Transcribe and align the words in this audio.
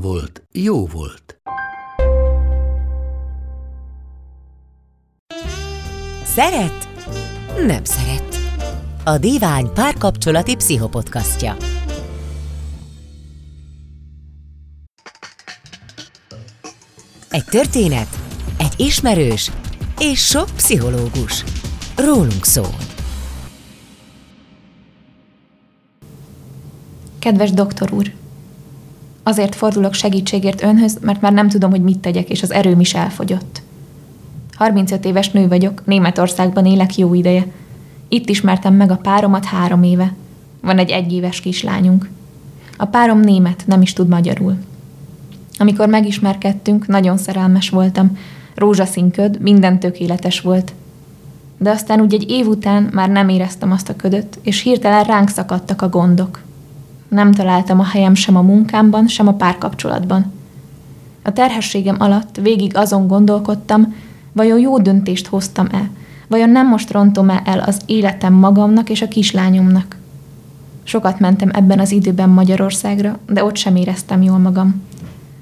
volt, 0.00 0.42
jó 0.52 0.86
volt. 0.86 1.40
Szeret? 6.24 6.88
Nem 7.66 7.84
szeret. 7.84 8.36
A 9.04 9.18
Divány 9.18 9.72
párkapcsolati 9.72 10.56
pszichopodcastja. 10.56 11.56
Egy 17.30 17.44
történet, 17.44 18.08
egy 18.58 18.74
ismerős 18.76 19.50
és 19.98 20.26
sok 20.26 20.48
pszichológus. 20.56 21.44
Rólunk 21.96 22.44
szól. 22.44 22.74
Kedves 27.18 27.50
doktor 27.50 27.92
úr! 27.92 28.25
Azért 29.28 29.54
fordulok 29.54 29.94
segítségért 29.94 30.62
önhöz, 30.62 30.98
mert 31.00 31.20
már 31.20 31.32
nem 31.32 31.48
tudom, 31.48 31.70
hogy 31.70 31.82
mit 31.82 31.98
tegyek, 31.98 32.30
és 32.30 32.42
az 32.42 32.52
erőm 32.52 32.80
is 32.80 32.94
elfogyott. 32.94 33.62
35 34.54 35.04
éves 35.04 35.30
nő 35.30 35.48
vagyok, 35.48 35.82
Németországban 35.84 36.66
élek 36.66 36.96
jó 36.96 37.14
ideje. 37.14 37.46
Itt 38.08 38.28
ismertem 38.28 38.74
meg 38.74 38.90
a 38.90 38.96
páromat 38.96 39.44
három 39.44 39.82
éve. 39.82 40.14
Van 40.60 40.78
egy 40.78 40.90
egyéves 40.90 41.40
kislányunk. 41.40 42.08
A 42.76 42.84
párom 42.84 43.20
német, 43.20 43.62
nem 43.66 43.82
is 43.82 43.92
tud 43.92 44.08
magyarul. 44.08 44.56
Amikor 45.58 45.88
megismerkedtünk, 45.88 46.86
nagyon 46.86 47.16
szerelmes 47.16 47.70
voltam. 47.70 48.18
Rózsaszín 48.54 49.10
köd, 49.10 49.40
minden 49.40 49.80
tökéletes 49.80 50.40
volt. 50.40 50.72
De 51.58 51.70
aztán 51.70 52.00
úgy 52.00 52.14
egy 52.14 52.30
év 52.30 52.46
után 52.46 52.88
már 52.92 53.08
nem 53.08 53.28
éreztem 53.28 53.72
azt 53.72 53.88
a 53.88 53.96
ködöt, 53.96 54.38
és 54.42 54.62
hirtelen 54.62 55.04
ránk 55.04 55.28
szakadtak 55.28 55.82
a 55.82 55.88
gondok. 55.88 56.44
Nem 57.08 57.32
találtam 57.32 57.80
a 57.80 57.84
helyem 57.84 58.14
sem 58.14 58.36
a 58.36 58.42
munkámban, 58.42 59.08
sem 59.08 59.28
a 59.28 59.34
párkapcsolatban. 59.34 60.32
A 61.22 61.32
terhességem 61.32 61.96
alatt 61.98 62.36
végig 62.42 62.76
azon 62.76 63.06
gondolkodtam, 63.06 63.94
vajon 64.32 64.58
jó 64.58 64.78
döntést 64.78 65.26
hoztam-e, 65.26 65.90
vajon 66.28 66.50
nem 66.50 66.68
most 66.68 66.92
rontom-e 66.92 67.42
el 67.44 67.58
az 67.58 67.80
életem 67.86 68.32
magamnak 68.32 68.90
és 68.90 69.02
a 69.02 69.08
kislányomnak. 69.08 69.96
Sokat 70.82 71.20
mentem 71.20 71.50
ebben 71.52 71.78
az 71.78 71.92
időben 71.92 72.28
Magyarországra, 72.28 73.18
de 73.28 73.44
ott 73.44 73.56
sem 73.56 73.76
éreztem 73.76 74.22
jól 74.22 74.38
magam. 74.38 74.82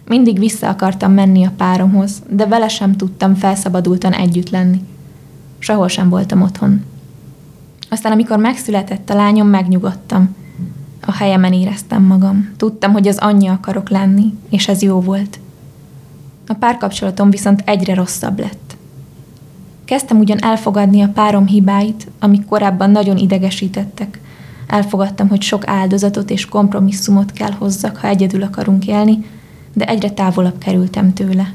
Mindig 0.06 0.38
vissza 0.38 0.68
akartam 0.68 1.12
menni 1.12 1.44
a 1.44 1.52
páromhoz, 1.56 2.22
de 2.30 2.46
vele 2.46 2.68
sem 2.68 2.96
tudtam 2.96 3.34
felszabadultan 3.34 4.12
együtt 4.12 4.50
lenni. 4.50 4.80
Sehol 5.58 5.88
sem 5.88 6.08
voltam 6.08 6.42
otthon. 6.42 6.84
Aztán, 7.90 8.12
amikor 8.12 8.38
megszületett 8.38 9.10
a 9.10 9.14
lányom, 9.14 9.48
megnyugodtam– 9.48 10.28
a 11.06 11.12
helyemen 11.12 11.52
éreztem 11.52 12.02
magam. 12.02 12.50
Tudtam, 12.56 12.92
hogy 12.92 13.08
az 13.08 13.18
anyja 13.18 13.52
akarok 13.52 13.88
lenni, 13.88 14.34
és 14.50 14.68
ez 14.68 14.82
jó 14.82 15.00
volt. 15.00 15.38
A 16.46 16.54
párkapcsolatom 16.54 17.30
viszont 17.30 17.62
egyre 17.64 17.94
rosszabb 17.94 18.38
lett. 18.38 18.76
Kezdtem 19.84 20.18
ugyan 20.18 20.42
elfogadni 20.42 21.02
a 21.02 21.10
párom 21.14 21.46
hibáit, 21.46 22.06
amik 22.18 22.46
korábban 22.46 22.90
nagyon 22.90 23.16
idegesítettek. 23.16 24.20
Elfogadtam, 24.66 25.28
hogy 25.28 25.42
sok 25.42 25.66
áldozatot 25.66 26.30
és 26.30 26.46
kompromisszumot 26.46 27.32
kell 27.32 27.52
hozzak, 27.52 27.96
ha 27.96 28.08
egyedül 28.08 28.42
akarunk 28.42 28.86
élni, 28.86 29.24
de 29.72 29.86
egyre 29.86 30.10
távolabb 30.10 30.58
kerültem 30.58 31.12
tőle. 31.12 31.52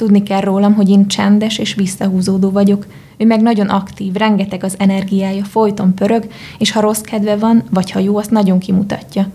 Tudni 0.00 0.22
kell 0.22 0.40
rólam, 0.40 0.74
hogy 0.74 0.88
én 0.88 1.06
csendes 1.06 1.58
és 1.58 1.74
visszahúzódó 1.74 2.50
vagyok, 2.50 2.86
ő 3.16 3.26
meg 3.26 3.42
nagyon 3.42 3.68
aktív, 3.68 4.12
rengeteg 4.12 4.64
az 4.64 4.74
energiája, 4.78 5.44
folyton 5.44 5.94
pörög, 5.94 6.26
és 6.58 6.72
ha 6.72 6.80
rossz 6.80 7.00
kedve 7.00 7.36
van, 7.36 7.62
vagy 7.70 7.90
ha 7.90 7.98
jó, 7.98 8.16
azt 8.16 8.30
nagyon 8.30 8.58
kimutatja. 8.58 9.26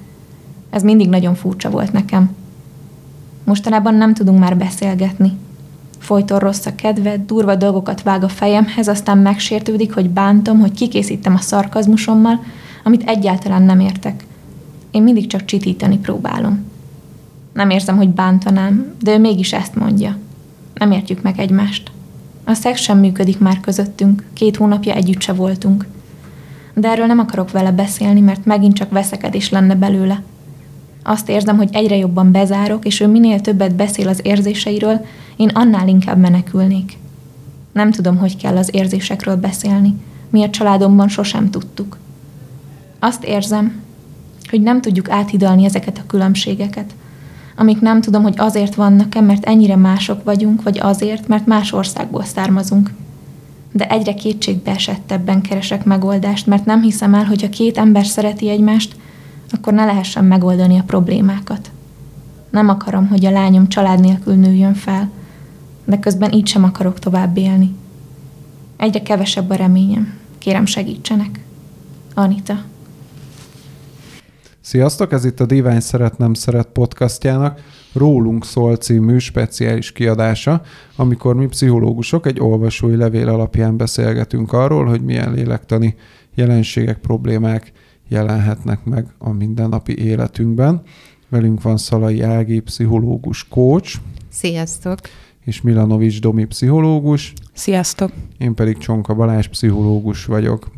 Ez 0.70 0.84
mindig 0.84 1.10
nagyon 1.10 1.36
furcsa 1.36 1.70
volt 1.70 1.92
nekem. 1.92 2.36
Mostanában 3.44 3.96
nem 3.96 4.14
tudunk 4.14 4.40
már 4.40 4.58
beszélgetni. 4.58 5.32
Folyton 5.98 6.40
rossz 6.40 6.66
a 6.66 6.76
kedve, 6.76 7.18
durva 7.18 7.56
dolgokat 7.56 8.04
vág 8.04 8.24
a 8.24 8.30
fejemhez, 8.30 8.88
aztán 8.88 9.18
megsértődik, 9.18 9.94
hogy 9.94 10.10
bántom, 10.10 10.60
hogy 10.60 10.72
kikészítem 10.72 11.34
a 11.34 11.40
szarkazmusommal, 11.42 12.44
amit 12.84 13.10
egyáltalán 13.10 13.64
nem 13.64 13.80
értek. 13.80 14.26
Én 14.92 15.04
mindig 15.04 15.28
csak 15.28 15.46
csitítani 15.46 15.98
próbálom. 15.98 16.64
Nem 17.54 17.70
érzem, 17.70 17.98
hogy 17.98 18.10
bántanám, 18.10 18.94
de 19.02 19.14
ő 19.14 19.20
mégis 19.20 19.54
ezt 19.54 19.76
mondja. 19.76 20.18
Nem 20.76 20.92
értjük 20.92 21.22
meg 21.22 21.40
egymást. 21.40 21.92
A 22.44 22.54
szex 22.54 22.82
sem 22.82 23.00
működik 23.00 23.40
már 23.40 23.60
közöttünk, 23.60 24.24
két 24.34 24.56
hónapja 24.56 24.94
együtt 24.94 25.22
se 25.22 25.34
voltunk. 25.34 25.86
De 26.74 26.90
erről 26.90 27.06
nem 27.06 27.20
akarok 27.20 27.52
vele 27.52 27.72
beszélni, 27.72 28.20
mert 28.20 28.46
megint 28.46 28.76
csak 28.76 28.92
veszekedés 28.92 29.50
lenne 29.50 29.76
belőle. 29.76 30.22
Azt 31.04 31.30
érzem, 31.30 31.58
hogy 31.58 31.70
egyre 31.72 31.96
jobban 31.96 32.32
bezárok, 32.32 32.86
és 32.86 33.00
ő 33.00 33.08
minél 33.08 33.42
többet 33.42 33.76
beszél 33.76 34.08
az 34.08 34.20
érzéseiről, 34.24 35.06
én 35.36 35.50
annál 35.50 35.88
inkább 35.88 36.18
menekülnék. 36.18 36.98
Nem 37.72 37.92
tudom, 37.92 38.18
hogy 38.18 38.38
kell 38.38 38.58
az 38.58 38.70
érzésekről 38.74 39.36
beszélni. 39.36 39.96
Mi 40.30 40.44
a 40.44 40.50
családomban 40.50 41.08
sosem 41.08 41.50
tudtuk. 41.50 41.98
Azt 43.00 43.24
érzem, 43.24 43.82
hogy 44.50 44.62
nem 44.62 44.82
tudjuk 44.82 45.10
áthidalni 45.10 45.66
ezeket 45.66 45.98
a 45.98 46.08
különbségeket– 46.08 46.96
amik 47.56 47.82
nem 47.82 48.02
tudom, 48.02 48.24
hogy 48.24 48.34
azért 48.38 48.76
vannak-e, 48.76 49.22
mert 49.22 49.46
ennyire 49.46 49.76
mások 49.76 50.24
vagyunk, 50.24 50.64
vagy 50.64 50.80
azért, 50.80 51.28
mert 51.28 51.46
más 51.46 51.72
országból 51.72 52.24
származunk. 52.24 52.94
De 53.72 53.90
egyre 53.90 54.14
kétségbe 54.14 54.72
esettebben 54.72 55.42
keresek 55.42 55.84
megoldást, 55.84 56.48
mert 56.48 56.66
nem 56.66 56.82
hiszem 56.82 57.14
el, 57.14 57.26
hogy 57.26 57.42
ha 57.42 57.50
két 57.50 57.78
ember 57.78 58.06
szereti 58.06 58.50
egymást, 58.50 58.96
akkor 59.52 59.74
ne 59.74 59.86
lehessen 59.86 60.26
megoldani 60.26 60.80
a 60.80 60.84
problémákat. 60.84 61.72
Nem 62.50 62.70
akarom, 62.70 63.08
hogy 63.08 63.26
a 63.26 63.32
lányom 63.32 63.68
család 63.68 64.00
nélkül 64.00 64.34
nőjön 64.34 64.74
fel, 64.74 65.10
de 65.86 66.00
közben 66.00 66.32
így 66.32 66.48
sem 66.48 66.64
akarok 66.64 67.00
tovább 67.00 67.38
élni. 67.38 67.76
Egyre 68.78 69.02
kevesebb 69.02 69.50
a 69.50 69.56
reményem. 69.56 70.14
Kérem 70.38 70.66
segítsenek. 70.66 71.40
Anita. 72.14 72.64
Sziasztok, 74.66 75.12
ez 75.12 75.26
itt 75.26 75.40
a 75.40 75.46
Divány 75.46 75.80
Szeret 75.80 76.18
Nem 76.18 76.34
Szeret 76.34 76.68
podcastjának 76.68 77.62
Rólunk 77.94 78.46
szól 78.46 78.76
című 78.76 79.18
speciális 79.18 79.92
kiadása, 79.92 80.62
amikor 80.96 81.36
mi 81.36 81.46
pszichológusok 81.46 82.26
egy 82.26 82.40
olvasói 82.40 82.96
levél 82.96 83.30
alapján 83.30 83.78
beszélgetünk 83.78 84.54
arról, 84.54 84.86
hogy 84.86 85.02
milyen 85.02 85.34
lélektani 85.34 85.96
jelenségek, 86.36 86.98
problémák 86.98 87.72
jelenhetnek 88.08 88.84
meg 88.84 89.08
a 89.18 89.30
mindennapi 89.30 89.98
életünkben. 89.98 90.82
Velünk 91.30 91.62
van 91.62 91.78
Szalai 91.78 92.22
Ági, 92.22 92.60
pszichológus 92.60 93.48
coach. 93.48 93.96
Sziasztok! 94.30 95.00
És 95.44 95.62
Milanovics 95.62 96.22
Domi, 96.22 96.46
pszichológus. 96.46 97.34
Sziasztok! 97.54 98.12
Én 98.38 98.54
pedig 98.54 98.78
Csonka 98.78 99.14
Balázs, 99.14 99.48
pszichológus 99.48 100.26
vagyok. 100.26 100.72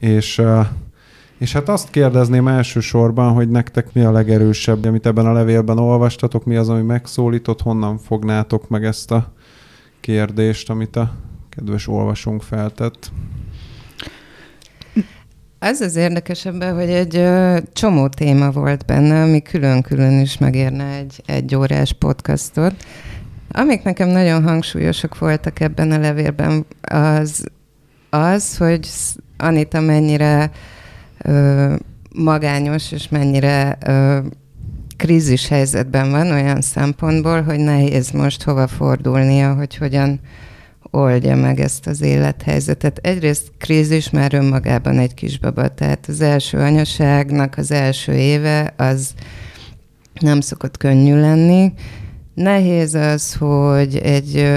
És 0.00 0.38
uh, 0.38 0.66
és 1.42 1.52
hát 1.52 1.68
azt 1.68 1.90
kérdezném 1.90 2.48
elsősorban, 2.48 3.32
hogy 3.32 3.48
nektek 3.48 3.92
mi 3.92 4.00
a 4.00 4.12
legerősebb, 4.12 4.84
amit 4.84 5.06
ebben 5.06 5.26
a 5.26 5.32
levélben 5.32 5.78
olvastatok, 5.78 6.44
mi 6.44 6.56
az, 6.56 6.68
ami 6.68 6.82
megszólított, 6.82 7.60
honnan 7.60 7.98
fognátok 7.98 8.68
meg 8.68 8.84
ezt 8.84 9.10
a 9.10 9.32
kérdést, 10.00 10.70
amit 10.70 10.96
a 10.96 11.12
kedves 11.48 11.88
olvasónk 11.88 12.42
feltett? 12.42 13.10
Az 15.58 15.80
az 15.80 15.96
érdekes 15.96 16.46
ebben, 16.46 16.74
hogy 16.74 16.90
egy 16.90 17.28
csomó 17.72 18.08
téma 18.08 18.50
volt 18.50 18.86
benne, 18.86 19.22
ami 19.22 19.42
külön-külön 19.42 20.20
is 20.20 20.38
megérne 20.38 20.84
egy, 20.84 21.22
egy 21.26 21.54
órás 21.54 21.92
podcastot. 21.92 22.74
Amik 23.50 23.82
nekem 23.82 24.08
nagyon 24.08 24.42
hangsúlyosak 24.42 25.18
voltak 25.18 25.60
ebben 25.60 25.90
a 25.90 25.98
levélben, 25.98 26.66
az, 26.80 27.44
az 28.10 28.56
hogy 28.56 28.88
Anita 29.36 29.80
mennyire 29.80 30.50
magányos, 32.14 32.92
és 32.92 33.08
mennyire 33.08 33.78
ö, 33.86 34.18
krízis 34.96 35.48
helyzetben 35.48 36.10
van 36.10 36.30
olyan 36.30 36.60
szempontból, 36.60 37.42
hogy 37.42 37.58
nehéz 37.58 38.10
most 38.10 38.42
hova 38.42 38.66
fordulnia, 38.66 39.54
hogy 39.54 39.76
hogyan 39.76 40.20
oldja 40.90 41.36
meg 41.36 41.60
ezt 41.60 41.86
az 41.86 42.02
élethelyzetet. 42.02 42.98
Egyrészt 42.98 43.52
krízis 43.58 44.10
már 44.10 44.34
önmagában 44.34 44.98
egy 44.98 45.14
kisbaba, 45.14 45.68
tehát 45.68 46.06
az 46.08 46.20
első 46.20 46.58
anyaságnak 46.58 47.56
az 47.56 47.70
első 47.70 48.12
éve 48.12 48.74
az 48.76 49.14
nem 50.20 50.40
szokott 50.40 50.76
könnyű 50.76 51.20
lenni, 51.20 51.72
Nehéz 52.34 52.94
az, 52.94 53.34
hogy 53.34 53.96
egy 53.96 54.52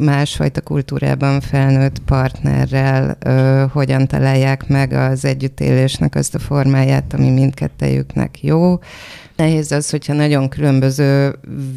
másfajta 0.00 0.60
kultúrában 0.60 1.40
felnőtt 1.40 1.98
partnerrel 1.98 3.16
ö, 3.20 3.64
hogyan 3.72 4.06
találják 4.06 4.68
meg 4.68 4.92
az 4.92 5.24
együttélésnek 5.24 6.14
azt 6.14 6.34
a 6.34 6.38
formáját, 6.38 7.14
ami 7.14 7.30
mindkettejüknek 7.30 8.42
jó. 8.42 8.78
Nehéz 9.36 9.72
az, 9.72 9.90
hogyha 9.90 10.12
nagyon 10.12 10.48
különböző 10.48 11.34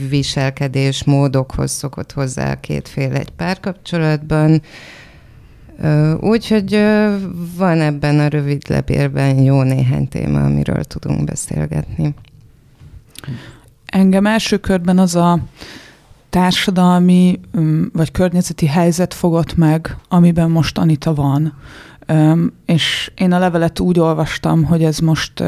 viselkedés 0.09 1.03
módokhoz 1.03 1.71
szokott 1.71 2.11
hozzá 2.11 2.51
a 2.51 2.59
két 2.59 2.87
fél 2.87 3.13
egy 3.15 3.29
párkapcsolatban. 3.29 4.61
Úgyhogy 6.19 6.71
van 7.57 7.81
ebben 7.81 8.19
a 8.19 8.27
rövid 8.27 8.61
lepérben 8.67 9.37
jó 9.37 9.61
néhány 9.61 10.07
téma, 10.07 10.43
amiről 10.43 10.83
tudunk 10.83 11.23
beszélgetni. 11.23 12.13
Engem 13.93 14.25
első 14.25 14.57
körben 14.57 14.99
az 14.99 15.15
a 15.15 15.39
társadalmi 16.29 17.39
mm, 17.57 17.83
vagy 17.93 18.11
környezeti 18.11 18.65
helyzet 18.65 19.13
fogott 19.13 19.55
meg, 19.55 19.97
amiben 20.09 20.51
most 20.51 20.77
Anita 20.77 21.13
van. 21.13 21.53
És 22.65 23.11
én 23.15 23.31
a 23.31 23.39
levelet 23.39 23.79
úgy 23.79 23.99
olvastam, 23.99 24.63
hogy 24.63 24.83
ez 24.83 24.99
most 24.99 25.43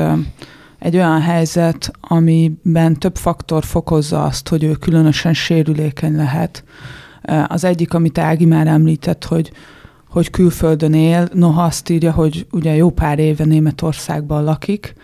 egy 0.79 0.95
olyan 0.95 1.21
helyzet, 1.21 1.91
amiben 2.01 2.99
több 2.99 3.15
faktor 3.15 3.63
fokozza 3.63 4.23
azt, 4.23 4.49
hogy 4.49 4.63
ő 4.63 4.71
különösen 4.71 5.33
sérülékeny 5.33 6.15
lehet. 6.15 6.63
Az 7.47 7.63
egyik, 7.63 7.93
amit 7.93 8.17
Ági 8.17 8.45
már 8.45 8.67
említett, 8.67 9.23
hogy, 9.23 9.51
hogy 10.09 10.29
külföldön 10.29 10.93
él, 10.93 11.27
noha 11.33 11.63
azt 11.63 11.89
írja, 11.89 12.11
hogy 12.11 12.47
ugye 12.51 12.75
jó 12.75 12.89
pár 12.89 13.19
éve 13.19 13.45
Németországban 13.45 14.43
lakik, 14.43 14.95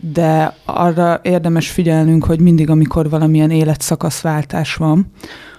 de 0.00 0.54
arra 0.64 1.20
érdemes 1.22 1.70
figyelnünk, 1.70 2.24
hogy 2.24 2.40
mindig, 2.40 2.70
amikor 2.70 3.10
valamilyen 3.10 3.50
életszakaszváltás 3.50 4.74
van, 4.74 5.12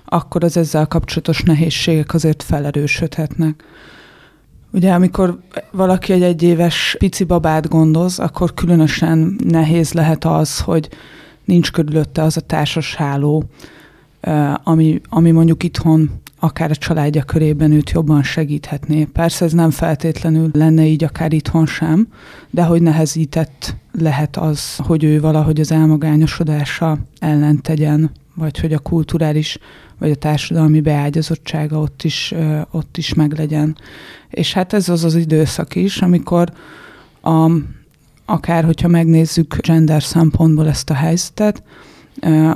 akkor 0.05 0.43
az 0.43 0.57
ezzel 0.57 0.87
kapcsolatos 0.87 1.41
nehézségek 1.41 2.13
azért 2.13 2.43
felerősödhetnek. 2.43 3.63
Ugye, 4.71 4.93
amikor 4.93 5.39
valaki 5.71 6.13
egy 6.13 6.23
egyéves 6.23 6.95
pici 6.99 7.23
babát 7.23 7.67
gondoz, 7.67 8.19
akkor 8.19 8.53
különösen 8.53 9.39
nehéz 9.43 9.93
lehet 9.93 10.25
az, 10.25 10.59
hogy 10.59 10.89
nincs 11.45 11.71
körülötte 11.71 12.21
az 12.21 12.37
a 12.37 12.41
társas 12.41 12.95
háló, 12.95 13.43
ami, 14.63 15.01
ami 15.09 15.31
mondjuk 15.31 15.63
itthon 15.63 16.11
akár 16.39 16.71
a 16.71 16.75
családja 16.75 17.23
körében 17.23 17.71
őt 17.71 17.89
jobban 17.89 18.23
segíthetné. 18.23 19.03
Persze 19.03 19.45
ez 19.45 19.53
nem 19.53 19.71
feltétlenül 19.71 20.49
lenne 20.53 20.85
így 20.85 21.03
akár 21.03 21.33
itthon 21.33 21.65
sem, 21.65 22.07
de 22.49 22.63
hogy 22.63 22.81
nehezített 22.81 23.75
lehet 23.91 24.37
az, 24.37 24.75
hogy 24.75 25.03
ő 25.03 25.19
valahogy 25.19 25.59
az 25.59 25.71
elmagányosodása 25.71 26.97
ellen 27.19 27.61
tegyen, 27.61 28.11
vagy 28.35 28.59
hogy 28.59 28.73
a 28.73 28.79
kulturális 28.79 29.57
vagy 29.97 30.11
a 30.11 30.15
társadalmi 30.15 30.81
beágyazottsága 30.81 31.79
ott 31.79 32.03
is, 32.03 32.33
ott 32.71 32.97
is 32.97 33.13
meglegyen. 33.13 33.77
És 34.29 34.53
hát 34.53 34.73
ez 34.73 34.89
az 34.89 35.03
az 35.03 35.15
időszak 35.15 35.75
is, 35.75 36.01
amikor 36.01 36.51
a, 37.21 37.51
akár 38.25 38.63
hogyha 38.63 38.87
megnézzük 38.87 39.55
gender 39.55 40.03
szempontból 40.03 40.67
ezt 40.67 40.89
a 40.89 40.93
helyzetet, 40.93 41.63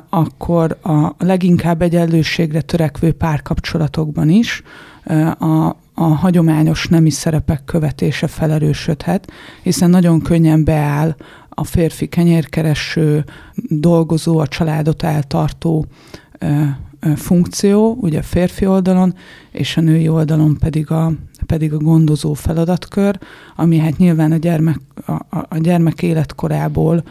akkor 0.10 0.77
a 0.83 1.15
leginkább 1.18 1.81
egyenlőségre 1.81 2.62
törekvő 2.62 3.12
párkapcsolatokban 3.12 4.30
is 4.30 4.62
a, 5.39 5.75
a 5.94 6.04
hagyományos 6.04 6.88
nemi 6.88 7.10
szerepek 7.10 7.63
követése 7.65 8.27
felerősödhet, 8.27 9.31
hiszen 9.62 9.89
nagyon 9.89 10.21
könnyen 10.21 10.63
beáll 10.63 11.15
a 11.50 11.63
férfi 11.63 12.07
kenyérkereső, 12.07 13.24
dolgozó, 13.56 14.38
a 14.38 14.48
családot 14.48 15.04
eltartó 15.04 15.86
funkció, 17.16 17.98
ugye 18.01 18.19
a 18.19 18.24
férfi 18.24 18.66
oldalon, 18.66 19.16
és 19.51 19.77
a 19.77 19.81
női 19.81 20.07
oldalon 20.07 20.57
pedig 20.57 20.92
a, 20.92 21.12
pedig 21.45 21.74
a 21.74 21.77
gondozó 21.77 22.33
feladatkör, 22.33 23.19
ami 23.56 23.77
hát 23.77 23.98
nyilván 23.98 24.31
a 24.31 24.38
gyermek, 24.38 24.80
a, 25.06 25.12
a 25.50 25.57
gyermek 25.57 26.01
életkorából 26.01 27.04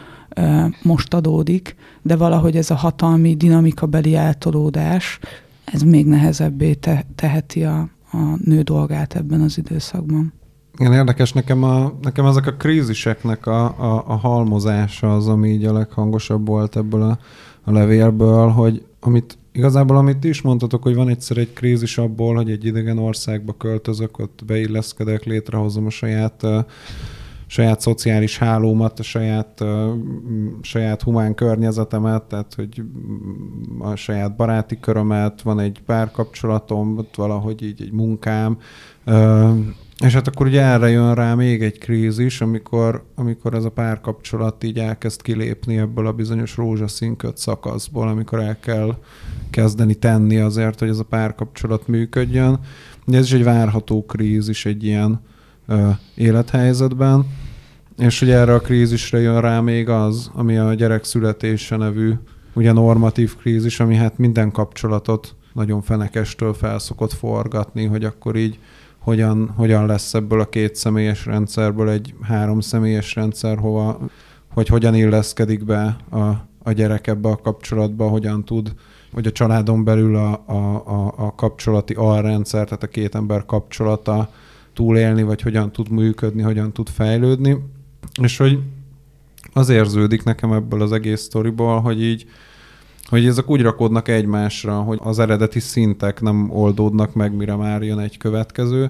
most 0.81 1.13
adódik, 1.13 1.75
de 2.01 2.15
valahogy 2.15 2.55
ez 2.55 2.71
a 2.71 2.75
hatalmi 2.75 3.35
dinamikabeli 3.35 4.15
eltolódás, 4.15 5.19
ez 5.65 5.81
még 5.81 6.05
nehezebbé 6.05 6.73
te, 6.73 7.05
teheti 7.15 7.63
a, 7.63 7.89
a 8.11 8.17
nő 8.45 8.61
dolgát 8.61 9.15
ebben 9.15 9.41
az 9.41 9.57
időszakban. 9.57 10.33
Igen, 10.77 10.93
érdekes 10.93 11.33
nekem, 11.33 11.63
a, 11.63 11.93
nekem 12.01 12.25
ezek 12.25 12.47
a 12.47 12.53
kríziseknek 12.53 13.45
a, 13.45 13.65
a, 13.65 14.03
a 14.07 14.15
halmozása 14.15 15.15
az, 15.15 15.27
ami 15.27 15.49
így 15.49 15.65
a 15.65 15.73
leghangosabb 15.73 16.47
volt 16.47 16.75
ebből 16.75 17.01
a, 17.01 17.19
a 17.63 17.71
levélből, 17.71 18.47
hogy 18.49 18.85
amit 18.99 19.37
igazából 19.51 19.97
amit 19.97 20.23
is 20.23 20.41
mondtatok, 20.41 20.83
hogy 20.83 20.95
van 20.95 21.09
egyszer 21.09 21.37
egy 21.37 21.53
krízis 21.53 21.97
abból, 21.97 22.35
hogy 22.35 22.51
egy 22.51 22.65
idegen 22.65 22.97
országba 22.97 23.53
költözök, 23.57 24.19
ott 24.19 24.41
beilleszkedek, 24.45 25.23
létrehozom 25.23 25.85
a 25.85 25.89
saját 25.89 26.43
uh, 26.43 26.63
saját 27.53 27.81
szociális 27.81 28.37
hálómat, 28.37 28.99
a 28.99 29.03
saját, 29.03 29.61
uh, 29.61 29.93
saját 30.61 31.01
humán 31.01 31.35
környezetemet, 31.35 32.23
tehát 32.23 32.53
hogy 32.53 32.83
a 33.79 33.95
saját 33.95 34.35
baráti 34.35 34.79
körömet, 34.79 35.41
van 35.41 35.59
egy 35.59 35.81
párkapcsolatom, 35.85 36.97
ott 36.97 37.15
valahogy 37.15 37.63
így 37.63 37.81
egy 37.81 37.91
munkám, 37.91 38.57
és 40.05 40.13
hát 40.13 40.27
akkor 40.27 40.45
ugye 40.45 40.61
erre 40.61 40.89
jön 40.89 41.15
rá 41.15 41.35
még 41.35 41.63
egy 41.63 41.77
krízis, 41.77 42.41
amikor, 42.41 43.05
amikor 43.15 43.53
ez 43.53 43.65
a 43.65 43.71
párkapcsolat 43.71 44.63
így 44.63 44.79
elkezd 44.79 45.21
kilépni 45.21 45.77
ebből 45.77 46.07
a 46.07 46.11
bizonyos 46.11 46.57
rózsaszínköt 46.57 47.37
szakaszból, 47.37 48.07
amikor 48.07 48.39
el 48.39 48.59
kell 48.59 48.97
kezdeni 49.49 49.95
tenni 49.95 50.37
azért, 50.37 50.79
hogy 50.79 50.89
ez 50.89 50.99
a 50.99 51.03
párkapcsolat 51.03 51.87
működjön. 51.87 52.59
De 53.05 53.17
ez 53.17 53.25
is 53.25 53.33
egy 53.33 53.43
várható 53.43 54.05
krízis 54.05 54.65
egy 54.65 54.83
ilyen 54.83 55.21
ö, 55.67 55.89
élethelyzetben. 56.15 57.25
És 57.97 58.21
ugye 58.21 58.35
erre 58.35 58.53
a 58.53 58.59
krízisre 58.59 59.19
jön 59.19 59.41
rá 59.41 59.59
még 59.59 59.89
az, 59.89 60.31
ami 60.33 60.57
a 60.57 60.73
gyerek 60.73 61.03
születése 61.03 61.75
nevű 61.75 62.13
ugye 62.53 62.71
normatív 62.71 63.37
krízis, 63.37 63.79
ami 63.79 63.95
hát 63.95 64.17
minden 64.17 64.51
kapcsolatot 64.51 65.35
nagyon 65.53 65.81
fenekestől 65.81 66.53
felszokott 66.53 67.13
forgatni, 67.13 67.85
hogy 67.85 68.03
akkor 68.03 68.35
így 68.35 68.59
hogyan, 68.99 69.53
hogyan 69.55 69.85
lesz 69.85 70.13
ebből 70.13 70.39
a 70.39 70.49
két 70.49 70.75
személyes 70.75 71.25
rendszerből 71.25 71.89
egy 71.89 72.13
három 72.21 72.59
személyes 72.59 73.15
rendszer, 73.15 73.57
hova, 73.57 73.99
hogy 74.53 74.67
hogyan 74.67 74.95
illeszkedik 74.95 75.65
be 75.65 75.95
a, 76.09 76.19
a 76.63 76.71
gyerek 76.71 77.07
ebbe 77.07 77.29
a 77.29 77.35
kapcsolatba, 77.35 78.07
hogyan 78.07 78.45
tud, 78.45 78.73
hogy 79.13 79.27
a 79.27 79.31
családon 79.31 79.83
belül 79.83 80.15
a, 80.15 80.43
a, 80.45 80.83
a, 80.85 81.13
a 81.17 81.35
kapcsolati 81.35 81.93
alrendszer, 81.93 82.63
tehát 82.63 82.83
a 82.83 82.87
két 82.87 83.15
ember 83.15 83.45
kapcsolata 83.45 84.29
túlélni, 84.73 85.23
vagy 85.23 85.41
hogyan 85.41 85.71
tud 85.71 85.89
működni, 85.89 86.41
hogyan 86.41 86.71
tud 86.71 86.89
fejlődni. 86.89 87.57
És 88.21 88.37
hogy 88.37 88.59
az 89.53 89.69
érződik 89.69 90.23
nekem 90.23 90.51
ebből 90.53 90.81
az 90.81 90.91
egész 90.91 91.21
sztoriból, 91.21 91.81
hogy 91.81 92.03
így 92.03 92.25
hogy 93.09 93.25
ezek 93.25 93.49
úgy 93.49 93.61
rakódnak 93.61 94.07
egymásra, 94.07 94.81
hogy 94.81 94.99
az 95.03 95.19
eredeti 95.19 95.59
szintek 95.59 96.21
nem 96.21 96.49
oldódnak 96.51 97.13
meg, 97.13 97.35
mire 97.35 97.55
már 97.55 97.81
jön 97.81 97.99
egy 97.99 98.17
következő. 98.17 98.89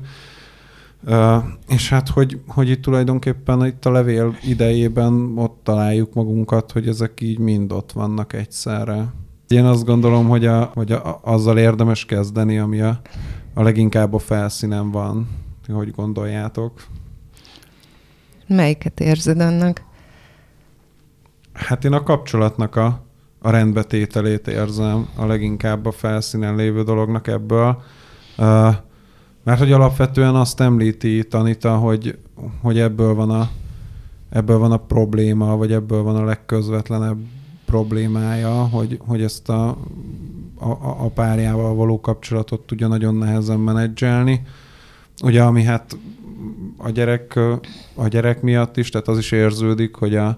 Uh, 1.05 1.43
és 1.67 1.89
hát, 1.89 2.09
hogy, 2.09 2.39
hogy 2.47 2.69
itt 2.69 2.81
tulajdonképpen 2.81 3.65
itt 3.65 3.85
a 3.85 3.91
levél 3.91 4.35
idejében 4.43 5.37
ott 5.37 5.59
találjuk 5.63 6.13
magunkat, 6.13 6.71
hogy 6.71 6.87
ezek 6.87 7.21
így 7.21 7.39
mind 7.39 7.71
ott 7.71 7.91
vannak 7.91 8.33
egyszerre. 8.33 9.13
Én 9.47 9.65
azt 9.65 9.85
gondolom, 9.85 10.27
hogy, 10.27 10.45
a, 10.45 10.71
hogy 10.73 10.91
a, 10.91 11.19
azzal 11.23 11.57
érdemes 11.57 12.05
kezdeni, 12.05 12.57
ami 12.57 12.81
a, 12.81 13.01
a 13.53 13.63
leginkább 13.63 14.13
a 14.13 14.19
felszínen 14.19 14.91
van. 14.91 15.27
Hogy 15.67 15.91
gondoljátok? 15.91 16.71
Melyiket 18.47 18.99
érzed 18.99 19.39
annak? 19.39 19.81
Hát 21.53 21.85
én 21.85 21.93
a 21.93 22.03
kapcsolatnak 22.03 22.75
a, 22.75 23.01
a 23.41 23.49
rendbetételét 23.49 24.47
érzem 24.47 25.07
a 25.15 25.25
leginkább 25.25 25.85
a 25.85 25.91
felszínen 25.91 26.55
lévő 26.55 26.83
dolognak 26.83 27.27
ebből. 27.27 27.81
Uh, 28.37 28.75
mert 29.43 29.59
hogy 29.59 29.71
alapvetően 29.71 30.35
azt 30.35 30.59
említi 30.59 31.27
Tanita, 31.27 31.77
hogy, 31.77 32.17
hogy 32.61 32.79
ebből 32.79 33.13
van 33.13 33.29
a 33.29 33.49
ebből 34.33 34.57
van 34.57 34.71
a 34.71 34.77
probléma, 34.77 35.57
vagy 35.57 35.71
ebből 35.71 36.03
van 36.03 36.15
a 36.15 36.23
legközvetlenebb 36.23 37.17
problémája, 37.65 38.51
hogy, 38.51 38.99
hogy 39.05 39.21
ezt 39.21 39.49
a, 39.49 39.67
a, 40.55 40.69
a 40.79 41.09
párjával 41.09 41.75
való 41.75 42.01
kapcsolatot 42.01 42.61
tudja 42.61 42.87
nagyon 42.87 43.15
nehezen 43.15 43.59
menedzselni. 43.59 44.41
Ugye, 45.23 45.43
ami 45.43 45.63
hát 45.63 45.97
a 46.77 46.89
gyerek, 46.89 47.39
a 47.95 48.07
gyerek 48.07 48.41
miatt 48.41 48.77
is, 48.77 48.89
tehát 48.89 49.07
az 49.07 49.17
is 49.17 49.31
érződik, 49.31 49.95
hogy, 49.95 50.15
a, 50.15 50.37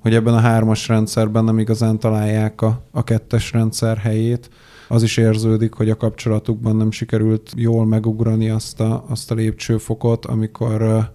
hogy 0.00 0.14
ebben 0.14 0.34
a 0.34 0.40
hármas 0.40 0.88
rendszerben 0.88 1.44
nem 1.44 1.58
igazán 1.58 1.98
találják 1.98 2.62
a, 2.62 2.82
a 2.90 3.04
kettes 3.04 3.52
rendszer 3.52 3.96
helyét, 3.96 4.50
az 4.88 5.02
is 5.02 5.16
érződik, 5.16 5.72
hogy 5.72 5.90
a 5.90 5.96
kapcsolatukban 5.96 6.76
nem 6.76 6.90
sikerült 6.90 7.52
jól 7.56 7.86
megugrani 7.86 8.48
azt 8.50 8.80
a, 8.80 9.04
azt 9.08 9.30
a 9.30 9.34
lépcsőfokot, 9.34 10.26
amikor 10.26 11.08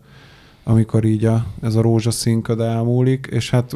amikor 0.63 1.03
így 1.03 1.25
a, 1.25 1.45
ez 1.61 1.75
a 1.75 1.81
rózsaszínköd 1.81 2.59
elmúlik, 2.59 3.27
és 3.31 3.49
hát 3.49 3.75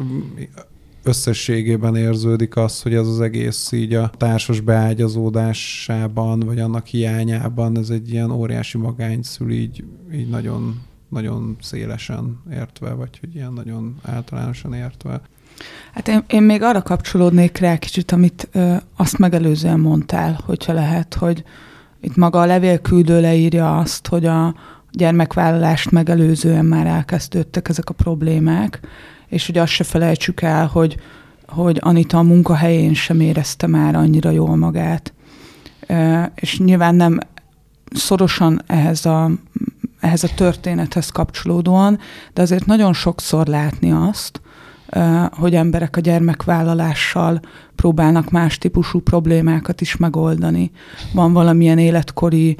összességében 1.08 1.96
érződik 1.96 2.56
az, 2.56 2.82
hogy 2.82 2.94
ez 2.94 3.06
az 3.06 3.20
egész 3.20 3.72
így 3.72 3.94
a 3.94 4.10
társas 4.16 4.60
beágyazódásában, 4.60 6.40
vagy 6.40 6.58
annak 6.58 6.86
hiányában 6.86 7.78
ez 7.78 7.90
egy 7.90 8.10
ilyen 8.10 8.30
óriási 8.30 8.78
magány 8.78 9.22
szül 9.22 9.50
így, 9.50 9.84
így 10.14 10.28
nagyon, 10.28 10.80
nagyon 11.08 11.56
szélesen 11.60 12.42
értve, 12.52 12.92
vagy 12.92 13.18
hogy 13.20 13.34
ilyen 13.34 13.52
nagyon 13.52 13.96
általánosan 14.02 14.74
értve. 14.74 15.20
Hát 15.92 16.08
én, 16.08 16.24
én 16.28 16.42
még 16.42 16.62
arra 16.62 16.82
kapcsolódnék 16.82 17.58
rá 17.58 17.76
kicsit, 17.76 18.12
amit 18.12 18.48
ö, 18.52 18.74
azt 18.96 19.18
megelőzően 19.18 19.80
mondtál, 19.80 20.40
hogyha 20.44 20.72
lehet, 20.72 21.14
hogy 21.14 21.44
itt 22.00 22.16
maga 22.16 22.40
a 22.40 22.46
levélküldő 22.46 23.20
leírja 23.20 23.78
azt, 23.78 24.06
hogy 24.06 24.26
a 24.26 24.54
gyermekvállalást 24.90 25.90
megelőzően 25.90 26.64
már 26.64 26.86
elkezdődtek 26.86 27.68
ezek 27.68 27.90
a 27.90 27.94
problémák, 27.94 28.80
és 29.28 29.46
hogy 29.46 29.58
azt 29.58 29.72
se 29.72 29.84
felejtsük 29.84 30.40
el, 30.42 30.66
hogy, 30.66 30.96
hogy 31.46 31.78
Anita 31.80 32.18
a 32.18 32.22
munkahelyén 32.22 32.94
sem 32.94 33.20
érezte 33.20 33.66
már 33.66 33.94
annyira 33.94 34.30
jól 34.30 34.56
magát. 34.56 35.12
És 36.34 36.58
nyilván 36.58 36.94
nem 36.94 37.18
szorosan 37.90 38.62
ehhez 38.66 39.06
a, 39.06 39.30
ehhez 40.00 40.24
a 40.24 40.34
történethez 40.36 41.08
kapcsolódóan, 41.08 41.98
de 42.32 42.42
azért 42.42 42.66
nagyon 42.66 42.92
sokszor 42.92 43.46
látni 43.46 43.92
azt, 43.92 44.40
hogy 45.30 45.54
emberek 45.54 45.96
a 45.96 46.00
gyermekvállalással 46.00 47.40
próbálnak 47.76 48.30
más 48.30 48.58
típusú 48.58 49.00
problémákat 49.00 49.80
is 49.80 49.96
megoldani. 49.96 50.70
Van 51.12 51.32
valamilyen 51.32 51.78
életkori 51.78 52.56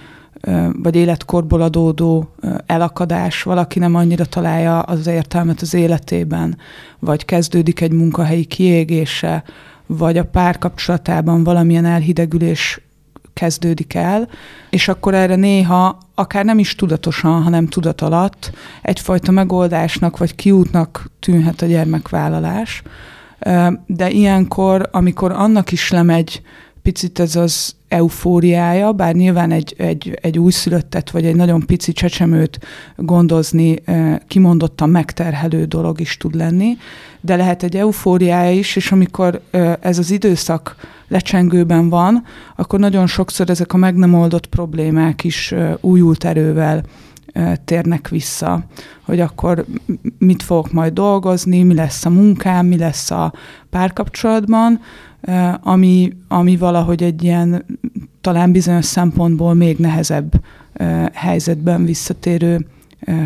vagy 0.73 0.97
életkorból 0.97 1.61
adódó 1.61 2.35
elakadás, 2.67 3.43
valaki 3.43 3.79
nem 3.79 3.95
annyira 3.95 4.25
találja 4.25 4.81
az 4.81 5.07
értelmet 5.07 5.61
az 5.61 5.75
életében, 5.75 6.59
vagy 6.99 7.25
kezdődik 7.25 7.81
egy 7.81 7.93
munkahelyi 7.93 8.45
kiégése, 8.45 9.45
vagy 9.87 10.19
a 10.19 10.25
párkapcsolatában 10.25 11.45
valamilyen 11.45 11.85
elhidegülés 11.85 12.81
kezdődik 13.33 13.95
el, 13.95 14.29
és 14.71 14.89
akkor 14.89 15.15
erre 15.15 15.37
néha, 15.37 15.99
akár 16.15 16.45
nem 16.45 16.59
is 16.59 16.75
tudatosan, 16.75 17.43
hanem 17.43 17.67
tudat 17.67 18.01
alatt 18.01 18.51
egyfajta 18.83 19.31
megoldásnak 19.31 20.19
vagy 20.19 20.35
kiútnak 20.35 21.11
tűnhet 21.21 21.63
a 21.63 21.67
gyermekvállalás. 21.67 22.83
De 23.87 24.11
ilyenkor, 24.11 24.89
amikor 24.93 25.33
annak 25.33 25.73
is 25.73 25.91
lemegy 25.91 26.43
picit 26.83 27.19
ez 27.19 27.37
az 27.37 27.75
eufóriája, 27.89 28.93
bár 28.93 29.15
nyilván 29.15 29.51
egy, 29.51 29.75
egy, 29.79 30.19
egy 30.23 30.39
újszülöttet 30.39 31.11
vagy 31.11 31.25
egy 31.25 31.37
nagyon 31.37 31.67
pici 31.67 31.93
csecsemőt 31.93 32.59
gondozni 32.97 33.83
kimondottan 34.27 34.91
megterhelő 34.91 35.65
dolog 35.65 36.01
is 36.01 36.17
tud 36.17 36.35
lenni, 36.35 36.77
de 37.21 37.37
lehet 37.37 37.63
egy 37.63 37.77
eufóriája 37.77 38.51
is, 38.51 38.77
és 38.77 38.93
amikor 38.93 39.41
ez 39.81 39.99
az 39.99 40.11
időszak 40.11 40.77
lecsengőben 41.09 41.89
van, 41.89 42.25
akkor 42.57 42.79
nagyon 42.79 43.07
sokszor 43.07 43.51
ezek 43.51 43.73
a 43.73 43.77
meg 43.77 43.95
nem 43.95 44.15
oldott 44.15 44.47
problémák 44.47 45.25
is 45.25 45.55
újult 45.81 46.25
erővel 46.25 46.83
térnek 47.65 48.09
vissza, 48.09 48.65
hogy 49.03 49.21
akkor 49.21 49.65
mit 50.19 50.43
fogok 50.43 50.73
majd 50.73 50.93
dolgozni, 50.93 51.63
mi 51.63 51.75
lesz 51.75 52.05
a 52.05 52.11
munkám, 52.11 52.67
mi 52.67 52.77
lesz 52.77 53.11
a 53.11 53.33
párkapcsolatban, 53.71 54.81
ami, 55.61 56.13
ami 56.29 56.57
valahogy 56.57 57.03
egy 57.03 57.23
ilyen 57.23 57.65
talán 58.21 58.53
bizonyos 58.53 58.85
szempontból 58.85 59.55
még 59.55 59.79
nehezebb 59.79 60.45
helyzetben 61.13 61.85
visszatérő 61.85 62.67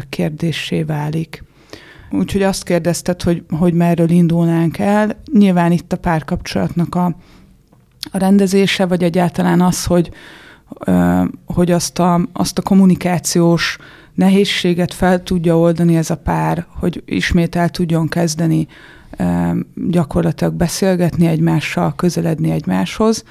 kérdésé 0.08 0.82
válik. 0.82 1.44
Úgyhogy 2.10 2.42
azt 2.42 2.64
kérdezted, 2.64 3.22
hogy, 3.22 3.44
hogy 3.58 3.74
merről 3.74 4.10
indulnánk 4.10 4.78
el. 4.78 5.16
Nyilván 5.32 5.72
itt 5.72 5.92
a 5.92 5.96
párkapcsolatnak 5.96 6.94
a, 6.94 7.04
a 8.10 8.18
rendezése, 8.18 8.86
vagy 8.86 9.02
egyáltalán 9.02 9.60
az, 9.60 9.84
hogy, 9.84 10.10
hogy 11.46 11.70
azt 11.70 11.98
a, 11.98 12.20
azt 12.32 12.58
a 12.58 12.62
kommunikációs 12.62 13.78
nehézséget 14.14 14.94
fel 14.94 15.22
tudja 15.22 15.58
oldani 15.58 15.96
ez 15.96 16.10
a 16.10 16.16
pár, 16.16 16.66
hogy 16.68 17.02
ismét 17.06 17.56
el 17.56 17.68
tudjon 17.68 18.08
kezdeni 18.08 18.66
gyakorlatilag 19.88 20.54
beszélgetni 20.54 21.26
egymással, 21.26 21.94
közeledni 21.94 22.50
egymáshoz, 22.50 23.24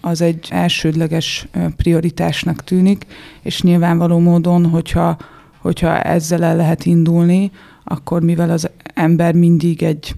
az 0.00 0.20
egy 0.20 0.48
elsődleges 0.50 1.48
prioritásnak 1.76 2.64
tűnik, 2.64 3.06
és 3.42 3.62
nyilvánvaló 3.62 4.18
módon, 4.18 4.66
hogyha, 4.66 5.16
hogyha 5.58 6.00
ezzel 6.02 6.44
el 6.44 6.56
lehet 6.56 6.84
indulni, 6.84 7.50
akkor 7.84 8.22
mivel 8.22 8.50
az 8.50 8.70
ember 8.94 9.34
mindig 9.34 9.82
egy, 9.82 10.14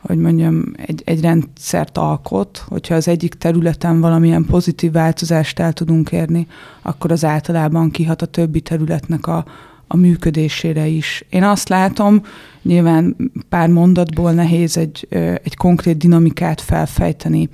hogy 0.00 0.18
mondjam, 0.18 0.64
egy, 0.76 1.02
egy 1.04 1.20
rendszert 1.20 1.98
alkot, 1.98 2.64
hogyha 2.68 2.94
az 2.94 3.08
egyik 3.08 3.34
területen 3.34 4.00
valamilyen 4.00 4.44
pozitív 4.44 4.92
változást 4.92 5.58
el 5.58 5.72
tudunk 5.72 6.12
érni, 6.12 6.46
akkor 6.82 7.12
az 7.12 7.24
általában 7.24 7.90
kihat 7.90 8.22
a 8.22 8.26
többi 8.26 8.60
területnek 8.60 9.26
a, 9.26 9.44
a 9.86 9.96
működésére 9.96 10.86
is. 10.86 11.24
Én 11.30 11.42
azt 11.42 11.68
látom, 11.68 12.22
nyilván 12.62 13.16
pár 13.48 13.68
mondatból 13.68 14.32
nehéz 14.32 14.76
egy, 14.76 15.06
egy 15.42 15.56
konkrét 15.56 15.96
dinamikát 15.96 16.60
felfejteni 16.60 17.48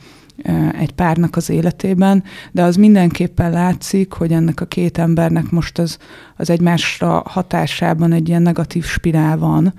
egy 0.79 0.93
párnak 0.93 1.37
az 1.37 1.51
életében, 1.51 2.25
de 2.53 2.63
az 2.63 2.77
mindenképpen 2.77 3.51
látszik, 3.51 4.13
hogy 4.13 4.33
ennek 4.33 4.61
a 4.61 4.65
két 4.65 4.99
embernek 4.99 5.51
most 5.51 5.79
az, 5.79 5.99
az 6.37 6.51
egymásra 6.51 7.23
hatásában 7.27 8.13
egy 8.13 8.29
ilyen 8.29 8.43
negatív 8.43 8.85
spirál 8.85 9.39
van, 9.39 9.75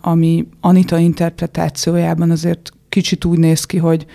ami 0.00 0.46
Anita 0.60 0.98
interpretációjában 0.98 2.30
azért 2.30 2.72
kicsit 2.88 3.24
úgy 3.24 3.38
néz 3.38 3.64
ki, 3.64 3.76
hogy 3.76 4.06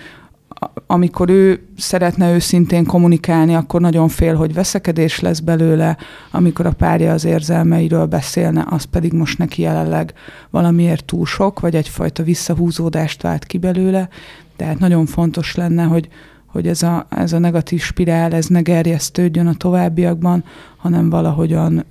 amikor 0.87 1.29
ő 1.29 1.67
szeretne 1.77 2.33
őszintén 2.33 2.85
kommunikálni, 2.85 3.55
akkor 3.55 3.81
nagyon 3.81 4.07
fél, 4.07 4.35
hogy 4.35 4.53
veszekedés 4.53 5.19
lesz 5.19 5.39
belőle, 5.39 5.97
amikor 6.31 6.65
a 6.65 6.71
párja 6.71 7.11
az 7.13 7.25
érzelmeiről 7.25 8.05
beszélne, 8.05 8.65
az 8.69 8.83
pedig 8.83 9.13
most 9.13 9.37
neki 9.37 9.61
jelenleg 9.61 10.13
valamiért 10.49 11.05
túl 11.05 11.25
sok, 11.25 11.59
vagy 11.59 11.75
egyfajta 11.75 12.23
visszahúzódást 12.23 13.21
vált 13.21 13.45
ki 13.45 13.57
belőle. 13.57 14.09
Tehát 14.55 14.79
nagyon 14.79 15.05
fontos 15.05 15.55
lenne, 15.55 15.83
hogy, 15.83 16.07
hogy 16.51 16.67
ez 16.67 16.83
a, 16.83 17.05
ez 17.09 17.33
a 17.33 17.39
negatív 17.39 17.81
spirál, 17.81 18.33
ez 18.33 18.47
ne 18.47 18.61
gerjesztődjön 18.61 19.47
a 19.47 19.53
továbbiakban, 19.53 20.43
hanem 20.77 21.09
valahogyan 21.09 21.85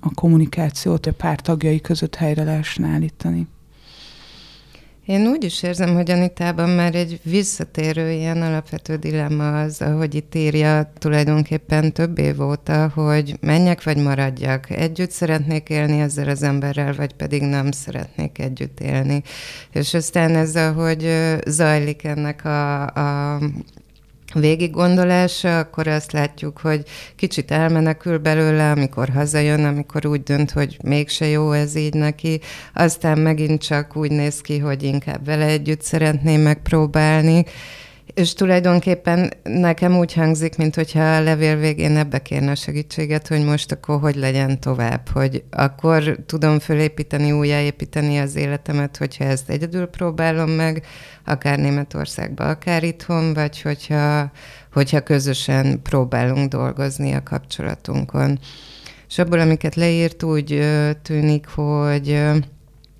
a 0.00 0.14
kommunikációt 0.14 1.06
a 1.06 1.12
pár 1.12 1.40
tagjai 1.40 1.80
között 1.80 2.14
helyre 2.14 2.44
lehessen 2.44 2.84
állítani. 2.84 3.48
Én 5.06 5.26
úgy 5.26 5.44
is 5.44 5.62
érzem, 5.62 5.94
hogy 5.94 6.10
Anitában 6.10 6.68
már 6.68 6.94
egy 6.94 7.20
visszatérő 7.22 8.10
ilyen 8.10 8.42
alapvető 8.42 8.96
dilemma 8.96 9.60
az, 9.60 9.82
ahogy 9.82 10.14
itt 10.14 10.34
írja 10.34 10.92
tulajdonképpen 10.98 11.92
több 11.92 12.18
év 12.18 12.40
óta, 12.40 12.88
hogy 12.94 13.36
menjek 13.40 13.82
vagy 13.82 13.96
maradjak. 13.96 14.70
Együtt 14.70 15.10
szeretnék 15.10 15.68
élni 15.68 16.00
ezzel 16.00 16.28
az 16.28 16.42
emberrel, 16.42 16.94
vagy 16.94 17.12
pedig 17.12 17.42
nem 17.42 17.70
szeretnék 17.70 18.38
együtt 18.38 18.80
élni. 18.80 19.22
És 19.72 19.94
aztán 19.94 20.34
ez, 20.34 20.56
ahogy 20.56 21.08
zajlik 21.46 22.04
ennek 22.04 22.44
a, 22.44 22.82
a 22.82 23.40
végig 24.34 24.70
gondolása, 24.70 25.58
akkor 25.58 25.86
azt 25.86 26.12
látjuk, 26.12 26.58
hogy 26.58 26.82
kicsit 27.16 27.50
elmenekül 27.50 28.18
belőle, 28.18 28.70
amikor 28.70 29.08
hazajön, 29.08 29.64
amikor 29.64 30.06
úgy 30.06 30.22
dönt, 30.22 30.50
hogy 30.50 30.76
mégse 30.82 31.26
jó 31.26 31.52
ez 31.52 31.76
így 31.76 31.94
neki, 31.94 32.40
aztán 32.74 33.18
megint 33.18 33.62
csak 33.62 33.96
úgy 33.96 34.10
néz 34.10 34.40
ki, 34.40 34.58
hogy 34.58 34.82
inkább 34.82 35.24
vele 35.24 35.44
együtt 35.44 35.82
szeretné 35.82 36.36
megpróbálni, 36.36 37.44
és 38.14 38.32
tulajdonképpen 38.32 39.32
nekem 39.42 39.96
úgy 39.96 40.12
hangzik, 40.12 40.56
mint 40.56 40.74
hogyha 40.74 41.00
a 41.00 41.22
levél 41.22 41.56
végén 41.56 41.96
ebbe 41.96 42.22
kérne 42.22 42.50
a 42.50 42.54
segítséget, 42.54 43.28
hogy 43.28 43.44
most 43.44 43.72
akkor 43.72 44.00
hogy 44.00 44.16
legyen 44.16 44.60
tovább, 44.60 45.08
hogy 45.08 45.44
akkor 45.50 46.16
tudom 46.26 46.58
fölépíteni, 46.58 47.32
újjáépíteni 47.32 48.18
az 48.18 48.36
életemet, 48.36 48.96
hogyha 48.96 49.24
ezt 49.24 49.50
egyedül 49.50 49.86
próbálom 49.86 50.50
meg, 50.50 50.86
akár 51.24 51.58
Németországban, 51.58 52.48
akár 52.48 52.82
itthon, 52.82 53.34
vagy 53.34 53.60
hogyha, 53.60 54.30
hogyha 54.72 55.00
közösen 55.00 55.82
próbálunk 55.82 56.48
dolgozni 56.48 57.12
a 57.12 57.22
kapcsolatunkon. 57.22 58.38
És 59.08 59.18
abból, 59.18 59.38
amiket 59.38 59.74
leírt, 59.74 60.22
úgy 60.22 60.68
tűnik, 61.02 61.46
hogy 61.46 62.22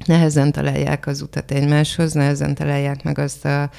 nehezen 0.07 0.53
találják 0.53 1.07
az 1.07 1.23
utat 1.23 1.51
egymáshoz, 1.51 2.13
nehezen 2.13 2.55
találják 2.55 3.03
meg 3.03 3.19
azt 3.19 3.45
a 3.45 3.71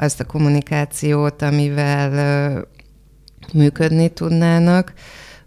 azt 0.00 0.20
a 0.20 0.24
kommunikációt, 0.24 1.42
amivel 1.42 2.64
működni 3.52 4.08
tudnának. 4.08 4.92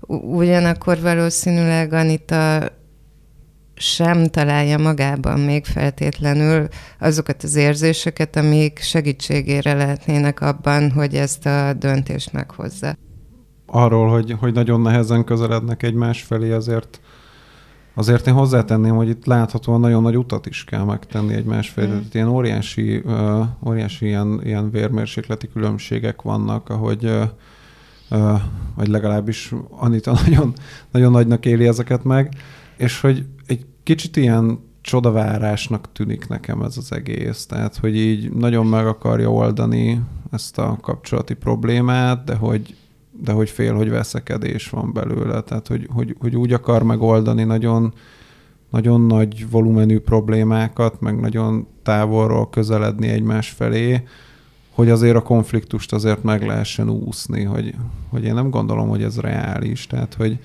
Ugyanakkor 0.08 1.00
valószínűleg 1.01 1.93
Anita 1.93 2.70
sem 3.75 4.25
találja 4.25 4.77
magában 4.77 5.39
még 5.39 5.65
feltétlenül 5.65 6.67
azokat 7.00 7.43
az 7.43 7.55
érzéseket, 7.55 8.36
amik 8.36 8.79
segítségére 8.79 9.74
lehetnének 9.74 10.41
abban, 10.41 10.91
hogy 10.91 11.15
ezt 11.15 11.46
a 11.46 11.74
döntést 11.74 12.34
meghozza. 12.34 12.98
Arról, 13.65 14.10
hogy, 14.10 14.36
hogy 14.39 14.53
nagyon 14.53 14.81
nehezen 14.81 15.24
közelednek 15.24 15.84
egymás 15.84 16.22
felé, 16.22 16.51
azért 16.51 17.01
Azért 17.93 18.27
én 18.27 18.33
hozzátenném, 18.33 18.95
hogy 18.95 19.10
itt 19.10 19.25
láthatóan 19.25 19.79
nagyon 19.79 20.01
nagy 20.01 20.17
utat 20.17 20.45
is 20.45 20.63
kell 20.63 20.83
megtenni 20.83 21.33
egymás 21.33 21.69
felé. 21.69 21.93
Mm. 21.93 22.00
ilyen 22.12 22.27
óriási, 22.27 22.98
uh, 22.98 23.45
óriási 23.67 24.05
ilyen, 24.05 24.41
ilyen 24.43 24.71
vérmérsékleti 24.71 25.50
különbségek 25.50 26.21
vannak, 26.21 26.69
ahogy 26.69 27.05
uh, 27.05 27.24
uh, 28.10 28.41
vagy 28.75 28.88
legalábbis 28.88 29.53
Anita 29.69 30.12
nagyon, 30.25 30.53
nagyon 30.91 31.12
nagynak 31.12 31.45
éli 31.45 31.67
ezeket 31.67 32.03
meg, 32.03 32.36
és 32.77 33.01
hogy 33.01 33.25
egy 33.48 33.65
kicsit 33.83 34.17
ilyen 34.17 34.60
csodavárásnak 34.81 35.91
tűnik 35.93 36.27
nekem 36.27 36.62
ez 36.62 36.77
az 36.77 36.91
egész. 36.91 37.45
Tehát, 37.45 37.77
hogy 37.77 37.95
így 37.95 38.31
nagyon 38.31 38.65
meg 38.65 38.88
akarja 38.88 39.31
oldani 39.31 40.01
ezt 40.31 40.57
a 40.57 40.77
kapcsolati 40.81 41.33
problémát, 41.33 42.24
de 42.24 42.36
hogy 42.36 42.75
de 43.23 43.31
hogy 43.31 43.49
fél, 43.49 43.73
hogy 43.73 43.89
veszekedés 43.89 44.69
van 44.69 44.93
belőle, 44.93 45.41
tehát 45.41 45.67
hogy, 45.67 45.87
hogy, 45.93 46.15
hogy 46.19 46.35
úgy 46.35 46.53
akar 46.53 46.83
megoldani 46.83 47.43
nagyon, 47.43 47.93
nagyon 48.69 49.01
nagy 49.01 49.49
volumenű 49.49 49.99
problémákat, 49.99 51.01
meg 51.01 51.19
nagyon 51.19 51.67
távolról 51.83 52.49
közeledni 52.49 53.07
egymás 53.07 53.49
felé, 53.49 54.03
hogy 54.71 54.89
azért 54.89 55.15
a 55.15 55.21
konfliktust 55.21 55.93
azért 55.93 56.23
meg 56.23 56.45
lehessen 56.45 56.89
úszni, 56.89 57.43
hogy, 57.43 57.75
hogy 58.09 58.23
én 58.23 58.33
nem 58.33 58.49
gondolom, 58.49 58.87
hogy 58.87 59.03
ez 59.03 59.19
reális. 59.19 59.87
Tehát, 59.87 60.13
hogy, 60.13 60.39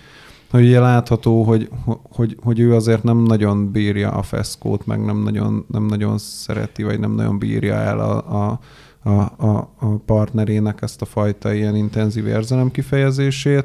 hogy 0.50 0.64
ugye 0.64 0.80
látható, 0.80 1.42
hogy, 1.42 1.70
hogy, 2.12 2.36
hogy 2.42 2.58
ő 2.58 2.74
azért 2.74 3.02
nem 3.02 3.22
nagyon 3.22 3.70
bírja 3.70 4.10
a 4.10 4.22
feszkót, 4.22 4.86
meg 4.86 5.04
nem 5.04 5.22
nagyon, 5.22 5.64
nem 5.68 5.86
nagyon 5.86 6.18
szereti, 6.18 6.82
vagy 6.82 7.00
nem 7.00 7.12
nagyon 7.12 7.38
bírja 7.38 7.74
el 7.74 8.00
a, 8.00 8.44
a, 8.44 8.60
a, 9.06 9.46
a, 9.46 9.70
a 9.78 9.86
partnerének 10.06 10.82
ezt 10.82 11.02
a 11.02 11.04
fajta 11.04 11.52
ilyen 11.52 11.76
intenzív 11.76 12.26
érzelem 12.26 12.70
kifejezését. 12.70 13.64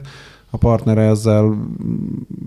A 0.50 0.58
partner 0.58 0.98
ezzel 0.98 1.58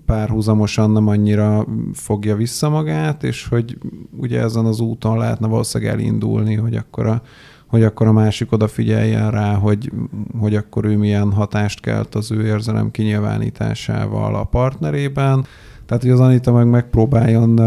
párhuzamosan 0.06 0.90
nem 0.90 1.08
annyira 1.08 1.66
fogja 1.92 2.36
vissza 2.36 2.68
magát, 2.68 3.22
és 3.24 3.48
hogy 3.48 3.78
ugye 4.16 4.40
ezen 4.40 4.64
az 4.64 4.80
úton 4.80 5.18
lehetne 5.18 5.46
valószínűleg 5.46 5.94
elindulni, 5.94 6.54
hogy 6.54 6.76
akkor 6.76 7.06
a, 7.06 7.22
hogy 7.66 7.82
akkor 7.82 8.06
a 8.06 8.12
másik 8.12 8.52
odafigyeljen 8.52 9.30
rá, 9.30 9.54
hogy, 9.54 9.92
hogy 10.38 10.54
akkor 10.54 10.84
ő 10.84 10.96
milyen 10.96 11.32
hatást 11.32 11.80
kelt 11.80 12.14
az 12.14 12.30
ő 12.30 12.46
érzelem 12.46 12.90
kinyilvánításával 12.90 14.34
a 14.34 14.44
partnerében. 14.44 15.44
Tehát, 15.86 16.02
hogy 16.02 16.12
az 16.12 16.20
Anita 16.20 16.52
meg 16.52 16.66
megpróbáljon 16.66 17.60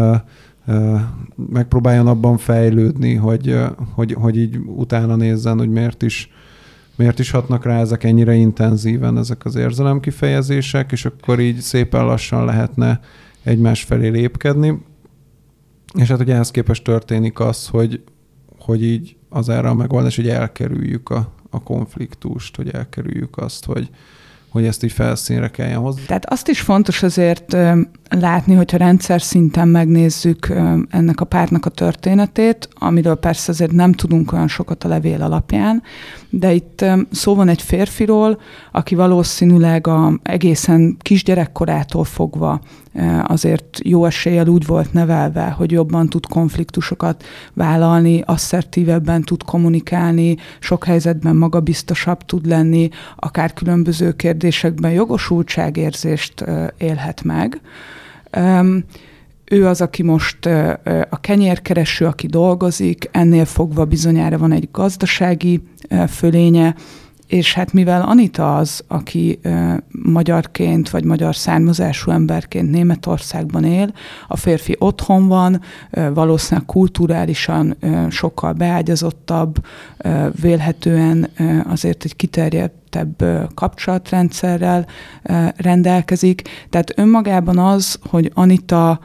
megpróbáljon 1.36 2.06
abban 2.06 2.36
fejlődni, 2.36 3.14
hogy, 3.14 3.56
hogy, 3.94 4.12
hogy 4.12 4.36
így 4.36 4.58
utána 4.66 5.16
nézzen, 5.16 5.58
hogy 5.58 5.70
miért 5.70 6.02
is, 6.02 6.30
miért 6.96 7.18
is 7.18 7.30
hatnak 7.30 7.64
rá 7.64 7.80
ezek 7.80 8.04
ennyire 8.04 8.34
intenzíven, 8.34 9.18
ezek 9.18 9.44
az 9.44 9.54
érzelemkifejezések, 9.54 10.92
és 10.92 11.04
akkor 11.04 11.40
így 11.40 11.58
szépen 11.58 12.04
lassan 12.04 12.44
lehetne 12.44 13.00
egymás 13.42 13.82
felé 13.82 14.08
lépkedni. 14.08 14.82
És 15.94 16.08
hát 16.08 16.20
ugye 16.20 16.34
ehhez 16.34 16.50
képest 16.50 16.84
történik 16.84 17.40
az, 17.40 17.66
hogy, 17.66 18.02
hogy 18.58 18.82
így 18.82 19.16
az 19.28 19.48
erre 19.48 19.68
a 19.68 19.74
megoldás, 19.74 20.16
hogy 20.16 20.28
elkerüljük 20.28 21.10
a, 21.10 21.32
a 21.50 21.62
konfliktust, 21.62 22.56
hogy 22.56 22.68
elkerüljük 22.68 23.36
azt, 23.36 23.64
hogy, 23.64 23.90
hogy 24.50 24.66
ezt 24.66 24.84
így 24.84 24.92
felszínre 24.92 25.48
kelljen 25.48 25.78
hozni. 25.78 26.02
Tehát 26.06 26.30
azt 26.30 26.48
is 26.48 26.60
fontos 26.60 27.02
azért 27.02 27.56
látni, 28.10 28.54
hogyha 28.54 28.76
rendszer 28.76 29.22
szinten 29.22 29.68
megnézzük 29.68 30.52
ennek 30.90 31.20
a 31.20 31.24
párnak 31.24 31.66
a 31.66 31.70
történetét, 31.70 32.68
amiről 32.74 33.14
persze 33.14 33.52
azért 33.52 33.72
nem 33.72 33.92
tudunk 33.92 34.32
olyan 34.32 34.48
sokat 34.48 34.84
a 34.84 34.88
levél 34.88 35.22
alapján, 35.22 35.82
de 36.30 36.52
itt 36.52 36.84
szó 37.10 37.34
van 37.34 37.48
egy 37.48 37.62
férfiról, 37.62 38.40
aki 38.72 38.94
valószínűleg 38.94 39.86
a 39.86 40.18
egészen 40.22 40.96
kisgyerekkorától 41.00 42.04
fogva 42.04 42.60
azért 43.22 43.78
jó 43.82 44.04
eséllyel 44.04 44.48
úgy 44.48 44.66
volt 44.66 44.92
nevelve, 44.92 45.44
hogy 45.44 45.70
jobban 45.70 46.08
tud 46.08 46.26
konfliktusokat 46.26 47.24
vállalni, 47.54 48.22
asszertívebben 48.26 49.22
tud 49.22 49.42
kommunikálni, 49.42 50.36
sok 50.58 50.84
helyzetben 50.84 51.36
magabiztosabb 51.36 52.24
tud 52.24 52.46
lenni, 52.46 52.88
akár 53.16 53.52
különböző 53.52 54.12
kérdésekben 54.12 54.90
jogosultságérzést 54.90 56.44
élhet 56.78 57.22
meg. 57.22 57.60
Ő 59.50 59.66
az, 59.66 59.80
aki 59.80 60.02
most 60.02 60.46
a 61.10 61.20
kenyérkereső, 61.20 62.06
aki 62.06 62.26
dolgozik, 62.26 63.08
ennél 63.12 63.44
fogva 63.44 63.84
bizonyára 63.84 64.38
van 64.38 64.52
egy 64.52 64.68
gazdasági 64.72 65.62
fölénye, 66.08 66.74
és 67.28 67.54
hát 67.54 67.72
mivel 67.72 68.02
Anita 68.02 68.56
az, 68.56 68.84
aki 68.86 69.40
magyarként 69.90 70.90
vagy 70.90 71.04
magyar 71.04 71.36
származású 71.36 72.10
emberként 72.10 72.70
Németországban 72.70 73.64
él, 73.64 73.92
a 74.28 74.36
férfi 74.36 74.76
otthon 74.78 75.26
van, 75.26 75.60
ö, 75.90 76.12
valószínűleg 76.12 76.66
kulturálisan 76.66 77.76
sokkal 78.10 78.52
beágyazottabb, 78.52 79.56
ö, 79.98 80.28
vélhetően 80.40 81.30
azért 81.68 82.04
egy 82.04 82.16
kiterjedtebb 82.16 83.20
ö, 83.22 83.42
kapcsolatrendszerrel 83.54 84.86
rendelkezik. 85.56 86.42
Tehát 86.70 86.92
önmagában 86.96 87.58
az, 87.58 87.98
hogy 88.10 88.30
Anita 88.34 89.00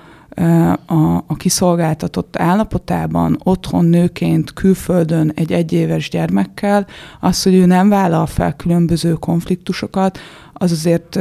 a, 0.86 1.24
a 1.28 1.36
kiszolgáltatott 1.38 2.38
állapotában, 2.38 3.40
otthon 3.44 3.86
nőként, 3.86 4.54
külföldön 4.54 5.32
egy 5.36 5.52
egyéves 5.52 6.10
gyermekkel, 6.10 6.88
az, 7.20 7.44
hogy 7.44 7.54
ő 7.54 7.66
nem 7.66 7.90
vállal 7.90 8.26
fel 8.26 8.56
különböző 8.56 9.14
konfliktusokat, 9.14 10.20
az 10.54 10.72
azért 10.72 11.20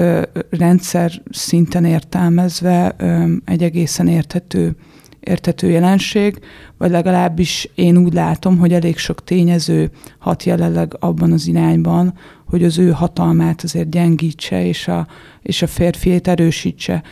rendszer 0.50 1.12
szinten 1.30 1.84
értelmezve 1.84 2.96
egy 3.44 3.62
egészen 3.62 4.08
érthető, 4.08 4.76
érthető 5.20 5.70
jelenség, 5.70 6.38
vagy 6.78 6.90
legalábbis 6.90 7.70
én 7.74 7.96
úgy 7.96 8.12
látom, 8.12 8.58
hogy 8.58 8.72
elég 8.72 8.98
sok 8.98 9.24
tényező 9.24 9.90
hat 10.18 10.42
jelenleg 10.42 10.96
abban 11.00 11.32
az 11.32 11.46
irányban, 11.46 12.14
hogy 12.52 12.64
az 12.64 12.78
ő 12.78 12.90
hatalmát 12.90 13.62
azért 13.62 13.90
gyengítse, 13.90 14.66
és 14.66 14.88
a, 14.88 15.06
és 15.42 15.62
a 15.62 15.66
férfiét 15.66 16.28
erősítse. 16.28 17.02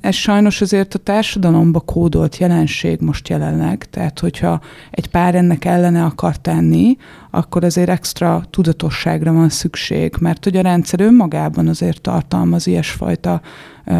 Ez 0.00 0.14
sajnos 0.14 0.60
azért 0.60 0.94
a 0.94 0.98
társadalomba 0.98 1.80
kódolt 1.80 2.36
jelenség 2.36 3.00
most 3.00 3.28
jelenleg, 3.28 3.84
tehát 3.90 4.18
hogyha 4.18 4.60
egy 4.90 5.06
pár 5.06 5.34
ennek 5.34 5.64
ellene 5.64 6.04
akar 6.04 6.36
tenni, 6.36 6.96
akkor 7.30 7.64
azért 7.64 7.88
extra 7.88 8.44
tudatosságra 8.50 9.32
van 9.32 9.48
szükség, 9.48 10.14
mert 10.20 10.44
hogy 10.44 10.56
a 10.56 10.62
rendszer 10.62 11.00
önmagában 11.00 11.68
azért 11.68 12.00
tartalmaz 12.00 12.66
ilyesfajta 12.66 13.40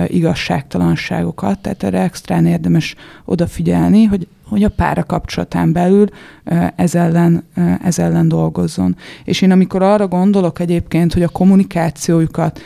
igazságtalanságokat, 0.07 1.59
tehát 1.59 1.83
erre 1.83 2.01
extrán 2.01 2.47
érdemes 2.47 2.95
odafigyelni, 3.25 4.05
hogy 4.05 4.27
hogy 4.47 4.63
a 4.63 4.69
pára 4.69 5.05
kapcsolatán 5.05 5.73
belül 5.73 6.07
ez 6.77 6.95
ellen, 6.95 7.45
ez 7.83 7.99
ellen 7.99 8.29
dolgozzon. 8.29 8.97
És 9.25 9.43
én 9.43 9.51
amikor 9.51 9.83
arra 9.83 10.09
gondolok 10.09 10.59
egyébként, 10.59 11.13
hogy 11.13 11.23
a 11.23 11.29
kommunikációjukat 11.29 12.61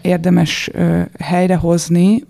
érdemes 0.00 0.70
helyrehozni, 1.18 2.24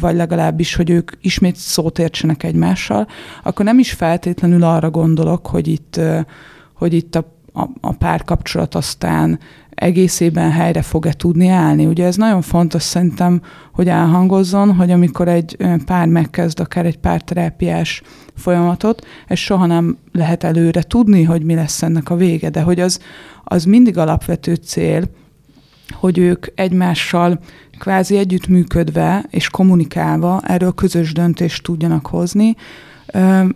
vagy 0.00 0.16
legalábbis, 0.16 0.74
hogy 0.74 0.90
ők 0.90 1.10
ismét 1.20 1.56
szót 1.56 1.98
értsenek 1.98 2.42
egymással, 2.42 3.06
akkor 3.42 3.64
nem 3.64 3.78
is 3.78 3.92
feltétlenül 3.92 4.62
arra 4.62 4.90
gondolok, 4.90 5.46
hogy 5.46 5.68
itt, 5.68 6.00
hogy 6.74 6.92
itt 6.92 7.14
a, 7.14 7.36
a, 7.52 7.62
a 7.80 7.92
párkapcsolat 7.92 8.74
aztán 8.74 9.38
egészében 9.78 10.50
helyre 10.50 10.82
fog-e 10.82 11.12
tudni 11.12 11.48
állni. 11.48 11.86
Ugye 11.86 12.06
ez 12.06 12.16
nagyon 12.16 12.42
fontos 12.42 12.82
szerintem, 12.82 13.42
hogy 13.72 13.88
elhangozzon, 13.88 14.74
hogy 14.74 14.90
amikor 14.90 15.28
egy 15.28 15.56
pár 15.84 16.06
megkezd 16.06 16.60
akár 16.60 16.86
egy 16.86 16.98
párterápiás 16.98 18.02
folyamatot, 18.36 19.06
ez 19.26 19.38
soha 19.38 19.66
nem 19.66 19.96
lehet 20.12 20.44
előre 20.44 20.82
tudni, 20.82 21.22
hogy 21.22 21.42
mi 21.42 21.54
lesz 21.54 21.82
ennek 21.82 22.10
a 22.10 22.16
vége, 22.16 22.50
de 22.50 22.60
hogy 22.60 22.80
az, 22.80 23.00
az 23.44 23.64
mindig 23.64 23.98
alapvető 23.98 24.54
cél, 24.54 25.04
hogy 25.92 26.18
ők 26.18 26.46
egymással 26.54 27.40
kvázi 27.78 28.16
együttműködve 28.16 29.24
és 29.30 29.48
kommunikálva 29.48 30.40
erről 30.44 30.72
közös 30.72 31.12
döntést 31.12 31.62
tudjanak 31.62 32.06
hozni, 32.06 32.56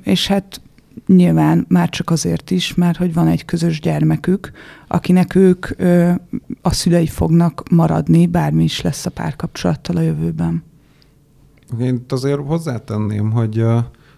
és 0.03 0.27
hát 0.27 0.61
nyilván 1.07 1.65
már 1.69 1.89
csak 1.89 2.11
azért 2.11 2.51
is, 2.51 2.75
mert 2.75 2.97
hogy 2.97 3.15
van 3.15 3.27
egy 3.27 3.45
közös 3.45 3.81
gyermekük, 3.81 4.51
akinek 4.89 5.35
ők 5.35 5.67
a 6.63 6.73
szülei 6.73 7.07
fognak 7.07 7.63
maradni, 7.71 8.27
bármi 8.27 8.63
is 8.63 8.81
lesz 8.81 9.07
a 9.07 9.11
párkapcsolattal 9.11 9.97
a 9.97 10.01
jövőben. 10.01 10.63
Én 11.81 12.05
azért 12.09 12.41
hozzátenném, 12.47 13.31
hogy 13.31 13.65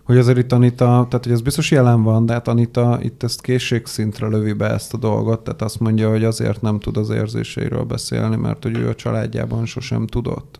hogy 0.04 0.18
azért 0.18 0.38
itt 0.38 0.52
Anita, 0.52 0.84
tehát 0.84 1.24
hogy 1.24 1.32
ez 1.32 1.40
biztos 1.40 1.70
jelen 1.70 2.02
van, 2.02 2.26
de 2.26 2.32
hát 2.32 2.48
Anita 2.48 2.98
itt 3.02 3.22
ezt 3.22 3.40
készségszintre 3.40 4.26
lövi 4.26 4.52
be 4.52 4.70
ezt 4.70 4.94
a 4.94 4.96
dolgot, 4.96 5.40
tehát 5.40 5.62
azt 5.62 5.80
mondja, 5.80 6.10
hogy 6.10 6.24
azért 6.24 6.60
nem 6.60 6.78
tud 6.78 6.96
az 6.96 7.10
érzéseiről 7.10 7.82
beszélni, 7.82 8.36
mert 8.36 8.62
hogy 8.62 8.76
ő 8.76 8.88
a 8.88 8.94
családjában 8.94 9.66
sosem 9.66 10.06
tudott. 10.06 10.58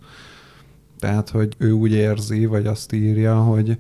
Tehát, 0.99 1.31
hogy 1.31 1.55
ő 1.59 1.71
úgy 1.71 1.93
érzi, 1.93 2.47
vagy 2.47 2.67
azt 2.67 2.93
írja, 2.93 3.35
hogy, 3.35 3.79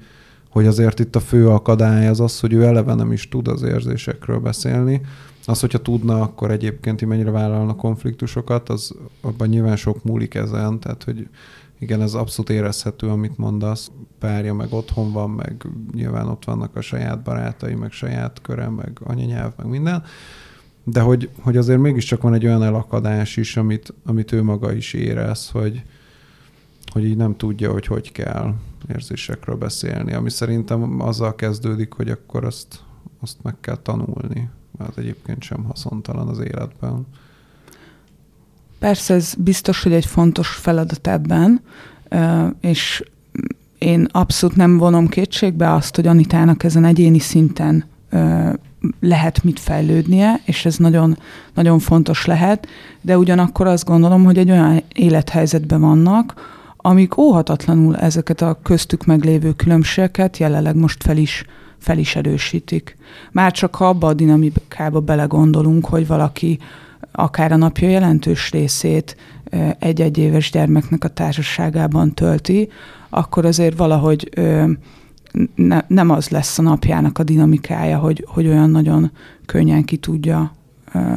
hogy 0.54 0.66
azért 0.66 1.00
itt 1.00 1.16
a 1.16 1.20
fő 1.20 1.48
akadály 1.48 2.06
az 2.06 2.20
az, 2.20 2.40
hogy 2.40 2.52
ő 2.52 2.62
eleve 2.62 2.94
nem 2.94 3.12
is 3.12 3.28
tud 3.28 3.48
az 3.48 3.62
érzésekről 3.62 4.38
beszélni. 4.38 5.00
Az, 5.46 5.60
hogyha 5.60 5.78
tudna, 5.78 6.20
akkor 6.20 6.50
egyébként 6.50 7.06
mennyire 7.06 7.30
vállalna 7.30 7.74
konfliktusokat, 7.74 8.68
az 8.68 8.94
abban 9.20 9.48
nyilván 9.48 9.76
sok 9.76 10.04
múlik 10.04 10.34
ezen, 10.34 10.80
tehát 10.80 11.04
hogy 11.04 11.28
igen, 11.78 12.02
ez 12.02 12.14
abszolút 12.14 12.50
érezhető, 12.50 13.08
amit 13.08 13.38
mondasz. 13.38 13.90
Párja 14.18 14.54
meg 14.54 14.72
otthon 14.72 15.12
van, 15.12 15.30
meg 15.30 15.66
nyilván 15.94 16.28
ott 16.28 16.44
vannak 16.44 16.76
a 16.76 16.80
saját 16.80 17.22
barátai, 17.22 17.74
meg 17.74 17.92
saját 17.92 18.40
köre, 18.42 18.68
meg 18.68 19.00
anyanyelv, 19.04 19.52
meg 19.56 19.66
minden. 19.66 20.02
De 20.84 21.00
hogy, 21.00 21.30
hogy 21.40 21.56
azért 21.56 21.80
mégiscsak 21.80 22.22
van 22.22 22.34
egy 22.34 22.46
olyan 22.46 22.62
elakadás 22.62 23.36
is, 23.36 23.56
amit, 23.56 23.94
amit 24.04 24.32
ő 24.32 24.42
maga 24.42 24.72
is 24.72 24.92
érez, 24.92 25.50
hogy, 25.50 25.82
hogy 26.92 27.04
így 27.04 27.16
nem 27.16 27.36
tudja, 27.36 27.72
hogy 27.72 27.86
hogy 27.86 28.12
kell 28.12 28.54
érzésekről 28.88 29.56
beszélni, 29.56 30.12
ami 30.12 30.30
szerintem 30.30 31.00
azzal 31.00 31.34
kezdődik, 31.34 31.92
hogy 31.92 32.08
akkor 32.08 32.44
azt, 32.44 32.80
azt 33.20 33.36
meg 33.42 33.54
kell 33.60 33.76
tanulni, 33.76 34.48
mert 34.78 34.98
egyébként 34.98 35.42
sem 35.42 35.64
haszontalan 35.64 36.28
az 36.28 36.38
életben. 36.38 37.06
Persze 38.78 39.14
ez 39.14 39.34
biztos, 39.38 39.82
hogy 39.82 39.92
egy 39.92 40.06
fontos 40.06 40.48
feladat 40.48 41.06
ebben, 41.06 41.60
és 42.60 43.02
én 43.78 44.08
abszolút 44.10 44.56
nem 44.56 44.78
vonom 44.78 45.08
kétségbe 45.08 45.72
azt, 45.72 45.96
hogy 45.96 46.06
Anitának 46.06 46.62
ezen 46.62 46.84
egyéni 46.84 47.18
szinten 47.18 47.84
lehet 49.00 49.44
mit 49.44 49.60
fejlődnie, 49.60 50.40
és 50.44 50.64
ez 50.64 50.76
nagyon, 50.76 51.18
nagyon 51.54 51.78
fontos 51.78 52.24
lehet, 52.24 52.66
de 53.00 53.18
ugyanakkor 53.18 53.66
azt 53.66 53.84
gondolom, 53.84 54.24
hogy 54.24 54.38
egy 54.38 54.50
olyan 54.50 54.82
élethelyzetben 54.94 55.80
vannak, 55.80 56.34
amik 56.86 57.16
óhatatlanul 57.16 57.96
ezeket 57.96 58.40
a 58.40 58.58
köztük 58.62 59.04
meglévő 59.04 59.52
különbségeket 59.52 60.36
jelenleg 60.38 60.76
most 60.76 61.02
fel 61.02 61.16
is, 61.16 61.44
fel 61.78 61.98
is 61.98 62.16
erősítik. 62.16 62.96
Már 63.32 63.52
csak 63.52 63.74
ha 63.74 63.88
abba 63.88 64.06
a 64.06 64.14
dinamikába 64.14 65.00
belegondolunk, 65.00 65.86
hogy 65.86 66.06
valaki 66.06 66.58
akár 67.12 67.52
a 67.52 67.56
napja 67.56 67.88
jelentős 67.88 68.50
részét 68.50 69.16
egy-egy 69.78 70.18
éves 70.18 70.50
gyermeknek 70.50 71.04
a 71.04 71.08
társaságában 71.08 72.14
tölti, 72.14 72.68
akkor 73.08 73.44
azért 73.44 73.76
valahogy 73.76 74.28
ne, 75.54 75.80
nem 75.86 76.10
az 76.10 76.28
lesz 76.28 76.58
a 76.58 76.62
napjának 76.62 77.18
a 77.18 77.22
dinamikája, 77.22 77.98
hogy, 77.98 78.24
hogy 78.28 78.46
olyan 78.46 78.70
nagyon 78.70 79.10
könnyen 79.46 79.84
ki 79.84 79.96
tudja 79.96 80.52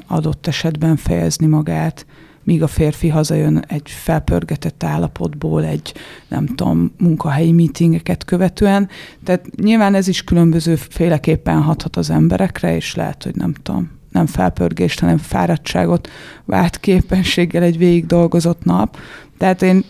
adott 0.08 0.48
esetben 0.48 0.96
fejezni 0.96 1.46
magát, 1.46 2.06
míg 2.48 2.64
a 2.64 2.68
férfi 2.68 3.08
hazajön 3.08 3.64
egy 3.68 3.90
felpörgetett 3.90 4.84
állapotból, 4.84 5.66
egy 5.66 5.94
nem 6.28 6.46
tudom, 6.46 6.92
munkahelyi 6.98 7.52
meetingeket 7.52 8.26
követően. 8.26 8.90
Tehát 9.24 9.56
nyilván 9.56 9.96
ez 9.96 10.08
is 10.08 10.24
különböző 10.24 10.76
féleképpen 10.76 11.62
hathat 11.62 11.96
az 11.96 12.10
emberekre, 12.10 12.76
és 12.76 12.96
lehet, 12.96 13.24
hogy 13.24 13.36
nem 13.36 13.54
tudom, 13.64 13.90
nem 14.12 14.26
felpörgést, 14.26 15.00
hanem 15.00 15.18
fáradtságot 15.18 16.10
vált 16.46 16.80
képességgel 16.80 17.64
egy 17.64 17.78
végig 17.78 18.06
dolgozott 18.06 18.64
nap. 18.64 18.98
Tehát 19.38 19.62
én 19.62 19.84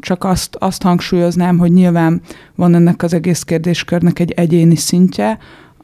csak 0.00 0.24
azt, 0.24 0.56
azt 0.56 0.82
hangsúlyoznám, 0.82 1.58
hogy 1.58 1.72
nyilván 1.72 2.20
van 2.54 2.74
ennek 2.74 3.02
az 3.02 3.14
egész 3.14 3.42
kérdéskörnek 3.42 4.18
egy 4.18 4.30
egyéni 4.30 4.76
szintje, 4.76 5.38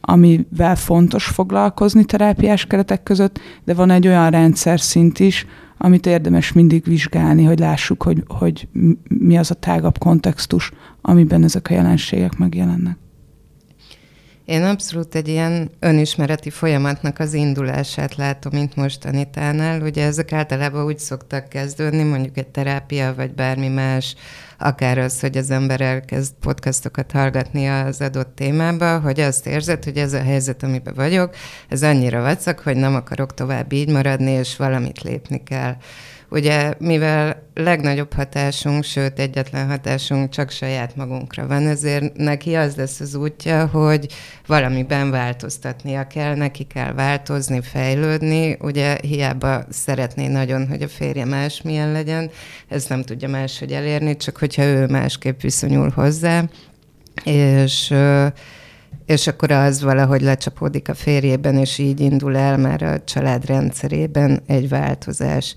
amivel 0.09 0.77
fontos 0.77 1.25
foglalkozni 1.25 2.05
terápiás 2.05 2.67
keretek 2.67 3.03
között, 3.03 3.41
de 3.65 3.75
van 3.75 3.91
egy 3.91 4.07
olyan 4.07 4.31
rendszer 4.31 4.81
szint 4.81 5.19
is, 5.19 5.47
amit 5.79 6.07
érdemes 6.07 6.53
mindig 6.53 6.85
vizsgálni, 6.85 7.45
hogy 7.45 7.59
lássuk, 7.59 8.03
hogy, 8.03 8.25
hogy 8.27 8.69
mi 9.09 9.39
az 9.39 9.51
a 9.51 9.55
tágabb 9.55 9.99
kontextus, 9.99 10.71
amiben 11.01 11.43
ezek 11.43 11.67
a 11.71 11.75
jelenségek 11.75 12.37
megjelennek. 12.37 12.97
Én 14.47 14.63
abszolút 14.63 15.15
egy 15.15 15.29
ilyen 15.29 15.71
önismereti 15.81 16.51
folyamatnak 16.51 17.19
az 17.19 17.35
indulását 17.35 18.17
látom, 18.17 18.53
mint 18.55 18.77
most 18.77 19.05
Anitánál. 19.05 19.81
Ugye 19.81 20.05
ezek 20.05 20.33
általában 20.33 20.85
úgy 20.85 20.99
szoktak 20.99 21.49
kezdődni, 21.49 22.03
mondjuk 22.03 22.37
egy 22.39 22.47
terápia, 22.47 23.15
vagy 23.15 23.35
bármi 23.35 23.69
más, 23.69 24.15
akár 24.59 24.99
az, 24.99 25.21
hogy 25.21 25.37
az 25.37 25.51
ember 25.51 25.81
elkezd 25.81 26.33
podcastokat 26.41 27.13
hallgatni 27.13 27.67
az 27.67 28.01
adott 28.01 28.35
témába, 28.35 28.99
hogy 28.99 29.21
azt 29.21 29.47
érzed, 29.47 29.85
hogy 29.85 29.97
ez 29.97 30.13
a 30.13 30.23
helyzet, 30.23 30.63
amiben 30.63 30.95
vagyok, 30.95 31.35
ez 31.69 31.83
annyira 31.83 32.21
vacak, 32.21 32.59
hogy 32.59 32.77
nem 32.77 32.95
akarok 32.95 33.35
tovább 33.35 33.73
így 33.73 33.89
maradni, 33.89 34.31
és 34.31 34.57
valamit 34.57 35.03
lépni 35.03 35.43
kell. 35.43 35.77
Ugye, 36.31 36.75
mivel 36.79 37.43
legnagyobb 37.55 38.13
hatásunk, 38.13 38.85
sőt 38.85 39.19
egyetlen 39.19 39.69
hatásunk 39.69 40.31
csak 40.31 40.51
saját 40.51 40.97
magunkra 40.97 41.47
van, 41.47 41.67
ezért 41.67 42.17
neki 42.17 42.55
az 42.55 42.77
lesz 42.77 43.01
az 43.01 43.15
útja, 43.15 43.67
hogy 43.67 44.13
valamiben 44.47 45.11
változtatnia 45.11 46.07
kell, 46.07 46.35
neki 46.35 46.65
kell 46.65 46.93
változni, 46.93 47.61
fejlődni. 47.61 48.57
Ugye 48.61 48.99
hiába 49.03 49.65
szeretné 49.69 50.27
nagyon, 50.27 50.69
hogy 50.69 50.83
a 50.83 50.89
férje 50.89 51.25
másmilyen 51.25 51.93
legyen, 51.93 52.31
ezt 52.69 52.89
nem 52.89 53.03
tudja 53.03 53.29
máshogy 53.29 53.73
elérni, 53.73 54.17
csak 54.17 54.37
hogyha 54.37 54.63
ő 54.63 54.87
másképp 54.87 55.41
viszonyul 55.41 55.91
hozzá. 55.95 56.45
És 57.25 57.95
és 59.07 59.27
akkor 59.27 59.51
az 59.51 59.83
valahogy 59.83 60.21
lecsapódik 60.21 60.89
a 60.89 60.95
férjében, 60.95 61.57
és 61.57 61.79
így 61.79 62.01
indul 62.01 62.37
el 62.37 62.57
már 62.57 62.83
a 62.83 63.05
család 63.05 63.47
rendszerében 63.47 64.43
egy 64.47 64.69
változás. 64.69 65.55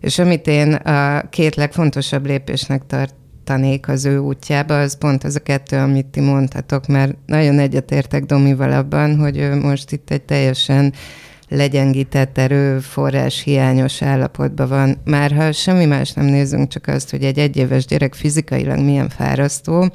És 0.00 0.18
amit 0.18 0.46
én 0.46 0.72
a 0.72 1.28
két 1.28 1.54
legfontosabb 1.54 2.26
lépésnek 2.26 2.82
tartanék 2.86 3.88
az 3.88 4.04
ő 4.04 4.18
útjába, 4.18 4.80
az 4.80 4.98
pont 4.98 5.24
az 5.24 5.34
a 5.36 5.40
kettő, 5.40 5.76
amit 5.76 6.06
ti 6.06 6.20
mondhatok, 6.20 6.86
mert 6.86 7.16
nagyon 7.26 7.58
egyetértek 7.58 8.24
Domival 8.24 8.72
abban, 8.72 9.16
hogy 9.16 9.38
ő 9.38 9.54
most 9.54 9.92
itt 9.92 10.10
egy 10.10 10.22
teljesen 10.22 10.92
legyengített 11.48 12.38
erőforrás 12.38 13.42
hiányos 13.42 14.02
állapotban 14.02 14.68
van. 14.68 14.96
Már 15.04 15.32
ha 15.32 15.52
semmi 15.52 15.84
más 15.84 16.12
nem 16.12 16.24
nézünk, 16.24 16.68
csak 16.68 16.86
azt, 16.86 17.10
hogy 17.10 17.24
egy 17.24 17.38
egyéves 17.38 17.86
gyerek 17.86 18.14
fizikailag 18.14 18.78
milyen 18.78 19.08
fárasztó, 19.08 19.92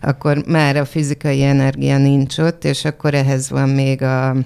akkor 0.00 0.42
már 0.46 0.76
a 0.76 0.84
fizikai 0.84 1.42
energia 1.42 1.98
nincs 1.98 2.38
ott, 2.38 2.64
és 2.64 2.84
akkor 2.84 3.14
ehhez 3.14 3.50
van 3.50 3.68
még 3.68 4.02
a 4.02 4.36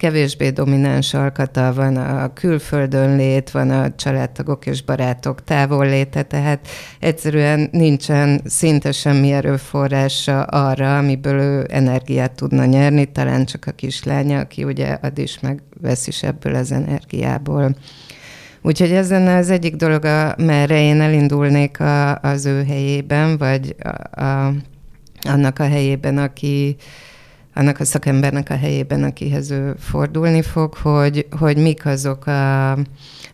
kevésbé 0.00 0.50
domináns 0.50 1.14
alkata, 1.14 1.72
van 1.74 1.96
a 1.96 2.32
külföldön 2.32 3.16
lét, 3.16 3.50
van 3.50 3.70
a 3.70 3.94
családtagok 3.94 4.66
és 4.66 4.82
barátok 4.82 5.44
távol 5.44 5.86
léte, 5.86 6.22
tehát 6.22 6.68
egyszerűen 7.00 7.68
nincsen 7.72 8.40
szinte 8.44 8.92
semmi 8.92 9.32
erőforrása 9.32 10.42
arra, 10.42 10.98
amiből 10.98 11.40
ő 11.40 11.66
energiát 11.70 12.32
tudna 12.32 12.64
nyerni, 12.64 13.04
talán 13.04 13.44
csak 13.44 13.66
a 13.66 13.70
kislánya, 13.70 14.38
aki 14.38 14.64
ugye 14.64 14.98
ad 15.02 15.18
is 15.18 15.40
meg 15.40 15.62
vesz 15.80 16.06
is 16.06 16.22
ebből 16.22 16.54
az 16.54 16.72
energiából. 16.72 17.76
Úgyhogy 18.62 18.92
ez 18.92 19.10
lenne 19.10 19.36
az 19.36 19.50
egyik 19.50 19.76
dolog, 19.76 20.02
merre 20.36 20.82
én 20.82 21.00
elindulnék 21.00 21.80
a, 21.80 22.18
az 22.18 22.46
ő 22.46 22.64
helyében, 22.64 23.38
vagy 23.38 23.74
a, 23.78 24.22
a, 24.22 24.54
annak 25.22 25.58
a 25.58 25.68
helyében, 25.68 26.18
aki, 26.18 26.76
annak 27.54 27.80
a 27.80 27.84
szakembernek 27.84 28.50
a 28.50 28.56
helyében, 28.56 29.02
akihez 29.02 29.50
ő 29.50 29.74
fordulni 29.78 30.42
fog, 30.42 30.74
hogy, 30.74 31.26
hogy 31.38 31.56
mik 31.56 31.86
azok 31.86 32.26
a, 32.26 32.72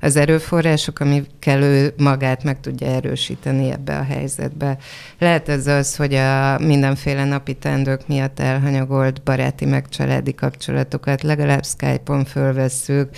az 0.00 0.16
erőforrások, 0.16 1.00
amikkel 1.00 1.62
ő 1.62 1.94
magát 1.96 2.44
meg 2.44 2.60
tudja 2.60 2.86
erősíteni 2.86 3.70
ebbe 3.70 3.98
a 3.98 4.02
helyzetbe. 4.02 4.78
Lehet 5.18 5.48
ez 5.48 5.66
az, 5.66 5.96
hogy 5.96 6.14
a 6.14 6.58
mindenféle 6.58 7.24
napi 7.24 7.54
tendők 7.54 8.08
miatt 8.08 8.40
elhanyagolt 8.40 9.22
baráti 9.22 9.64
meg 9.64 9.88
családi 9.88 10.34
kapcsolatokat 10.34 11.22
legalább 11.22 11.64
Skype-on 11.64 12.24
fölvesszük, 12.24 13.08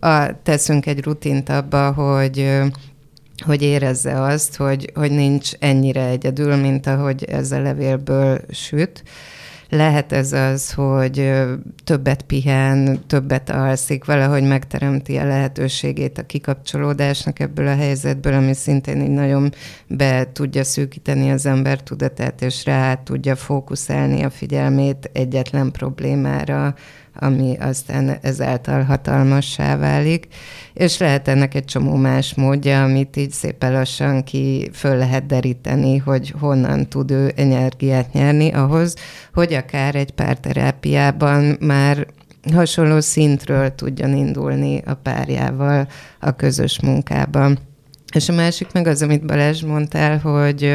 a, 0.00 0.42
teszünk 0.42 0.86
egy 0.86 1.02
rutint 1.02 1.48
abba, 1.48 1.92
hogy 1.92 2.62
hogy 3.44 3.62
érezze 3.62 4.22
azt, 4.22 4.56
hogy, 4.56 4.90
hogy 4.94 5.10
nincs 5.10 5.52
ennyire 5.58 6.06
egyedül, 6.06 6.56
mint 6.56 6.86
ahogy 6.86 7.24
ez 7.24 7.52
a 7.52 7.60
levélből 7.60 8.40
süt 8.50 9.02
lehet 9.70 10.12
ez 10.12 10.32
az, 10.32 10.72
hogy 10.72 11.32
többet 11.84 12.22
pihen, 12.22 13.00
többet 13.06 13.50
alszik, 13.50 14.04
valahogy 14.04 14.42
megteremti 14.42 15.16
a 15.16 15.24
lehetőségét 15.24 16.18
a 16.18 16.26
kikapcsolódásnak 16.26 17.40
ebből 17.40 17.66
a 17.66 17.76
helyzetből, 17.76 18.32
ami 18.32 18.54
szintén 18.54 19.00
így 19.00 19.10
nagyon 19.10 19.52
be 19.86 20.32
tudja 20.32 20.64
szűkíteni 20.64 21.30
az 21.30 21.46
ember 21.46 21.82
tudatát, 21.82 22.42
és 22.42 22.64
rá 22.64 22.94
tudja 22.94 23.36
fókuszálni 23.36 24.22
a 24.22 24.30
figyelmét 24.30 25.10
egyetlen 25.12 25.72
problémára, 25.72 26.74
ami 27.20 27.56
aztán 27.60 28.18
ezáltal 28.22 28.82
hatalmassá 28.82 29.76
válik, 29.76 30.26
és 30.72 30.98
lehet 30.98 31.28
ennek 31.28 31.54
egy 31.54 31.64
csomó 31.64 31.94
más 31.94 32.34
módja, 32.34 32.82
amit 32.82 33.16
így 33.16 33.30
szépen 33.30 33.72
lassan 33.72 34.24
ki 34.24 34.70
föl 34.72 34.96
lehet 34.96 35.26
deríteni, 35.26 35.96
hogy 35.96 36.34
honnan 36.40 36.88
tud 36.88 37.10
ő 37.10 37.32
energiát 37.36 38.12
nyerni 38.12 38.50
ahhoz, 38.50 38.94
hogy 39.34 39.52
akár 39.52 39.94
egy 39.94 40.10
párterápiában 40.10 41.56
már 41.60 42.06
hasonló 42.54 43.00
szintről 43.00 43.74
tudjon 43.74 44.16
indulni 44.16 44.82
a 44.86 44.94
párjával 44.94 45.88
a 46.20 46.30
közös 46.30 46.80
munkában. 46.80 47.58
És 48.14 48.28
a 48.28 48.32
másik 48.32 48.72
meg 48.72 48.86
az, 48.86 49.02
amit 49.02 49.26
Balázs 49.26 49.62
mondtál, 49.62 50.18
hogy 50.18 50.74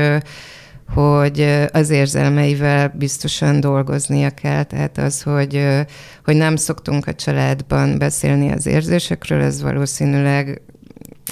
hogy 0.88 1.68
az 1.72 1.90
érzelmeivel 1.90 2.94
biztosan 2.98 3.60
dolgoznia 3.60 4.30
kell. 4.30 4.64
Tehát 4.64 4.98
az, 4.98 5.22
hogy, 5.22 5.68
hogy 6.26 6.36
nem 6.36 6.56
szoktunk 6.56 7.08
a 7.08 7.14
családban 7.14 7.98
beszélni 7.98 8.52
az 8.52 8.66
érzésekről, 8.66 9.42
ez 9.42 9.62
valószínűleg 9.62 10.62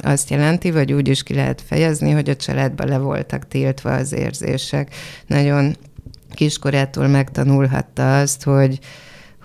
azt 0.02 0.30
jelenti, 0.30 0.72
vagy 0.72 0.94
úgy 0.94 1.08
is 1.08 1.24
ki 1.24 1.34
lehet 1.34 1.62
fejezni, 1.62 2.12
hogy 2.12 2.30
a 2.30 2.36
családban 2.36 2.88
le 2.88 2.98
voltak 2.98 3.48
tiltva 3.48 3.94
az 3.94 4.14
érzések. 4.14 4.96
Nagyon 5.28 5.76
kiskorától 6.34 7.08
megtanulhatta 7.08 8.20
azt, 8.20 8.44
hogy, 8.44 8.80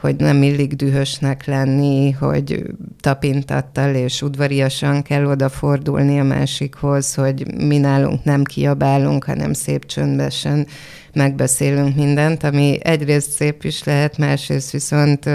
hogy 0.00 0.16
nem 0.16 0.42
illik 0.42 0.74
dühösnek 0.74 1.46
lenni, 1.46 2.10
hogy 2.10 2.64
tapintattal 3.00 3.94
és 3.94 4.22
udvariasan 4.22 5.02
kell 5.02 5.24
odafordulni 5.24 6.20
a 6.20 6.24
másikhoz, 6.24 7.14
hogy 7.14 7.54
mi 7.54 7.78
nálunk 7.78 8.24
nem 8.24 8.44
kiabálunk, 8.44 9.24
hanem 9.24 9.52
szép 9.52 9.86
csöndesen 9.86 10.66
megbeszélünk 11.12 11.96
mindent, 11.96 12.44
ami 12.44 12.78
egyrészt 12.82 13.30
szép 13.30 13.64
is 13.64 13.84
lehet, 13.84 14.18
másrészt 14.18 14.70
viszont 14.70 15.28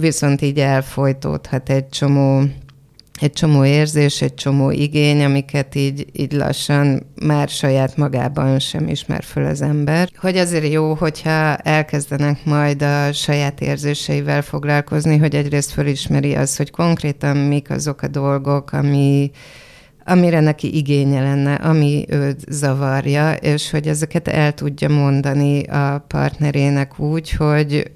viszont 0.00 0.42
így 0.42 0.58
elfolytódhat 0.58 1.70
egy 1.70 1.88
csomó 1.88 2.42
egy 3.20 3.32
csomó 3.32 3.64
érzés, 3.64 4.22
egy 4.22 4.34
csomó 4.34 4.70
igény, 4.70 5.24
amiket 5.24 5.74
így, 5.74 6.06
így 6.12 6.32
lassan 6.32 7.06
már 7.22 7.48
saját 7.48 7.96
magában 7.96 8.58
sem 8.58 8.88
ismer 8.88 9.24
föl 9.24 9.44
az 9.44 9.62
ember. 9.62 10.08
Hogy 10.16 10.36
azért 10.36 10.72
jó, 10.72 10.94
hogyha 10.94 11.56
elkezdenek 11.56 12.44
majd 12.44 12.82
a 12.82 13.12
saját 13.12 13.60
érzéseivel 13.60 14.42
foglalkozni, 14.42 15.16
hogy 15.16 15.34
egyrészt 15.34 15.70
fölismeri 15.70 16.34
az, 16.34 16.56
hogy 16.56 16.70
konkrétan 16.70 17.36
mik 17.36 17.70
azok 17.70 18.02
a 18.02 18.08
dolgok, 18.08 18.72
ami, 18.72 19.30
amire 20.04 20.40
neki 20.40 20.76
igénye 20.76 21.22
lenne, 21.22 21.54
ami 21.54 22.04
őt 22.08 22.44
zavarja, 22.48 23.32
és 23.32 23.70
hogy 23.70 23.86
ezeket 23.86 24.28
el 24.28 24.52
tudja 24.52 24.88
mondani 24.88 25.62
a 25.62 26.04
partnerének 26.08 26.98
úgy, 26.98 27.30
hogy 27.30 27.90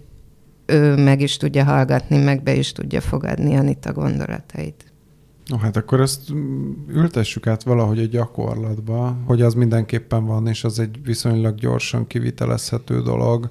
ő 0.67 0.97
meg 0.97 1.21
is 1.21 1.37
tudja 1.37 1.65
hallgatni, 1.65 2.17
meg 2.17 2.43
be 2.43 2.55
is 2.55 2.73
tudja 2.73 3.01
fogadni 3.01 3.57
Anita 3.57 3.93
gondolatait. 3.93 4.90
No, 5.51 5.57
hát 5.57 5.77
akkor 5.77 6.01
ezt 6.01 6.31
ültessük 6.89 7.47
át 7.47 7.63
valahogy 7.63 7.99
egy 7.99 8.09
gyakorlatba, 8.09 9.17
hogy 9.27 9.43
az 9.43 9.55
mindenképpen 9.55 10.25
van, 10.25 10.47
és 10.47 10.65
az 10.65 10.79
egy 10.79 11.05
viszonylag 11.05 11.55
gyorsan 11.55 12.07
kivitelezhető 12.07 13.03
dolog. 13.03 13.51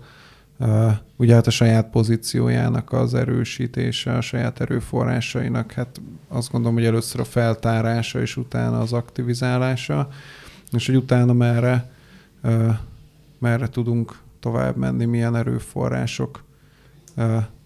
Ugye 1.15 1.33
hát 1.33 1.47
a 1.47 1.51
saját 1.51 1.89
pozíciójának 1.89 2.91
az 2.91 3.13
erősítése, 3.13 4.13
a 4.13 4.21
saját 4.21 4.59
erőforrásainak, 4.59 5.71
hát 5.71 6.01
azt 6.27 6.51
gondolom, 6.51 6.75
hogy 6.75 6.85
először 6.85 7.19
a 7.19 7.23
feltárása, 7.23 8.21
és 8.21 8.37
utána 8.37 8.79
az 8.79 8.93
aktivizálása, 8.93 10.09
és 10.71 10.85
hogy 10.85 10.95
utána 10.95 11.33
merre, 11.33 11.91
merre 13.39 13.69
tudunk 13.69 14.19
tovább 14.39 14.75
menni, 14.75 15.05
milyen 15.05 15.35
erőforrások 15.35 16.43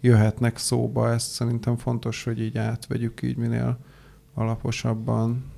jöhetnek 0.02 0.58
szóba. 0.58 1.12
Ezt 1.12 1.32
szerintem 1.32 1.78
fontos, 1.78 2.24
hogy 2.24 2.42
így 2.42 2.58
átvegyük 2.58 3.22
így 3.22 3.38
minél 3.38 3.78
alaposabban. 4.34 5.52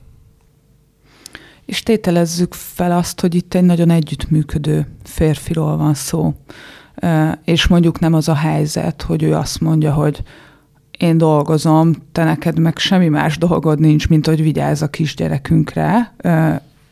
És 1.66 1.84
tételezzük 1.84 2.54
fel 2.54 2.92
azt, 2.92 3.22
hogy 3.22 3.36
itt 3.36 3.54
egy 3.54 3.64
nagyon 3.64 3.90
együttműködő 3.90 4.88
férfiról 5.04 5.78
van 5.78 5.94
szó. 5.94 6.34
És 7.44 7.68
mondjuk 7.68 8.00
nem 8.00 8.14
az 8.14 8.28
a 8.28 8.36
helyzet, 8.36 9.02
hogy 9.02 9.24
ő 9.24 9.34
azt 9.36 9.62
mondja, 9.62 9.94
hogy 9.94 10.24
én 10.98 11.18
dolgozom, 11.18 11.94
te 12.12 12.24
neked 12.24 12.60
meg 12.60 12.78
semmi 12.78 13.08
más 13.08 13.38
dolgod 13.38 13.80
nincs, 13.80 14.10
mint 14.10 14.26
hogy 14.26 14.42
vigyázz 14.42 14.82
a 14.82 14.90
kisgyerekünkre, 14.90 16.14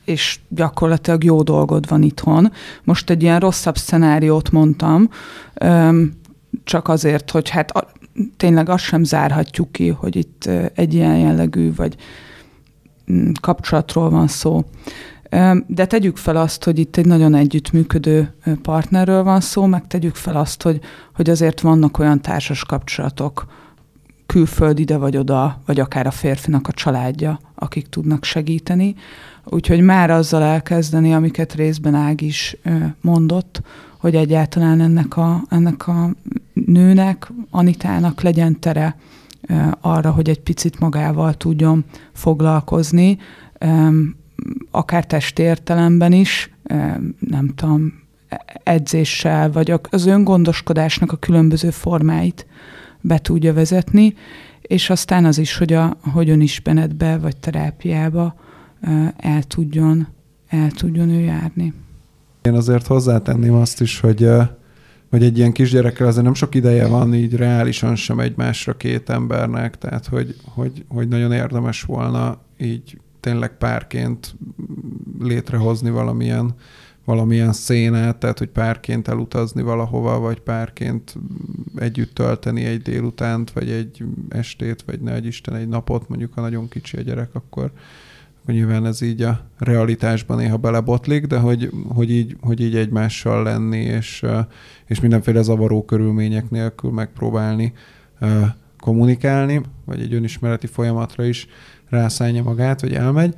és 0.05 0.39
gyakorlatilag 0.47 1.23
jó 1.23 1.41
dolgod 1.41 1.89
van 1.89 2.03
itthon. 2.03 2.51
Most 2.83 3.09
egy 3.09 3.21
ilyen 3.23 3.39
rosszabb 3.39 3.77
szenáriót 3.77 4.51
mondtam, 4.51 5.09
csak 6.63 6.87
azért, 6.87 7.31
hogy 7.31 7.49
hát 7.49 7.87
tényleg 8.37 8.69
azt 8.69 8.83
sem 8.83 9.03
zárhatjuk 9.03 9.71
ki, 9.71 9.87
hogy 9.87 10.15
itt 10.15 10.49
egy 10.73 10.93
ilyen 10.93 11.17
jellegű 11.17 11.73
vagy 11.75 11.95
mm, 13.11 13.31
kapcsolatról 13.41 14.09
van 14.09 14.27
szó. 14.27 14.63
De 15.67 15.85
tegyük 15.85 16.17
fel 16.17 16.35
azt, 16.35 16.63
hogy 16.63 16.79
itt 16.79 16.97
egy 16.97 17.05
nagyon 17.05 17.35
együttműködő 17.35 18.33
partnerről 18.61 19.23
van 19.23 19.41
szó, 19.41 19.65
meg 19.65 19.87
tegyük 19.87 20.15
fel 20.15 20.35
azt, 20.35 20.61
hogy, 20.61 20.79
hogy 21.15 21.29
azért 21.29 21.61
vannak 21.61 21.99
olyan 21.99 22.21
társas 22.21 22.63
kapcsolatok, 22.63 23.45
külföld 24.25 24.79
ide 24.79 24.97
vagy 24.97 25.17
oda, 25.17 25.61
vagy 25.65 25.79
akár 25.79 26.07
a 26.07 26.11
férfinak 26.11 26.67
a 26.67 26.71
családja, 26.71 27.39
akik 27.55 27.87
tudnak 27.89 28.23
segíteni. 28.23 28.95
Úgyhogy 29.45 29.81
már 29.81 30.09
azzal 30.09 30.43
elkezdeni, 30.43 31.13
amiket 31.13 31.53
részben 31.53 31.95
Ág 31.95 32.21
is 32.21 32.57
mondott, 33.01 33.61
hogy 33.97 34.15
egyáltalán 34.15 34.81
ennek 34.81 35.17
a, 35.17 35.43
ennek 35.49 35.87
a 35.87 36.09
nőnek, 36.53 37.31
Anitának 37.49 38.21
legyen 38.21 38.59
tere 38.59 38.95
arra, 39.81 40.11
hogy 40.11 40.29
egy 40.29 40.39
picit 40.39 40.79
magával 40.79 41.33
tudjon 41.33 41.85
foglalkozni, 42.13 43.17
akár 44.71 45.05
testértelemben 45.05 46.11
is, 46.11 46.51
nem 47.19 47.51
tudom, 47.55 47.93
edzéssel, 48.63 49.51
vagy 49.51 49.79
az 49.89 50.05
öngondoskodásnak 50.05 51.11
a 51.11 51.17
különböző 51.17 51.69
formáit 51.69 52.45
be 53.01 53.17
tudja 53.19 53.53
vezetni, 53.53 54.13
és 54.61 54.89
aztán 54.89 55.25
az 55.25 55.37
is, 55.37 55.57
hogy, 55.57 55.73
a, 55.73 55.97
hogy 56.13 56.29
önismeretbe 56.29 57.17
vagy 57.17 57.37
terápiába 57.37 58.35
el 59.17 59.43
tudjon, 59.43 60.07
el 60.47 60.71
tudjon 60.71 61.09
ő 61.09 61.19
járni. 61.19 61.73
Én 62.41 62.53
azért 62.53 62.87
hozzátenném 62.87 63.53
azt 63.53 63.81
is, 63.81 63.99
hogy 63.99 64.27
hogy 65.13 65.23
egy 65.23 65.37
ilyen 65.37 65.51
kisgyerekkel 65.51 66.07
azért 66.07 66.23
nem 66.23 66.33
sok 66.33 66.55
ideje 66.55 66.87
van 66.87 67.13
így 67.13 67.35
reálisan 67.35 67.95
sem 67.95 68.19
egymásra 68.19 68.77
két 68.77 69.09
embernek, 69.09 69.77
tehát 69.77 70.05
hogy, 70.05 70.35
hogy, 70.45 70.85
hogy 70.87 71.07
nagyon 71.07 71.31
érdemes 71.31 71.81
volna 71.81 72.41
így 72.57 72.99
tényleg 73.19 73.57
párként 73.57 74.35
létrehozni 75.19 75.89
valamilyen, 75.89 76.53
valamilyen 77.05 77.53
szénát, 77.53 78.17
tehát 78.17 78.39
hogy 78.39 78.47
párként 78.47 79.07
elutazni 79.07 79.61
valahova, 79.61 80.19
vagy 80.19 80.39
párként 80.39 81.15
együtt 81.75 82.13
tölteni 82.13 82.63
egy 82.63 82.81
délutánt, 82.81 83.51
vagy 83.51 83.69
egy 83.69 84.03
estét, 84.29 84.81
vagy 84.85 85.01
ne 85.01 85.13
egy 85.13 85.25
Isten 85.25 85.55
egy 85.55 85.67
napot, 85.67 86.09
mondjuk 86.09 86.33
ha 86.33 86.41
nagyon 86.41 86.67
kicsi 86.67 86.97
a 86.97 87.01
gyerek, 87.01 87.29
akkor, 87.33 87.71
nyilván 88.45 88.85
ez 88.85 89.01
így 89.01 89.21
a 89.21 89.39
realitásban 89.57 90.37
néha 90.37 90.57
belebotlik, 90.57 91.25
de 91.25 91.37
hogy, 91.37 91.69
hogy, 91.87 92.11
így, 92.11 92.37
hogy 92.41 92.61
így 92.61 92.75
egymással 92.75 93.43
lenni, 93.43 93.77
és, 93.77 94.25
és 94.85 94.99
mindenféle 94.99 95.41
zavaró 95.41 95.85
körülmények 95.85 96.49
nélkül 96.49 96.91
megpróbálni 96.91 97.73
kommunikálni, 98.79 99.61
vagy 99.85 100.01
egy 100.01 100.13
önismereti 100.13 100.67
folyamatra 100.67 101.23
is 101.23 101.47
rászállja 101.89 102.43
magát, 102.43 102.81
vagy 102.81 102.93
elmegy, 102.93 103.35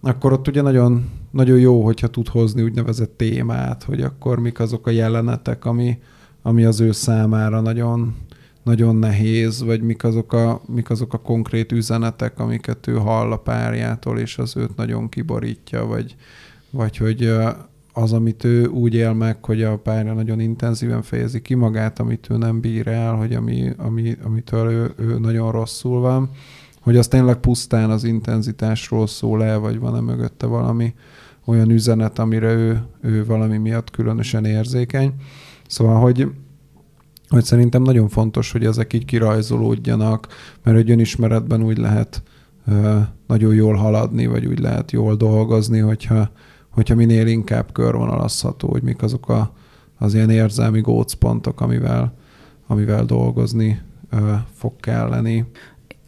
akkor 0.00 0.32
ott 0.32 0.48
ugye 0.48 0.62
nagyon, 0.62 1.10
nagyon 1.30 1.58
jó, 1.58 1.84
hogyha 1.84 2.06
tud 2.06 2.28
hozni 2.28 2.62
úgynevezett 2.62 3.16
témát, 3.16 3.82
hogy 3.82 4.00
akkor 4.00 4.38
mik 4.38 4.60
azok 4.60 4.86
a 4.86 4.90
jelenetek, 4.90 5.64
ami, 5.64 5.98
ami 6.42 6.64
az 6.64 6.80
ő 6.80 6.92
számára 6.92 7.60
nagyon, 7.60 8.16
nagyon 8.62 8.96
nehéz, 8.96 9.62
vagy 9.62 9.82
mik 9.82 10.04
azok, 10.04 10.32
a, 10.32 10.60
mik 10.66 10.90
azok 10.90 11.12
a 11.12 11.18
konkrét 11.18 11.72
üzenetek, 11.72 12.38
amiket 12.38 12.86
ő 12.86 12.94
hall 12.94 13.32
a 13.32 13.36
párjától, 13.36 14.18
és 14.18 14.38
az 14.38 14.56
őt 14.56 14.76
nagyon 14.76 15.08
kiborítja, 15.08 15.86
vagy, 15.86 16.16
vagy 16.70 16.96
hogy 16.96 17.32
az, 17.92 18.12
amit 18.12 18.44
ő 18.44 18.66
úgy 18.66 18.94
él 18.94 19.12
meg, 19.12 19.44
hogy 19.44 19.62
a 19.62 19.78
párja 19.78 20.12
nagyon 20.12 20.40
intenzíven 20.40 21.02
fejezi 21.02 21.42
ki 21.42 21.54
magát, 21.54 21.98
amit 21.98 22.26
ő 22.30 22.36
nem 22.36 22.60
bír 22.60 22.86
el, 22.88 23.14
hogy 23.14 23.34
ami, 23.34 23.72
ami, 23.76 24.16
amitől 24.24 24.70
ő, 24.70 24.92
ő 24.96 25.18
nagyon 25.18 25.52
rosszul 25.52 26.00
van, 26.00 26.30
hogy 26.80 26.96
az 26.96 27.08
tényleg 27.08 27.36
pusztán 27.36 27.90
az 27.90 28.04
intenzitásról 28.04 29.06
szól 29.06 29.44
el, 29.44 29.58
vagy 29.58 29.78
van-e 29.78 30.00
mögötte 30.00 30.46
valami 30.46 30.94
olyan 31.44 31.70
üzenet, 31.70 32.18
amire 32.18 32.52
ő, 32.52 32.82
ő 33.00 33.24
valami 33.24 33.56
miatt 33.56 33.90
különösen 33.90 34.44
érzékeny. 34.44 35.12
Szóval, 35.66 36.00
hogy 36.00 36.28
hogy 37.32 37.44
szerintem 37.44 37.82
nagyon 37.82 38.08
fontos, 38.08 38.52
hogy 38.52 38.64
ezek 38.64 38.92
így 38.92 39.04
kirajzolódjanak, 39.04 40.26
mert 40.62 40.76
egy 40.76 40.90
önismeretben 40.90 41.62
úgy 41.62 41.78
lehet 41.78 42.22
ö, 42.66 42.98
nagyon 43.26 43.54
jól 43.54 43.74
haladni, 43.74 44.26
vagy 44.26 44.46
úgy 44.46 44.58
lehet 44.58 44.92
jól 44.92 45.14
dolgozni, 45.14 45.78
hogyha, 45.78 46.30
hogyha 46.70 46.94
minél 46.94 47.26
inkább 47.26 47.72
körvonalazható, 47.72 48.68
hogy 48.68 48.82
mik 48.82 49.02
azok 49.02 49.28
a, 49.28 49.52
az 49.98 50.14
ilyen 50.14 50.30
érzelmi 50.30 50.80
gócpontok, 50.80 51.60
amivel, 51.60 52.14
amivel 52.66 53.04
dolgozni 53.04 53.80
ö, 54.10 54.32
fog 54.54 54.72
kelleni. 54.80 55.44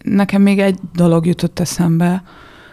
Nekem 0.02 0.42
még 0.42 0.58
egy 0.58 0.78
dolog 0.94 1.26
jutott 1.26 1.58
eszembe, 1.58 2.22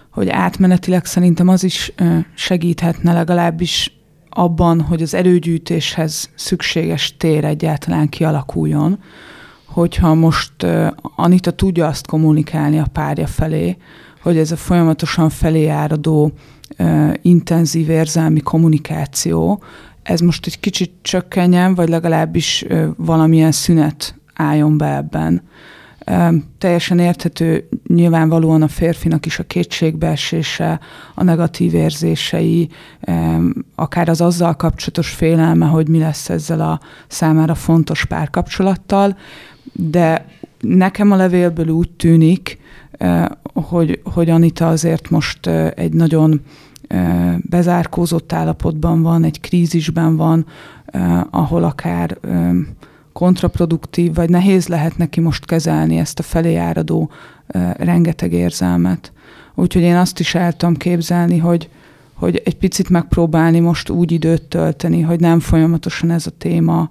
hogy 0.10 0.30
átmenetileg 0.30 1.06
szerintem 1.06 1.48
az 1.48 1.64
is 1.64 1.94
segíthetne 2.34 3.14
legalábbis 3.14 4.01
abban, 4.34 4.82
hogy 4.82 5.02
az 5.02 5.14
erőgyűjtéshez 5.14 6.30
szükséges 6.36 7.18
tér 7.18 7.46
egyáltalán 7.46 8.10
kialakuljon, 8.10 9.00
hogyha 9.66 10.14
most 10.14 10.54
Anita 11.16 11.52
tudja 11.52 11.88
azt 11.88 12.08
kommunikálni 12.08 12.80
a 12.80 12.88
párja 12.94 13.28
felé, 13.28 13.78
hogy 14.22 14.38
ez 14.38 14.52
a 14.52 14.56
folyamatosan 14.56 15.30
felé 15.30 15.68
áradó 15.68 16.32
intenzív 17.22 17.90
érzelmi 17.90 18.40
kommunikáció, 18.40 19.64
ez 20.04 20.20
most 20.20 20.46
egy 20.46 20.60
kicsit 20.60 20.92
csökkenjen, 21.02 21.76
vagy 21.76 21.90
legalábbis 21.90 22.66
valamilyen 22.98 23.52
szünet 23.52 24.16
álljon 24.34 24.78
be 24.78 24.96
ebben. 24.96 25.42
Teljesen 26.58 27.00
érthető 27.00 27.68
nyilvánvalóan 27.88 28.62
a 28.62 28.68
férfinak 28.68 29.26
is 29.26 29.40
a 29.40 29.44
kétségbeesése, 29.44 30.80
a 31.16 31.24
negatív 31.24 31.74
érzései, 31.74 32.70
akár 33.76 34.10
az 34.10 34.22
azzal 34.22 34.56
kapcsolatos 34.56 35.10
félelme, 35.10 35.66
hogy 35.66 35.88
mi 35.88 35.98
lesz 35.98 36.30
ezzel 36.30 36.62
a 36.62 36.80
számára 37.08 37.56
fontos 37.56 38.06
párkapcsolattal, 38.06 39.18
de 39.74 40.26
nekem 40.60 41.12
a 41.12 41.16
levélből 41.16 41.68
úgy 41.68 41.90
tűnik, 41.90 42.58
hogy, 43.54 44.02
hogy 44.04 44.30
Anita 44.30 44.68
azért 44.68 45.10
most 45.10 45.48
egy 45.76 45.94
nagyon 45.94 46.42
bezárkózott 47.38 48.34
állapotban 48.34 49.02
van, 49.02 49.24
egy 49.24 49.40
krízisben 49.40 50.16
van, 50.16 50.46
ahol 51.30 51.64
akár 51.64 52.18
kontraproduktív, 53.14 54.14
vagy 54.14 54.30
nehéz 54.30 54.68
lehet 54.68 54.98
neki 54.98 55.20
most 55.20 55.46
kezelni 55.46 55.98
ezt 55.98 56.20
a 56.20 56.24
felé 56.24 56.56
áradó 56.56 57.10
rengeteg 57.78 58.34
érzelmet. 58.34 59.12
Úgyhogy 59.56 59.82
én 59.82 59.96
azt 59.96 60.20
is 60.20 60.36
el 60.36 60.54
tudom 60.54 60.76
képzelni, 60.76 61.38
hogy, 61.38 61.70
hogy 62.14 62.42
egy 62.46 62.58
picit 62.58 62.90
megpróbálni 62.90 63.60
most 63.60 63.90
úgy 63.90 64.12
időt 64.12 64.42
tölteni, 64.42 65.02
hogy 65.02 65.20
nem 65.20 65.40
folyamatosan 65.40 66.12
ez 66.12 66.28
a 66.28 66.32
téma, 66.38 66.90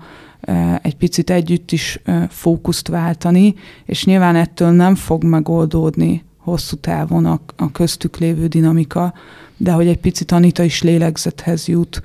egy 0.82 0.96
picit 0.96 1.30
együtt 1.30 1.72
is 1.72 2.00
fókuszt 2.28 2.88
váltani, 2.88 3.54
és 3.84 4.04
nyilván 4.04 4.36
ettől 4.36 4.70
nem 4.70 4.94
fog 4.94 5.24
megoldódni 5.24 6.24
hosszú 6.36 6.76
távon 6.76 7.26
a, 7.26 7.40
a 7.56 7.72
köztük 7.72 8.16
lévő 8.16 8.46
dinamika, 8.46 9.14
de 9.56 9.72
hogy 9.72 9.86
egy 9.86 9.98
picit 9.98 10.32
Anita 10.32 10.62
is 10.62 10.82
lélegzethez 10.82 11.68
jut, 11.68 12.02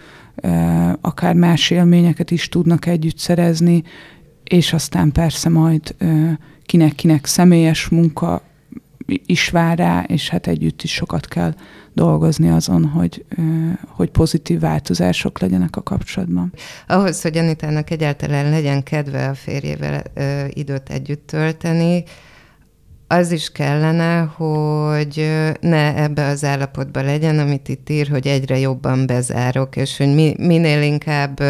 akár 1.01 1.33
más 1.33 1.69
élményeket 1.69 2.31
is 2.31 2.49
tudnak 2.49 2.85
együtt 2.85 3.17
szerezni, 3.17 3.83
és 4.43 4.73
aztán 4.73 5.11
persze 5.11 5.49
majd 5.49 5.95
kinek-kinek 6.65 7.25
személyes 7.25 7.87
munka 7.87 8.41
is 9.25 9.49
vár 9.49 9.77
rá, 9.77 10.03
és 10.07 10.29
hát 10.29 10.47
együtt 10.47 10.81
is 10.81 10.91
sokat 10.93 11.27
kell 11.27 11.53
dolgozni 11.93 12.49
azon, 12.49 12.85
hogy, 12.85 13.25
hogy 13.87 14.09
pozitív 14.09 14.59
változások 14.59 15.39
legyenek 15.39 15.75
a 15.75 15.83
kapcsolatban. 15.83 16.53
Ahhoz, 16.87 17.21
hogy 17.21 17.37
Anitának 17.37 17.89
egyáltalán 17.89 18.49
legyen 18.49 18.83
kedve 18.83 19.27
a 19.27 19.33
férjével 19.33 20.03
időt 20.49 20.89
együtt 20.89 21.27
tölteni, 21.27 22.03
az 23.07 23.31
is 23.31 23.51
kellene, 23.51 24.19
hogy 24.19 25.31
ne 25.59 25.95
ebbe 25.95 26.25
az 26.25 26.43
állapotba 26.43 27.01
legyen, 27.01 27.39
amit 27.39 27.69
itt 27.69 27.89
ír, 27.89 28.07
hogy 28.07 28.27
egyre 28.27 28.59
jobban 28.59 29.05
bezárok, 29.05 29.75
és 29.75 29.97
hogy 29.97 30.13
mi, 30.13 30.35
minél 30.37 30.81
inkább 30.81 31.41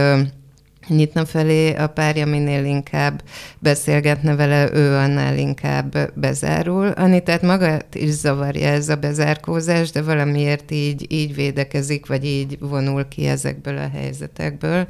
nyitna 0.88 1.26
felé 1.26 1.74
a 1.74 1.88
párja, 1.88 2.26
minél 2.26 2.66
inkább 2.66 3.24
beszélgetne 3.60 4.36
vele, 4.36 4.70
ő 4.74 4.96
annál 4.96 5.38
inkább 5.38 6.12
bezárul. 6.14 6.94
tehát 6.94 7.42
magát 7.42 7.96
is 7.96 8.10
zavarja 8.10 8.68
ez 8.68 8.90
a 8.90 8.96
bezárkózás, 8.96 9.92
de 9.92 10.02
valamiért 10.02 10.72
így, 10.72 11.06
így 11.10 11.36
védekezik, 11.36 12.06
vagy 12.06 12.26
így 12.26 12.58
vonul 12.60 13.08
ki 13.08 13.28
ezekből 13.28 13.78
a 13.78 13.90
helyzetekből. 13.94 14.88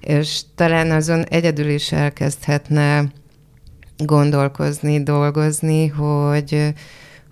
És 0.00 0.40
talán 0.54 0.90
azon 0.90 1.24
egyedül 1.24 1.68
is 1.68 1.92
elkezdhetne 1.92 3.12
gondolkozni, 4.06 5.02
dolgozni, 5.02 5.86
hogy, 5.86 6.74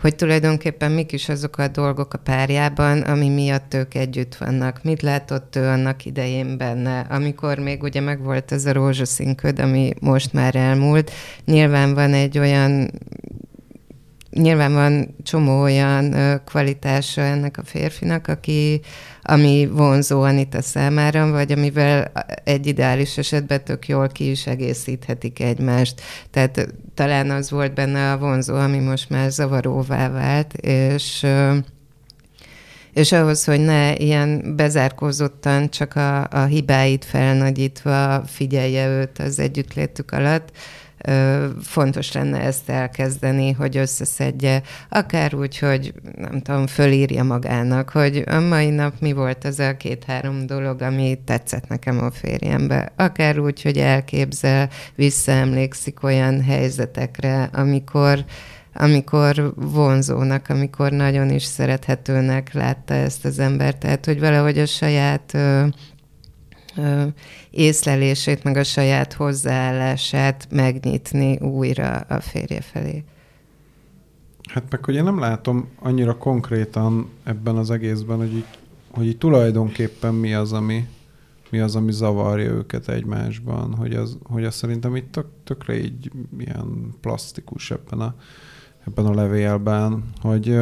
hogy 0.01 0.15
tulajdonképpen 0.15 0.93
mik 0.93 1.13
is 1.13 1.29
azok 1.29 1.59
a 1.59 1.69
dolgok 1.69 2.15
a 2.15 2.19
párjában, 2.19 3.01
ami 3.01 3.29
miatt 3.29 3.75
ők 3.75 3.95
együtt 3.95 4.35
vannak. 4.35 4.83
Mit 4.83 5.03
látott 5.03 5.57
ő 5.57 5.67
annak 5.67 6.05
idején 6.05 6.57
benne, 6.57 7.01
amikor 7.01 7.59
még 7.59 7.83
ugye 7.83 8.01
megvolt 8.01 8.53
ez 8.53 8.67
a 8.67 8.73
rózsaszínköd, 8.73 9.59
ami 9.59 9.93
most 10.01 10.33
már 10.33 10.57
elmúlt. 10.57 11.11
Nyilván 11.45 11.95
van 11.95 12.13
egy 12.13 12.39
olyan 12.39 12.91
nyilván 14.31 14.73
van 14.73 15.17
csomó 15.23 15.61
olyan 15.61 16.15
kvalitása 16.45 17.21
ennek 17.21 17.59
a 17.59 17.65
férfinak, 17.65 18.29
aki, 18.29 18.81
ami 19.23 19.69
vonzó 19.73 20.23
Anita 20.23 20.63
számára, 20.63 21.31
vagy 21.31 21.53
amivel 21.53 22.13
egy 22.45 22.67
ideális 22.67 23.19
esetben 23.19 23.65
tök 23.65 23.89
jól 23.89 24.09
ki 24.09 24.31
is 24.31 24.47
egészíthetik 24.47 25.41
egymást. 25.41 26.01
Tehát 26.31 26.69
talán 26.95 27.31
az 27.31 27.51
volt 27.51 27.75
benne 27.75 28.13
a 28.13 28.19
vonzó, 28.19 28.55
ami 28.55 28.79
most 28.79 29.11
már 29.11 29.31
zavaróvá 29.31 30.09
vált, 30.09 30.55
és 30.55 31.27
és 32.93 33.13
ahhoz, 33.13 33.45
hogy 33.45 33.61
ne 33.61 33.95
ilyen 33.97 34.57
bezárkózottan 34.57 35.71
csak 35.71 35.97
a, 35.97 36.29
a 36.31 36.45
hibáit 36.45 37.05
felnagyítva 37.05 38.25
figyelje 38.27 38.89
őt 38.89 39.19
az 39.19 39.39
együttlétük 39.39 40.13
alatt, 40.13 40.51
fontos 41.63 42.13
lenne 42.13 42.41
ezt 42.41 42.71
elkezdeni, 42.71 43.53
hogy 43.53 43.77
összeszedje, 43.77 44.63
akár 44.89 45.35
úgy, 45.35 45.59
hogy 45.59 45.93
nem 46.17 46.41
tudom, 46.41 46.67
fölírja 46.67 47.25
magának, 47.25 47.91
hogy 47.91 48.23
a 48.27 48.41
mai 48.41 48.71
nap 48.71 48.95
mi 49.01 49.13
volt 49.13 49.45
az 49.45 49.59
a 49.59 49.77
két-három 49.77 50.47
dolog, 50.47 50.83
ami 50.83 51.19
tetszett 51.25 51.69
nekem 51.69 51.99
a 52.05 52.11
férjembe. 52.11 52.93
Akár 52.97 53.39
úgy, 53.39 53.63
hogy 53.63 53.79
elképzel, 53.79 54.69
visszaemlékszik 54.95 56.03
olyan 56.03 56.43
helyzetekre, 56.43 57.51
amikor 57.53 58.25
amikor 58.75 59.53
vonzónak, 59.57 60.49
amikor 60.49 60.93
nagyon 60.93 61.31
is 61.31 61.45
szerethetőnek 61.45 62.53
látta 62.53 62.95
ezt 62.95 63.25
az 63.25 63.39
embert. 63.39 63.79
Tehát, 63.79 64.05
hogy 64.05 64.21
valahogy 64.21 64.59
a 64.59 64.67
saját 64.67 65.37
észlelését, 67.51 68.45
meg 68.45 68.57
a 68.57 68.65
saját 68.65 69.13
hozzáállását 69.13 70.47
megnyitni 70.51 71.39
újra 71.39 71.97
a 71.97 72.21
férje 72.21 72.61
felé. 72.61 73.05
Hát 74.53 74.71
meg 74.71 74.85
hogy 74.85 74.95
én 74.95 75.05
nem 75.05 75.19
látom 75.19 75.69
annyira 75.79 76.17
konkrétan 76.17 77.09
ebben 77.25 77.57
az 77.57 77.71
egészben, 77.71 78.17
hogy 78.17 78.35
így, 78.35 78.47
hogy 78.91 79.07
így 79.07 79.19
tulajdonképpen 79.19 80.15
mi 80.15 80.35
az, 80.35 80.53
ami, 80.53 80.89
mi 81.51 81.59
az, 81.59 81.77
ami 81.77 81.93
zavarja 81.93 82.51
őket 82.51 82.89
egymásban, 82.89 83.75
hogy 83.75 83.95
az, 83.95 84.19
hogy 84.23 84.45
az 84.45 84.55
szerintem 84.55 84.97
itt 84.97 85.13
tök, 85.13 85.27
tökre 85.45 85.79
így 85.79 86.11
ilyen 86.39 86.95
plastikus 87.01 87.71
ebben 87.71 88.01
a, 88.01 88.15
ebben 88.91 89.07
a 89.07 89.15
levélben, 89.15 90.05
hogy, 90.21 90.59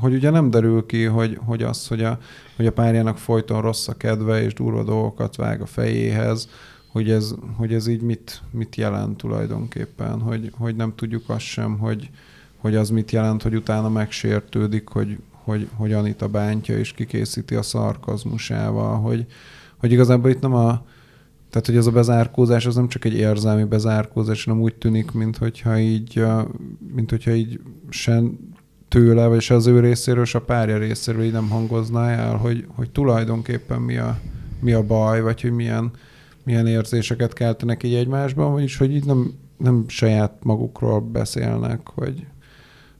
hogy 0.00 0.14
ugye 0.14 0.30
nem 0.30 0.50
derül 0.50 0.86
ki, 0.86 1.04
hogy, 1.04 1.38
hogy 1.44 1.62
az, 1.62 1.86
hogy 1.86 2.02
a, 2.04 2.18
hogy 2.56 2.66
a 2.66 2.72
párjának 2.72 3.18
folyton 3.18 3.60
rossz 3.60 3.88
a 3.88 3.96
kedve 3.96 4.42
és 4.42 4.54
durva 4.54 4.84
dolgokat 4.84 5.36
vág 5.36 5.60
a 5.60 5.66
fejéhez, 5.66 6.48
hogy 6.92 7.10
ez, 7.10 7.34
hogy 7.56 7.74
ez 7.74 7.86
így 7.86 8.02
mit, 8.02 8.42
mit 8.50 8.76
jelent 8.76 9.16
tulajdonképpen, 9.16 10.20
hogy, 10.20 10.52
hogy 10.58 10.76
nem 10.76 10.92
tudjuk 10.94 11.28
azt 11.28 11.44
sem, 11.44 11.78
hogy, 11.78 12.10
hogy 12.56 12.76
az 12.76 12.90
mit 12.90 13.10
jelent, 13.10 13.42
hogy 13.42 13.54
utána 13.54 13.88
megsértődik, 13.88 14.88
hogy, 14.88 15.18
hogy, 15.30 15.68
hogy 15.76 15.92
Anita 15.92 16.28
bántja 16.28 16.78
és 16.78 16.92
kikészíti 16.92 17.54
a 17.54 17.62
szarkazmusával, 17.62 19.00
hogy, 19.00 19.26
hogy 19.76 19.92
igazából 19.92 20.30
itt 20.30 20.40
nem 20.40 20.54
a, 20.54 20.84
tehát, 21.56 21.70
hogy 21.70 21.80
ez 21.80 21.86
a 21.86 21.98
bezárkózás 21.98 22.66
az 22.66 22.74
nem 22.74 22.88
csak 22.88 23.04
egy 23.04 23.14
érzelmi 23.14 23.64
bezárkózás, 23.64 24.44
hanem 24.44 24.60
úgy 24.60 24.74
tűnik, 24.74 25.12
mint 25.12 25.36
hogyha 25.36 25.78
így, 25.78 26.24
mint 26.94 27.10
hogyha 27.10 27.30
így 27.30 27.60
sen 27.88 28.38
tőle, 28.88 29.26
vagy 29.26 29.40
se 29.40 29.54
az 29.54 29.66
ő 29.66 29.80
részéről, 29.80 30.24
se 30.24 30.38
a 30.38 30.40
párja 30.40 30.78
részéről 30.78 31.22
így 31.22 31.32
nem 31.32 31.48
hangozná 31.48 32.08
el, 32.08 32.36
hogy, 32.36 32.66
hogy 32.74 32.90
tulajdonképpen 32.90 33.80
mi 33.80 33.96
a, 33.96 34.18
mi 34.60 34.72
a 34.72 34.82
baj, 34.82 35.20
vagy 35.20 35.40
hogy 35.40 35.50
milyen, 35.50 35.90
milyen 36.44 36.66
érzéseket 36.66 37.32
keltenek 37.32 37.82
így 37.82 37.94
egymásban, 37.94 38.52
vagyis 38.52 38.76
hogy 38.76 38.94
így 38.94 39.04
nem, 39.04 39.32
nem 39.56 39.84
saját 39.88 40.32
magukról 40.42 41.00
beszélnek, 41.00 41.80
hogy, 41.94 42.26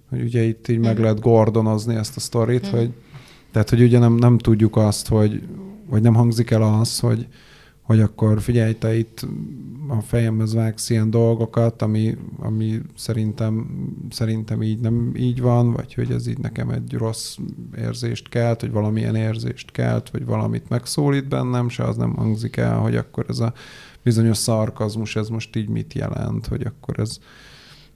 hogy 0.08 0.22
ugye 0.22 0.42
itt 0.42 0.68
így 0.68 0.78
meg 0.78 0.94
mhm. 0.94 1.02
lehet 1.02 1.20
gordonozni 1.20 1.94
ezt 1.94 2.16
a 2.16 2.20
sztorit, 2.20 2.66
mm. 2.68 2.76
hogy 2.76 2.90
tehát, 3.52 3.70
hogy 3.70 3.82
ugye 3.82 3.98
nem, 3.98 4.14
nem 4.14 4.38
tudjuk 4.38 4.76
azt, 4.76 5.08
hogy, 5.08 5.42
vagy 5.86 6.02
nem 6.02 6.14
hangzik 6.14 6.50
el 6.50 6.62
az, 6.62 6.98
hogy, 6.98 7.26
hogy 7.86 8.00
akkor 8.00 8.40
figyelj, 8.40 8.74
te 8.74 8.96
itt 8.96 9.26
a 9.88 10.00
fejemhez 10.00 10.54
vágsz 10.54 10.90
ilyen 10.90 11.10
dolgokat, 11.10 11.82
ami, 11.82 12.16
ami 12.38 12.80
szerintem, 12.96 13.66
szerintem 14.10 14.62
így 14.62 14.80
nem 14.80 15.12
így 15.16 15.40
van, 15.40 15.72
vagy 15.72 15.94
hogy 15.94 16.10
ez 16.10 16.26
így 16.26 16.38
nekem 16.38 16.70
egy 16.70 16.92
rossz 16.92 17.36
érzést 17.76 18.28
kelt, 18.28 18.60
vagy 18.60 18.70
valamilyen 18.70 19.14
érzést 19.14 19.70
kelt, 19.70 20.10
vagy 20.10 20.24
valamit 20.24 20.68
megszólít 20.68 21.28
bennem, 21.28 21.68
se 21.68 21.84
az 21.84 21.96
nem 21.96 22.14
hangzik 22.14 22.56
el, 22.56 22.78
hogy 22.78 22.96
akkor 22.96 23.24
ez 23.28 23.38
a 23.38 23.52
bizonyos 24.02 24.36
szarkazmus, 24.36 25.16
ez 25.16 25.28
most 25.28 25.56
így 25.56 25.68
mit 25.68 25.94
jelent, 25.94 26.46
hogy 26.46 26.62
akkor 26.66 26.98
ez, 26.98 27.18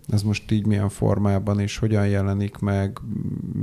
ez 0.08 0.22
most 0.22 0.50
így 0.50 0.66
milyen 0.66 0.88
formában 0.88 1.60
és 1.60 1.78
hogyan 1.78 2.08
jelenik 2.08 2.58
meg, 2.58 2.98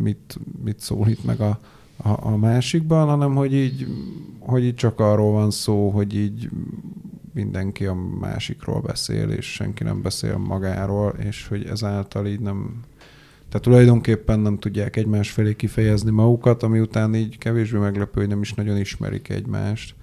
mit, 0.01 0.39
mit 0.63 0.80
szólít 0.80 1.23
meg 1.23 1.41
a, 1.41 1.59
a, 1.97 2.27
a 2.27 2.37
másikban, 2.37 3.07
hanem 3.07 3.35
hogy 3.35 3.53
így, 3.53 3.87
hogy 4.39 4.63
így 4.63 4.75
csak 4.75 4.99
arról 4.99 5.31
van 5.31 5.51
szó, 5.51 5.89
hogy 5.89 6.15
így 6.15 6.49
mindenki 7.33 7.85
a 7.85 7.93
másikról 8.19 8.81
beszél, 8.81 9.29
és 9.29 9.53
senki 9.53 9.83
nem 9.83 10.01
beszél 10.01 10.37
magáról, 10.37 11.13
és 11.19 11.47
hogy 11.47 11.65
ezáltal 11.65 12.27
így 12.27 12.39
nem, 12.39 12.79
Tehát 13.47 13.61
tulajdonképpen 13.61 14.39
nem 14.39 14.57
tudják 14.57 14.95
egymás 14.95 15.31
felé 15.31 15.55
kifejezni 15.55 16.11
magukat, 16.11 16.63
ami 16.63 16.79
után 16.79 17.15
így 17.15 17.37
kevésbé 17.37 17.77
meglepő, 17.77 18.19
hogy 18.19 18.29
nem 18.29 18.41
is 18.41 18.53
nagyon 18.53 18.77
ismerik 18.77 19.29
egymást. 19.29 19.95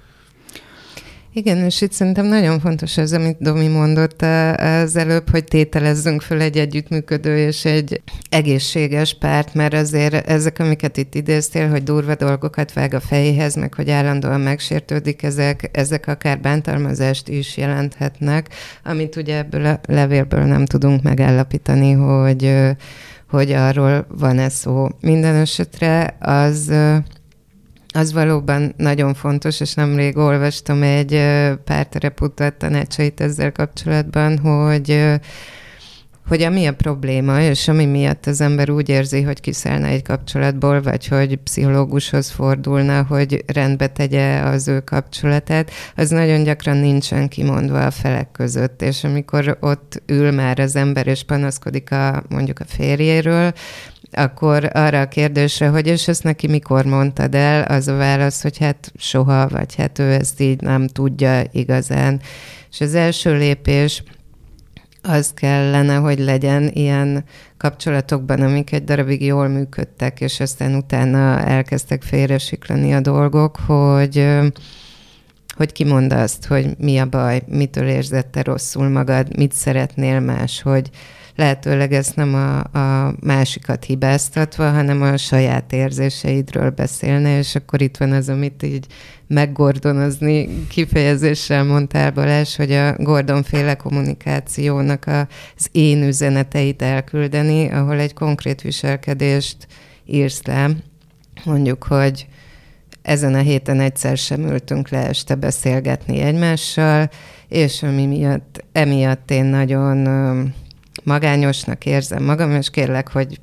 Igen, 1.36 1.56
és 1.56 1.80
itt 1.80 1.92
szerintem 1.92 2.26
nagyon 2.26 2.60
fontos 2.60 2.96
ez, 2.96 3.12
amit 3.12 3.36
Domi 3.40 3.68
mondott 3.68 4.22
eh, 4.22 4.82
az 4.82 4.96
előbb, 4.96 5.30
hogy 5.30 5.44
tételezzünk 5.44 6.22
föl 6.22 6.40
egy 6.40 6.58
együttműködő 6.58 7.38
és 7.38 7.64
egy 7.64 8.02
egészséges 8.28 9.14
párt, 9.14 9.54
mert 9.54 9.74
azért 9.74 10.28
ezek, 10.28 10.58
amiket 10.58 10.96
itt 10.96 11.14
idéztél, 11.14 11.68
hogy 11.68 11.82
durva 11.82 12.14
dolgokat 12.14 12.72
vág 12.72 12.94
a 12.94 13.00
fejéhez, 13.00 13.54
meg 13.54 13.74
hogy 13.74 13.90
állandóan 13.90 14.40
megsértődik, 14.40 15.22
ezek, 15.22 15.70
ezek 15.72 16.06
akár 16.06 16.40
bántalmazást 16.40 17.28
is 17.28 17.56
jelenthetnek, 17.56 18.48
amit 18.84 19.16
ugye 19.16 19.36
ebből 19.36 19.64
a 19.66 19.80
levélből 19.86 20.44
nem 20.44 20.66
tudunk 20.66 21.02
megállapítani, 21.02 21.92
hogy, 21.92 22.54
hogy 23.30 23.52
arról 23.52 24.06
van-e 24.08 24.48
szó. 24.48 24.88
Minden 25.00 25.34
esetre 25.34 26.16
az 26.20 26.72
az 27.96 28.12
valóban 28.12 28.74
nagyon 28.76 29.14
fontos, 29.14 29.60
és 29.60 29.74
nemrég 29.74 30.16
olvastam 30.16 30.82
egy 30.82 31.22
párterapeuta 31.64 32.50
tanácsait 32.50 33.20
ezzel 33.20 33.52
kapcsolatban, 33.52 34.38
hogy 34.38 35.20
hogy 36.26 36.42
ami 36.42 36.66
a 36.66 36.74
probléma, 36.74 37.40
és 37.40 37.68
ami 37.68 37.84
miatt 37.84 38.26
az 38.26 38.40
ember 38.40 38.70
úgy 38.70 38.88
érzi, 38.88 39.22
hogy 39.22 39.40
kiszállna 39.40 39.86
egy 39.86 40.02
kapcsolatból, 40.02 40.82
vagy 40.82 41.06
hogy 41.06 41.36
pszichológushoz 41.36 42.30
fordulna, 42.30 43.02
hogy 43.02 43.44
rendbe 43.46 43.86
tegye 43.86 44.40
az 44.40 44.68
ő 44.68 44.80
kapcsolatát, 44.80 45.70
az 45.96 46.10
nagyon 46.10 46.42
gyakran 46.42 46.76
nincsen 46.76 47.28
kimondva 47.28 47.86
a 47.86 47.90
felek 47.90 48.30
között, 48.32 48.82
és 48.82 49.04
amikor 49.04 49.56
ott 49.60 50.02
ül 50.06 50.30
már 50.30 50.58
az 50.58 50.76
ember, 50.76 51.06
és 51.06 51.22
panaszkodik 51.22 51.90
a, 51.90 52.22
mondjuk 52.28 52.58
a 52.58 52.64
férjéről, 52.66 53.52
akkor 54.16 54.70
arra 54.72 55.00
a 55.00 55.08
kérdésre, 55.08 55.68
hogy 55.68 55.86
és 55.86 56.08
ezt 56.08 56.22
neki 56.22 56.46
mikor 56.46 56.84
mondtad 56.84 57.34
el, 57.34 57.62
az 57.62 57.88
a 57.88 57.96
válasz, 57.96 58.42
hogy 58.42 58.58
hát 58.58 58.92
soha, 58.96 59.48
vagy 59.48 59.74
hát 59.74 59.98
ő 59.98 60.12
ezt 60.12 60.40
így 60.40 60.60
nem 60.60 60.86
tudja 60.86 61.42
igazán. 61.52 62.20
És 62.70 62.80
az 62.80 62.94
első 62.94 63.36
lépés 63.36 64.02
az 65.06 65.32
kellene, 65.34 65.94
hogy 65.94 66.18
legyen 66.18 66.70
ilyen 66.72 67.24
kapcsolatokban, 67.56 68.40
amik 68.40 68.72
egy 68.72 68.84
darabig 68.84 69.24
jól 69.24 69.48
működtek, 69.48 70.20
és 70.20 70.40
aztán 70.40 70.74
utána 70.74 71.40
elkezdtek 71.40 72.02
félresiklani 72.02 72.94
a 72.94 73.00
dolgok, 73.00 73.56
hogy 73.56 74.28
hogy 75.56 75.72
kimond 75.72 76.12
azt, 76.12 76.46
hogy 76.46 76.76
mi 76.78 76.98
a 76.98 77.06
baj, 77.06 77.42
mitől 77.46 77.88
érzed 77.88 78.26
te 78.26 78.42
rosszul 78.42 78.88
magad, 78.88 79.36
mit 79.36 79.52
szeretnél 79.52 80.20
más, 80.20 80.62
hogy 80.62 80.90
lehetőleg 81.36 81.92
ezt 81.92 82.16
nem 82.16 82.34
a, 82.34 82.78
a 82.78 83.14
másikat 83.20 83.84
hibáztatva, 83.84 84.70
hanem 84.70 85.02
a 85.02 85.16
saját 85.16 85.72
érzéseidről 85.72 86.70
beszélne, 86.70 87.38
és 87.38 87.54
akkor 87.54 87.82
itt 87.82 87.96
van 87.96 88.12
az, 88.12 88.28
amit 88.28 88.62
így 88.62 88.86
meggordonozni 89.26 90.66
kifejezéssel 90.68 91.64
mondtál 91.64 92.10
Balázs, 92.10 92.56
hogy 92.56 92.72
a 92.72 92.94
Gordon-féle 92.96 93.74
kommunikációnak 93.74 95.06
az 95.56 95.68
én 95.72 96.02
üzeneteit 96.02 96.82
elküldeni, 96.82 97.70
ahol 97.70 97.98
egy 97.98 98.14
konkrét 98.14 98.60
viselkedést 98.60 99.66
írsz 100.06 100.42
le, 100.42 100.70
mondjuk, 101.44 101.84
hogy 101.84 102.26
ezen 103.02 103.34
a 103.34 103.38
héten 103.38 103.80
egyszer 103.80 104.16
sem 104.16 104.46
ültünk 104.46 104.88
le 104.88 105.08
este 105.08 105.34
beszélgetni 105.34 106.20
egymással, 106.20 107.10
és 107.48 107.82
ami 107.82 108.06
miatt, 108.06 108.64
emiatt 108.72 109.30
én 109.30 109.44
nagyon 109.44 110.06
magányosnak 111.04 111.86
érzem 111.86 112.24
magam, 112.24 112.50
és 112.50 112.70
kérlek, 112.70 113.12
hogy 113.12 113.40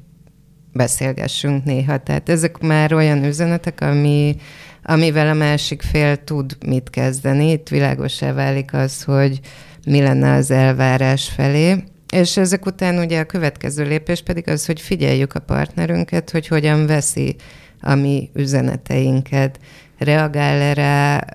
beszélgessünk 0.73 1.63
néha. 1.63 1.97
Tehát 1.97 2.29
ezek 2.29 2.57
már 2.57 2.93
olyan 2.93 3.23
üzenetek, 3.23 3.81
ami, 3.81 4.35
amivel 4.83 5.27
a 5.27 5.33
másik 5.33 5.81
fél 5.81 6.23
tud 6.23 6.57
mit 6.65 6.89
kezdeni. 6.89 7.51
Itt 7.51 7.69
világosá 7.69 8.33
válik 8.33 8.73
az, 8.73 9.03
hogy 9.03 9.39
mi 9.85 10.01
lenne 10.01 10.33
az 10.33 10.51
elvárás 10.51 11.29
felé. 11.29 11.83
És 12.13 12.37
ezek 12.37 12.65
után 12.65 12.97
ugye 12.97 13.19
a 13.19 13.25
következő 13.25 13.83
lépés 13.83 14.21
pedig 14.21 14.49
az, 14.49 14.65
hogy 14.65 14.81
figyeljük 14.81 15.33
a 15.33 15.39
partnerünket, 15.39 16.29
hogy 16.31 16.47
hogyan 16.47 16.85
veszi 16.85 17.35
a 17.81 17.95
mi 17.95 18.29
üzeneteinket 18.33 19.59
reagál-e 20.03 20.73
rá, 20.73 21.25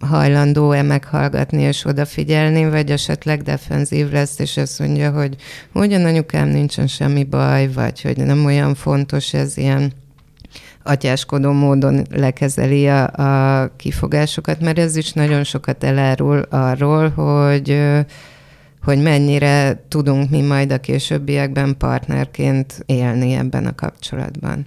hajlandó-e 0.00 0.82
meghallgatni 0.82 1.62
és 1.62 1.84
odafigyelni, 1.84 2.70
vagy 2.70 2.90
esetleg 2.90 3.42
defenzív 3.42 4.12
lesz, 4.12 4.38
és 4.38 4.56
azt 4.56 4.78
mondja, 4.78 5.10
hogy 5.10 5.36
ugyan 5.72 6.04
anyukám 6.04 6.48
nincsen 6.48 6.86
semmi 6.86 7.24
baj, 7.24 7.72
vagy 7.72 8.02
hogy 8.02 8.16
nem 8.16 8.44
olyan 8.44 8.74
fontos 8.74 9.34
ez 9.34 9.56
ilyen 9.56 9.92
atyáskodó 10.82 11.52
módon 11.52 12.06
lekezeli 12.10 12.88
a, 12.88 13.06
a 13.06 13.70
kifogásokat, 13.76 14.60
mert 14.60 14.78
ez 14.78 14.96
is 14.96 15.12
nagyon 15.12 15.44
sokat 15.44 15.84
elárul 15.84 16.46
arról, 16.50 17.08
hogy 17.08 17.78
hogy 18.84 19.02
mennyire 19.02 19.84
tudunk 19.88 20.30
mi 20.30 20.40
majd 20.40 20.72
a 20.72 20.78
későbbiekben 20.78 21.76
partnerként 21.78 22.82
élni 22.86 23.32
ebben 23.32 23.66
a 23.66 23.74
kapcsolatban. 23.74 24.66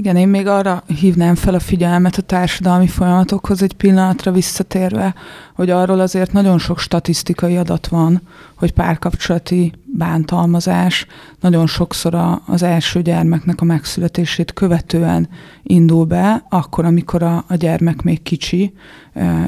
Igen, 0.00 0.16
én 0.16 0.28
még 0.28 0.46
arra 0.46 0.82
hívnám 0.86 1.34
fel 1.34 1.54
a 1.54 1.60
figyelmet 1.60 2.16
a 2.16 2.22
társadalmi 2.22 2.86
folyamatokhoz 2.86 3.62
egy 3.62 3.72
pillanatra 3.72 4.32
visszatérve, 4.32 5.14
hogy 5.54 5.70
arról 5.70 6.00
azért 6.00 6.32
nagyon 6.32 6.58
sok 6.58 6.78
statisztikai 6.78 7.56
adat 7.56 7.86
van, 7.86 8.20
hogy 8.54 8.72
párkapcsolati 8.72 9.72
bántalmazás 9.84 11.06
nagyon 11.40 11.66
sokszor 11.66 12.40
az 12.46 12.62
első 12.62 13.02
gyermeknek 13.02 13.60
a 13.60 13.64
megszületését 13.64 14.52
követően 14.52 15.28
indul 15.62 16.04
be, 16.04 16.44
akkor, 16.48 16.84
amikor 16.84 17.22
a, 17.22 17.44
a 17.48 17.54
gyermek 17.54 18.02
még 18.02 18.22
kicsi, 18.22 18.74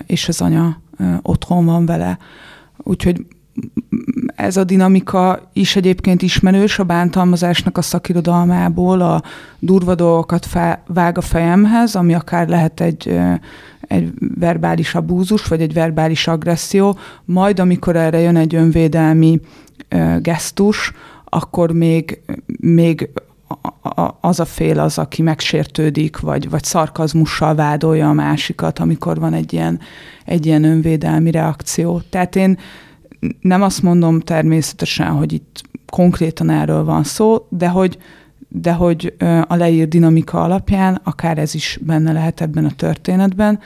és 0.07 0.29
az 0.29 0.41
anya 0.41 0.81
otthon 1.23 1.65
van 1.65 1.87
vele. 1.87 2.19
Úgyhogy 2.77 3.27
ez 4.37 4.57
a 4.57 4.65
dinamika 4.65 5.51
is 5.53 5.77
egyébként 5.77 6.23
ismerős 6.23 6.79
a 6.79 6.85
bántalmazásnak 6.85 7.79
a 7.79 7.83
szakirodalmából, 7.83 9.01
a 9.01 9.23
durva 9.59 9.95
dolgokat 9.95 10.47
fe, 10.47 10.83
vág 10.87 11.19
a 11.19 11.21
fejemhez, 11.21 11.95
ami 11.95 12.15
akár 12.15 12.49
lehet 12.49 12.81
egy, 12.81 13.21
egy 13.81 14.13
verbális 14.39 14.95
abúzus, 14.95 15.47
vagy 15.47 15.61
egy 15.61 15.73
verbális 15.73 16.29
agresszió, 16.29 16.99
majd 17.25 17.59
amikor 17.59 17.97
erre 17.97 18.19
jön 18.19 18.37
egy 18.37 18.55
önvédelmi 18.55 19.41
gesztus, 20.19 20.93
akkor 21.25 21.73
még, 21.73 22.21
még 22.61 23.09
az 24.21 24.41
a 24.41 24.45
fél 24.45 24.79
az, 24.79 24.99
aki 24.99 25.23
megsértődik, 25.23 26.21
vagy, 26.21 26.51
vagy 26.51 26.65
szarkazmussal 26.65 27.55
vádolja 27.55 28.09
a 28.09 28.13
másikat, 28.13 28.79
amikor 28.79 29.19
van 29.19 29.33
egy 29.33 29.53
ilyen, 29.53 29.81
egy 30.25 30.47
ilyen 30.47 30.65
önvédelmi 30.65 31.31
reakció. 31.31 32.01
Tehát 32.11 32.37
én 32.37 32.59
nem 33.41 33.63
azt 33.63 33.83
mondom 33.83 34.21
természetesen, 34.21 35.11
hogy 35.11 35.33
itt 35.33 35.63
konkrétan 35.87 36.51
erről 36.51 36.85
van 36.85 37.05
szó, 37.05 37.47
de 37.49 37.69
hogy, 37.69 37.99
de 38.49 38.73
hogy 38.73 39.15
a 39.47 39.55
leír 39.55 39.89
dinamika 39.89 40.43
alapján 40.43 41.01
akár 41.05 41.39
ez 41.39 41.55
is 41.55 41.79
benne 41.83 42.13
lehet 42.13 42.41
ebben 42.41 42.65
a 42.65 42.75
történetben. 42.77 43.59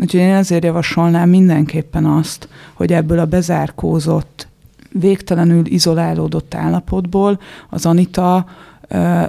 Úgyhogy 0.00 0.20
én 0.20 0.34
ezért 0.34 0.64
javasolnám 0.64 1.28
mindenképpen 1.28 2.04
azt, 2.04 2.48
hogy 2.74 2.92
ebből 2.92 3.18
a 3.18 3.26
bezárkózott, 3.26 4.48
végtelenül 4.92 5.66
izolálódott 5.66 6.54
állapotból 6.54 7.40
az 7.70 7.86
Anita 7.86 8.46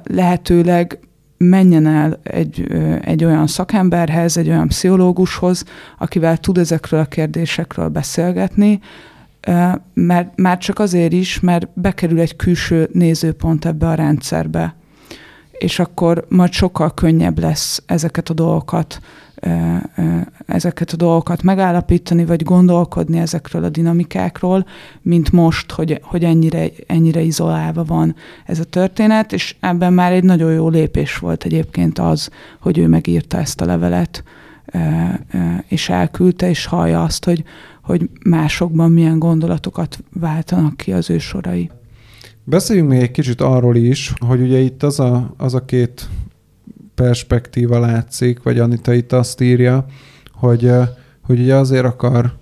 lehetőleg 0.04 1.00
menjen 1.38 1.88
el 1.88 2.20
egy, 2.24 2.68
egy 3.02 3.26
olyan 3.26 3.48
szakemberhez, 3.48 4.38
egy 4.38 4.50
olyan 4.50 4.68
pszichológushoz, 4.68 5.66
akivel 5.98 6.38
tud 6.38 6.58
ezekről 6.58 7.00
a 7.00 7.06
kérdésekről 7.06 7.88
beszélgetni, 7.88 8.80
mert 9.94 10.36
már 10.36 10.58
csak 10.58 10.80
azért 10.80 11.14
is, 11.14 11.40
mert 11.40 11.70
bekerül 11.74 12.20
egy 12.20 12.36
külső 12.36 12.90
nézőpont 12.92 13.66
ebbe 13.66 13.88
a 13.88 13.94
rendszerbe, 13.94 14.76
és 15.52 15.80
akkor 15.80 16.26
majd 16.30 16.52
sokkal 16.52 16.94
könnyebb 16.94 17.40
lesz 17.40 17.84
ezeket 17.86 18.30
a 18.30 18.34
dolgokat 18.34 19.00
ezeket 20.46 20.92
a 20.92 20.96
dolgokat 20.96 21.44
megállapítani, 21.44 22.26
vagy 22.26 22.44
gondolkodni 22.44 23.20
ezekről 23.20 23.64
a 23.64 23.70
dinamikákról, 23.70 24.66
mint 25.02 25.32
most, 25.32 25.72
hogy, 25.72 26.00
hogy 26.02 26.24
ennyire, 26.24 26.70
ennyire 26.88 27.22
izolálva 27.22 27.84
van 27.84 28.16
ez 28.46 28.60
a 28.60 28.64
történet, 28.64 29.34
és 29.34 29.56
ebben 29.60 29.94
már 29.94 30.12
egy 30.12 30.24
nagyon 30.24 30.54
jó 30.54 30.70
lépés 30.70 31.18
volt 31.18 31.44
egyébként 31.44 32.00
az, 32.00 32.30
hogy 32.60 32.78
ő 32.78 32.88
megírta 32.88 33.38
ezt 33.38 33.62
a 33.62 33.66
levelet, 33.66 34.24
és 35.68 35.90
elküldte, 35.90 36.50
és 36.50 36.66
hallja 36.66 37.04
azt, 37.04 37.26
hogy, 37.26 37.44
hogy 37.82 38.10
másokban 38.24 38.92
milyen 38.92 39.20
gondolatokat 39.20 40.04
váltanak 40.14 40.78
ki 40.78 40.94
az 40.94 41.10
ő 41.10 41.18
sorai. 41.18 41.70
Beszéljünk 42.44 42.90
még 42.90 43.02
egy 43.02 43.12
kicsit 43.12 43.42
arról 43.42 43.76
is, 43.76 44.14
hogy 44.28 44.42
ugye 44.42 44.58
itt 44.58 44.84
az 44.84 45.00
a, 45.00 45.34
az 45.38 45.54
a 45.54 45.66
két 45.66 46.10
perspektíva 46.96 47.80
látszik, 47.80 48.44
vagy 48.44 48.60
Anita 48.60 48.94
itt 48.94 49.12
azt 49.12 49.42
írja, 49.42 49.86
hogy, 50.34 50.72
hogy 51.22 51.40
ugye 51.40 51.56
azért 51.56 51.86
akar 51.86 52.34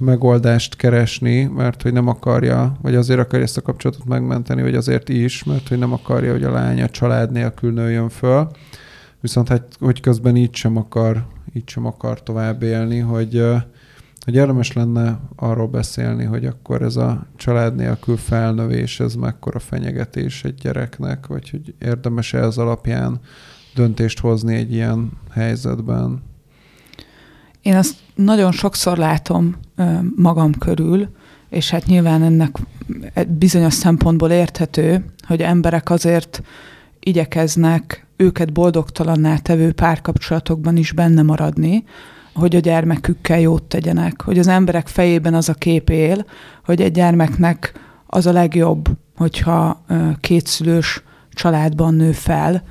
megoldást 0.00 0.76
keresni, 0.76 1.44
mert 1.44 1.82
hogy 1.82 1.92
nem 1.92 2.08
akarja, 2.08 2.76
vagy 2.82 2.94
azért 2.94 3.20
akarja 3.20 3.44
ezt 3.44 3.56
a 3.56 3.62
kapcsolatot 3.62 4.04
megmenteni, 4.04 4.62
vagy 4.62 4.74
azért 4.74 5.08
is, 5.08 5.44
mert 5.44 5.68
hogy 5.68 5.78
nem 5.78 5.92
akarja, 5.92 6.32
hogy 6.32 6.44
a 6.44 6.50
lánya 6.50 6.88
család 6.88 7.32
nélkül 7.32 7.72
nőjön 7.72 8.08
föl. 8.08 8.48
Viszont 9.20 9.48
hát, 9.48 9.76
hogy 9.80 10.00
közben 10.00 10.36
így 10.36 10.54
sem 10.54 10.76
akar, 10.76 11.26
így 11.54 11.68
sem 11.68 11.86
akar 11.86 12.22
tovább 12.22 12.62
élni, 12.62 12.98
hogy, 12.98 13.42
hogy 14.24 14.34
érdemes 14.34 14.72
lenne 14.72 15.20
arról 15.36 15.68
beszélni, 15.68 16.24
hogy 16.24 16.46
akkor 16.46 16.82
ez 16.82 16.96
a 16.96 17.26
család 17.36 17.74
nélkül 17.74 18.16
felnövés, 18.16 19.00
ez 19.00 19.14
mekkora 19.14 19.58
fenyegetés 19.58 20.44
egy 20.44 20.54
gyereknek, 20.54 21.26
vagy 21.26 21.50
hogy 21.50 21.74
érdemes-e 21.78 22.38
ez 22.38 22.56
alapján 22.56 23.20
döntést 23.74 24.20
hozni 24.20 24.54
egy 24.54 24.72
ilyen 24.72 25.10
helyzetben? 25.30 26.22
Én 27.62 27.76
azt 27.76 27.96
nagyon 28.14 28.52
sokszor 28.52 28.96
látom 28.96 29.56
magam 30.16 30.52
körül, 30.52 31.08
és 31.48 31.70
hát 31.70 31.86
nyilván 31.86 32.22
ennek 32.22 32.56
bizonyos 33.28 33.74
szempontból 33.74 34.30
érthető, 34.30 35.04
hogy 35.26 35.40
emberek 35.40 35.90
azért 35.90 36.42
igyekeznek 37.00 38.03
őket 38.16 38.52
boldogtalanná 38.52 39.36
tevő 39.36 39.72
párkapcsolatokban 39.72 40.76
is 40.76 40.92
benne 40.92 41.22
maradni, 41.22 41.84
hogy 42.34 42.56
a 42.56 42.60
gyermekükkel 42.60 43.40
jót 43.40 43.62
tegyenek, 43.62 44.22
hogy 44.22 44.38
az 44.38 44.46
emberek 44.46 44.88
fejében 44.88 45.34
az 45.34 45.48
a 45.48 45.54
kép 45.54 45.90
él, 45.90 46.24
hogy 46.64 46.80
egy 46.80 46.92
gyermeknek 46.92 47.72
az 48.06 48.26
a 48.26 48.32
legjobb, 48.32 48.88
hogyha 49.16 49.84
kétszülős 50.20 51.02
családban 51.30 51.94
nő 51.94 52.12
fel, 52.12 52.62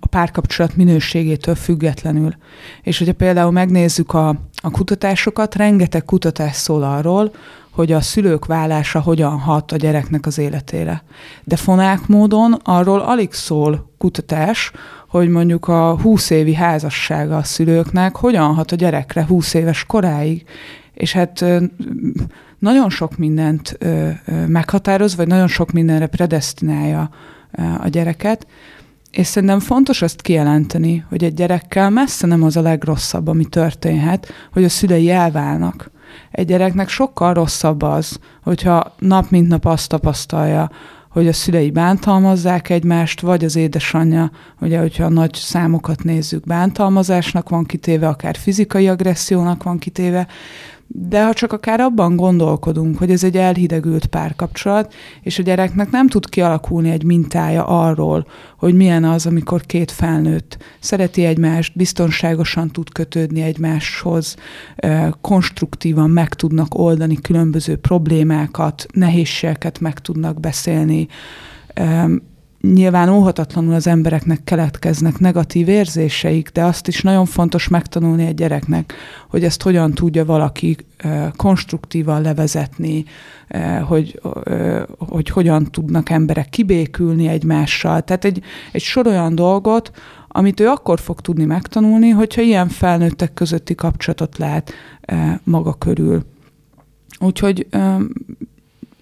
a 0.00 0.06
párkapcsolat 0.10 0.76
minőségétől 0.76 1.54
függetlenül. 1.54 2.34
És 2.82 2.98
hogyha 2.98 3.14
például 3.14 3.50
megnézzük 3.50 4.14
a, 4.14 4.28
a 4.62 4.70
kutatásokat, 4.70 5.54
rengeteg 5.54 6.04
kutatás 6.04 6.56
szól 6.56 6.82
arról, 6.82 7.32
hogy 7.74 7.92
a 7.92 8.00
szülők 8.00 8.46
vállása 8.46 9.00
hogyan 9.00 9.38
hat 9.38 9.72
a 9.72 9.76
gyereknek 9.76 10.26
az 10.26 10.38
életére. 10.38 11.02
De 11.44 11.56
fonák 11.56 12.06
módon 12.06 12.52
arról 12.64 13.00
alig 13.00 13.32
szól 13.32 13.90
kutatás, 13.98 14.72
hogy 15.08 15.28
mondjuk 15.28 15.68
a 15.68 16.00
20 16.00 16.30
évi 16.30 16.54
házassága 16.54 17.36
a 17.36 17.42
szülőknek 17.42 18.16
hogyan 18.16 18.54
hat 18.54 18.72
a 18.72 18.76
gyerekre 18.76 19.24
20 19.24 19.54
éves 19.54 19.84
koráig. 19.84 20.44
És 20.94 21.12
hát 21.12 21.44
nagyon 22.58 22.90
sok 22.90 23.16
mindent 23.16 23.78
meghatároz, 24.46 25.16
vagy 25.16 25.26
nagyon 25.26 25.48
sok 25.48 25.72
mindenre 25.72 26.06
predestinálja 26.06 27.10
a 27.78 27.88
gyereket, 27.88 28.46
és 29.10 29.26
szerintem 29.26 29.60
fontos 29.60 30.02
azt 30.02 30.20
kijelenteni, 30.20 31.04
hogy 31.08 31.24
egy 31.24 31.34
gyerekkel 31.34 31.90
messze 31.90 32.26
nem 32.26 32.42
az 32.42 32.56
a 32.56 32.60
legrosszabb, 32.62 33.26
ami 33.26 33.44
történhet, 33.44 34.32
hogy 34.52 34.64
a 34.64 34.68
szülei 34.68 35.10
elválnak. 35.10 35.90
Egy 36.30 36.46
gyereknek 36.46 36.88
sokkal 36.88 37.34
rosszabb 37.34 37.82
az, 37.82 38.18
hogyha 38.42 38.94
nap 38.98 39.30
mint 39.30 39.48
nap 39.48 39.64
azt 39.64 39.88
tapasztalja, 39.88 40.70
hogy 41.14 41.28
a 41.28 41.32
szülei 41.32 41.70
bántalmazzák 41.70 42.70
egymást, 42.70 43.20
vagy 43.20 43.44
az 43.44 43.56
édesanyja, 43.56 44.30
ugye, 44.60 44.78
hogyha 44.78 45.04
a 45.04 45.08
nagy 45.08 45.34
számokat 45.34 46.02
nézzük, 46.02 46.44
bántalmazásnak 46.44 47.48
van 47.48 47.64
kitéve, 47.64 48.08
akár 48.08 48.36
fizikai 48.36 48.88
agressziónak 48.88 49.62
van 49.62 49.78
kitéve, 49.78 50.26
de 50.86 51.24
ha 51.24 51.32
csak 51.32 51.52
akár 51.52 51.80
abban 51.80 52.16
gondolkodunk, 52.16 52.98
hogy 52.98 53.10
ez 53.10 53.24
egy 53.24 53.36
elhidegült 53.36 54.06
párkapcsolat, 54.06 54.94
és 55.22 55.38
a 55.38 55.42
gyereknek 55.42 55.90
nem 55.90 56.08
tud 56.08 56.28
kialakulni 56.28 56.90
egy 56.90 57.04
mintája 57.04 57.66
arról, 57.66 58.26
hogy 58.58 58.74
milyen 58.74 59.04
az, 59.04 59.26
amikor 59.26 59.60
két 59.60 59.90
felnőtt 59.90 60.56
szereti 60.80 61.24
egymást, 61.24 61.76
biztonságosan 61.76 62.70
tud 62.70 62.92
kötődni 62.92 63.42
egymáshoz, 63.42 64.36
konstruktívan 65.20 66.10
meg 66.10 66.34
tudnak 66.34 66.78
oldani 66.78 67.20
különböző 67.20 67.76
problémákat, 67.76 68.86
nehézségeket 68.92 69.80
meg 69.80 69.98
tudnak 69.98 70.40
beszélni, 70.40 71.08
nyilván 72.72 73.08
óhatatlanul 73.08 73.74
az 73.74 73.86
embereknek 73.86 74.44
keletkeznek 74.44 75.18
negatív 75.18 75.68
érzéseik, 75.68 76.48
de 76.48 76.64
azt 76.64 76.88
is 76.88 77.02
nagyon 77.02 77.26
fontos 77.26 77.68
megtanulni 77.68 78.26
egy 78.26 78.34
gyereknek, 78.34 78.94
hogy 79.28 79.44
ezt 79.44 79.62
hogyan 79.62 79.92
tudja 79.92 80.24
valaki 80.24 80.76
konstruktívan 81.36 82.22
levezetni, 82.22 83.04
hogy, 83.82 84.20
hogy 84.98 85.28
hogyan 85.28 85.64
tudnak 85.64 86.10
emberek 86.10 86.48
kibékülni 86.48 87.28
egymással. 87.28 88.02
Tehát 88.02 88.24
egy, 88.24 88.42
egy 88.72 88.82
sor 88.82 89.06
olyan 89.06 89.34
dolgot, 89.34 89.90
amit 90.28 90.60
ő 90.60 90.66
akkor 90.66 91.00
fog 91.00 91.20
tudni 91.20 91.44
megtanulni, 91.44 92.08
hogyha 92.08 92.42
ilyen 92.42 92.68
felnőttek 92.68 93.34
közötti 93.34 93.74
kapcsolatot 93.74 94.38
lát 94.38 94.72
maga 95.42 95.72
körül. 95.72 96.22
Úgyhogy 97.18 97.66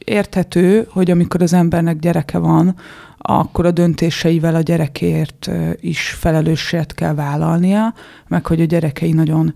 érthető, 0.05 0.87
hogy 0.91 1.11
amikor 1.11 1.43
az 1.43 1.53
embernek 1.53 1.99
gyereke 1.99 2.39
van, 2.39 2.77
akkor 3.23 3.67
a 3.67 3.71
döntéseivel 3.71 4.55
a 4.55 4.61
gyerekért 4.61 5.51
is 5.81 6.09
felelősséget 6.09 6.95
kell 6.95 7.15
vállalnia, 7.15 7.95
meg 8.29 8.47
hogy 8.47 8.61
a 8.61 8.65
gyerekei 8.65 9.13
nagyon 9.13 9.55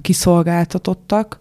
kiszolgáltatottak, 0.00 1.38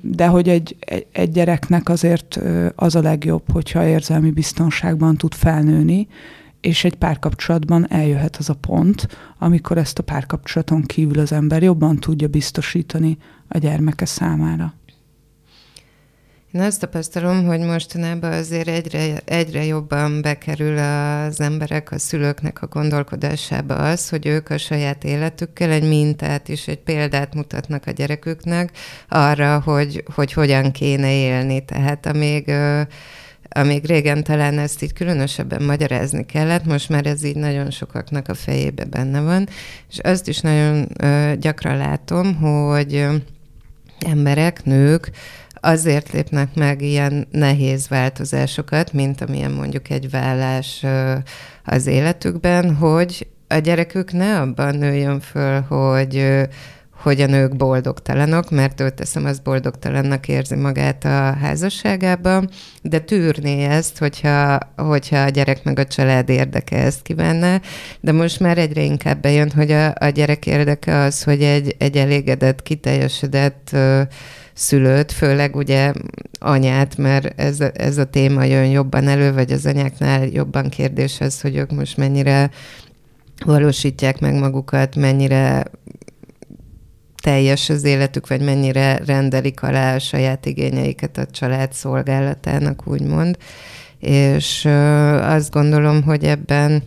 de 0.00 0.26
hogy 0.26 0.48
egy, 0.48 0.76
egy 1.12 1.30
gyereknek 1.30 1.88
azért 1.88 2.40
az 2.74 2.94
a 2.94 3.00
legjobb, 3.00 3.52
hogyha 3.52 3.86
érzelmi 3.86 4.30
biztonságban 4.30 5.16
tud 5.16 5.34
felnőni, 5.34 6.08
és 6.60 6.84
egy 6.84 6.94
párkapcsolatban 6.94 7.90
eljöhet 7.90 8.36
az 8.36 8.48
a 8.48 8.54
pont, 8.54 9.08
amikor 9.38 9.78
ezt 9.78 9.98
a 9.98 10.02
párkapcsolaton 10.02 10.82
kívül 10.82 11.18
az 11.18 11.32
ember 11.32 11.62
jobban 11.62 11.96
tudja 11.96 12.28
biztosítani 12.28 13.18
a 13.48 13.58
gyermeke 13.58 14.04
számára. 14.04 14.74
Én 16.54 16.60
azt 16.60 16.80
tapasztalom, 16.80 17.46
hogy 17.46 17.60
mostanában 17.60 18.32
azért 18.32 18.68
egyre, 18.68 19.20
egyre 19.24 19.64
jobban 19.64 20.22
bekerül 20.22 20.78
az 20.78 21.40
emberek, 21.40 21.90
a 21.90 21.98
szülőknek 21.98 22.62
a 22.62 22.66
gondolkodásába 22.66 23.74
az, 23.74 24.08
hogy 24.08 24.26
ők 24.26 24.50
a 24.50 24.58
saját 24.58 25.04
életükkel 25.04 25.70
egy 25.70 25.88
mintát 25.88 26.48
és 26.48 26.68
egy 26.68 26.78
példát 26.78 27.34
mutatnak 27.34 27.86
a 27.86 27.90
gyereküknek 27.90 28.70
arra, 29.08 29.60
hogy, 29.60 30.04
hogy 30.14 30.32
hogyan 30.32 30.70
kéne 30.70 31.12
élni. 31.12 31.64
Tehát 31.64 32.06
amíg 32.06 32.52
amíg 33.48 33.86
régen 33.86 34.24
talán 34.24 34.58
ezt 34.58 34.82
így 34.82 34.92
különösebben 34.92 35.62
magyarázni 35.62 36.26
kellett, 36.26 36.64
most 36.64 36.88
már 36.88 37.06
ez 37.06 37.24
így 37.24 37.36
nagyon 37.36 37.70
sokaknak 37.70 38.28
a 38.28 38.34
fejébe 38.34 38.84
benne 38.84 39.20
van, 39.20 39.48
és 39.90 39.98
azt 39.98 40.28
is 40.28 40.40
nagyon 40.40 40.86
gyakran 41.40 41.76
látom, 41.76 42.34
hogy 42.34 43.06
emberek, 43.98 44.64
nők 44.64 45.10
azért 45.64 46.12
lépnek 46.12 46.54
meg 46.54 46.82
ilyen 46.82 47.28
nehéz 47.30 47.88
változásokat, 47.88 48.92
mint 48.92 49.20
amilyen 49.20 49.50
mondjuk 49.50 49.90
egy 49.90 50.10
vállás 50.10 50.84
az 51.64 51.86
életükben, 51.86 52.74
hogy 52.74 53.26
a 53.48 53.58
gyerekük 53.58 54.12
ne 54.12 54.40
abban 54.40 54.74
nőjön 54.74 55.20
föl, 55.20 55.60
hogy 55.60 56.46
hogy 57.04 57.20
a 57.20 57.26
nők 57.26 57.56
boldogtalanok, 57.56 58.50
mert 58.50 58.80
ő 58.80 58.90
teszem, 58.90 59.24
az 59.24 59.38
boldogtalannak 59.38 60.28
érzi 60.28 60.54
magát 60.54 61.04
a 61.04 61.36
házasságában, 61.40 62.48
de 62.82 62.98
tűrné 62.98 63.64
ezt, 63.64 63.98
hogyha, 63.98 64.58
hogyha 64.76 65.18
a 65.18 65.28
gyerek 65.28 65.64
meg 65.64 65.78
a 65.78 65.86
család 65.86 66.28
érdeke 66.28 66.76
ezt 66.76 67.02
kívánna, 67.02 67.60
de 68.00 68.12
most 68.12 68.40
már 68.40 68.58
egyre 68.58 68.82
inkább 68.82 69.20
bejön, 69.20 69.50
hogy 69.50 69.70
a, 69.70 69.94
a 69.98 70.08
gyerek 70.08 70.46
érdeke 70.46 70.96
az, 70.96 71.22
hogy 71.22 71.42
egy, 71.42 71.76
egy 71.78 71.96
elégedett, 71.96 72.62
kiteljesedett 72.62 73.76
szülőt, 74.54 75.12
főleg 75.12 75.56
ugye 75.56 75.92
anyát, 76.38 76.96
mert 76.96 77.40
ez, 77.40 77.60
ez 77.60 77.98
a 77.98 78.04
téma 78.04 78.44
jön 78.44 78.66
jobban 78.66 79.08
elő, 79.08 79.32
vagy 79.32 79.52
az 79.52 79.66
anyáknál 79.66 80.26
jobban 80.26 80.68
kérdés 80.68 81.20
az, 81.20 81.40
hogy 81.40 81.56
ők 81.56 81.70
most 81.70 81.96
mennyire 81.96 82.50
valósítják 83.44 84.20
meg 84.20 84.34
magukat, 84.34 84.96
mennyire 84.96 85.64
teljes 87.22 87.68
az 87.68 87.84
életük, 87.84 88.28
vagy 88.28 88.40
mennyire 88.40 89.00
rendelik 89.06 89.62
alá 89.62 89.94
a 89.94 89.98
saját 89.98 90.46
igényeiket 90.46 91.18
a 91.18 91.26
család 91.26 91.72
szolgálatának, 91.72 92.86
úgymond. 92.86 93.38
És 93.98 94.64
azt 95.20 95.50
gondolom, 95.50 96.02
hogy 96.02 96.24
ebben 96.24 96.82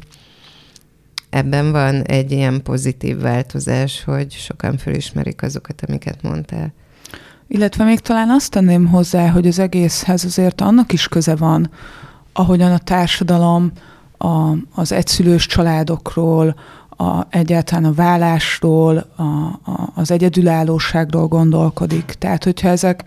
ebben 1.30 1.72
van 1.72 2.02
egy 2.02 2.32
ilyen 2.32 2.62
pozitív 2.64 3.18
változás, 3.18 4.04
hogy 4.04 4.32
sokan 4.32 4.78
felismerik 4.78 5.42
azokat, 5.42 5.84
amiket 5.88 6.22
mondtál. 6.22 6.74
Illetve 7.48 7.84
még 7.84 8.00
talán 8.00 8.30
azt 8.30 8.52
tenném 8.52 8.88
hozzá, 8.88 9.30
hogy 9.30 9.48
az 9.48 9.60
egészhez 9.60 10.26
azért 10.26 10.62
annak 10.62 10.94
is 10.94 11.08
köze 11.08 11.36
van, 11.36 11.70
ahogyan 12.34 12.72
a 12.72 12.78
társadalom 12.78 13.72
a, 14.18 14.52
az 14.76 14.92
egyszülős 14.92 15.46
családokról, 15.46 16.56
a, 16.90 17.26
egyáltalán 17.30 17.86
a 17.86 17.94
vállásról, 17.94 18.98
a, 19.16 19.22
a, 19.22 19.92
az 19.96 20.12
egyedülállóságról 20.12 21.28
gondolkodik. 21.28 22.06
Tehát, 22.06 22.44
hogyha 22.44 22.68
ezek, 22.68 23.04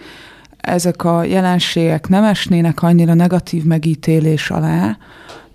ezek 0.57 1.05
a 1.05 1.25
jelenségek 1.25 2.09
nem 2.09 2.25
esnének 2.25 2.83
annyira 2.83 3.15
negatív 3.15 3.65
megítélés 3.65 4.51
alá, 4.51 4.97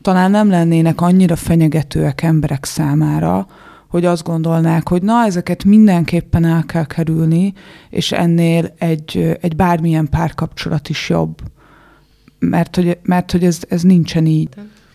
talán 0.01 0.31
nem 0.31 0.49
lennének 0.49 1.01
annyira 1.01 1.35
fenyegetőek 1.35 2.21
emberek 2.21 2.65
számára, 2.65 3.47
hogy 3.87 4.05
azt 4.05 4.23
gondolnák, 4.23 4.89
hogy 4.89 5.01
na, 5.01 5.25
ezeket 5.25 5.63
mindenképpen 5.63 6.45
el 6.45 6.63
kell 6.65 6.85
kerülni, 6.85 7.53
és 7.89 8.11
ennél 8.11 8.73
egy, 8.77 9.37
egy 9.41 9.55
bármilyen 9.55 10.09
párkapcsolat 10.09 10.89
is 10.89 11.09
jobb. 11.09 11.41
Mert 12.39 12.75
hogy, 12.75 12.99
mert 13.03 13.31
hogy 13.31 13.43
ez, 13.43 13.59
ez 13.69 13.81
nincsen 13.81 14.25
így. 14.25 14.49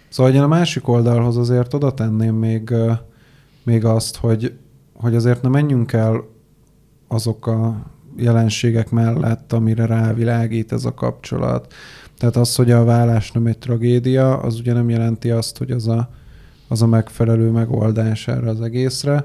Szóval 0.09 0.33
én 0.33 0.41
a 0.41 0.47
másik 0.47 0.89
oldalhoz 0.89 1.37
azért 1.37 1.75
oda 1.75 1.95
tenném 1.95 2.35
még, 2.35 2.73
még 3.63 3.85
azt, 3.85 4.17
hogy, 4.17 4.55
hogy 4.95 5.15
azért 5.15 5.43
ne 5.43 5.49
menjünk 5.49 5.93
el 5.93 6.25
azok 7.09 7.47
a 7.47 7.77
jelenségek 8.17 8.91
mellett, 8.91 9.53
amire 9.53 9.87
rávilágít 9.87 10.73
ez 10.73 10.85
a 10.85 10.95
kapcsolat. 10.95 11.73
Tehát 12.19 12.37
az, 12.37 12.55
hogy 12.55 12.71
a 12.71 12.85
vállás 12.85 13.33
nem 13.33 13.47
egy 13.47 13.59
tragédia, 13.59 14.39
az 14.39 14.59
ugye 14.59 14.73
nem 14.73 14.91
jelenti 14.91 15.31
azt, 15.31 15.59
hogy 15.59 15.71
az 15.71 15.89
a, 15.89 16.11
az 16.71 16.83
a 16.83 16.87
megfelelő 16.87 17.51
megoldás 17.51 18.29
erre 18.29 18.49
az 18.49 18.61
egészre, 18.61 19.25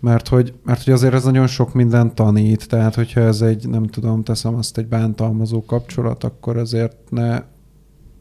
mert 0.00 0.28
hogy, 0.28 0.54
mert 0.64 0.84
hogy 0.84 0.92
azért 0.92 1.14
ez 1.14 1.24
nagyon 1.24 1.46
sok 1.46 1.74
minden 1.74 2.14
tanít, 2.14 2.68
tehát 2.68 2.94
hogyha 2.94 3.20
ez 3.20 3.40
egy, 3.40 3.68
nem 3.68 3.86
tudom, 3.86 4.22
teszem 4.22 4.54
azt 4.54 4.78
egy 4.78 4.86
bántalmazó 4.86 5.64
kapcsolat, 5.64 6.24
akkor 6.24 6.56
azért 6.56 6.96
ne 7.10 7.42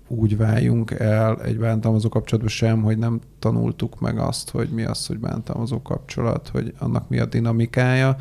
úgy 0.07 0.37
váljunk 0.37 0.91
el 0.91 1.41
egy 1.41 1.57
bántalmazó 1.57 2.09
kapcsolatban 2.09 2.53
sem, 2.53 2.81
hogy 2.81 2.97
nem 2.97 3.19
tanultuk 3.39 3.99
meg 3.99 4.19
azt, 4.19 4.49
hogy 4.49 4.69
mi 4.69 4.83
az, 4.83 5.05
hogy 5.05 5.19
bántalmazó 5.19 5.81
kapcsolat, 5.81 6.49
hogy 6.53 6.73
annak 6.79 7.09
mi 7.09 7.19
a 7.19 7.25
dinamikája, 7.25 8.15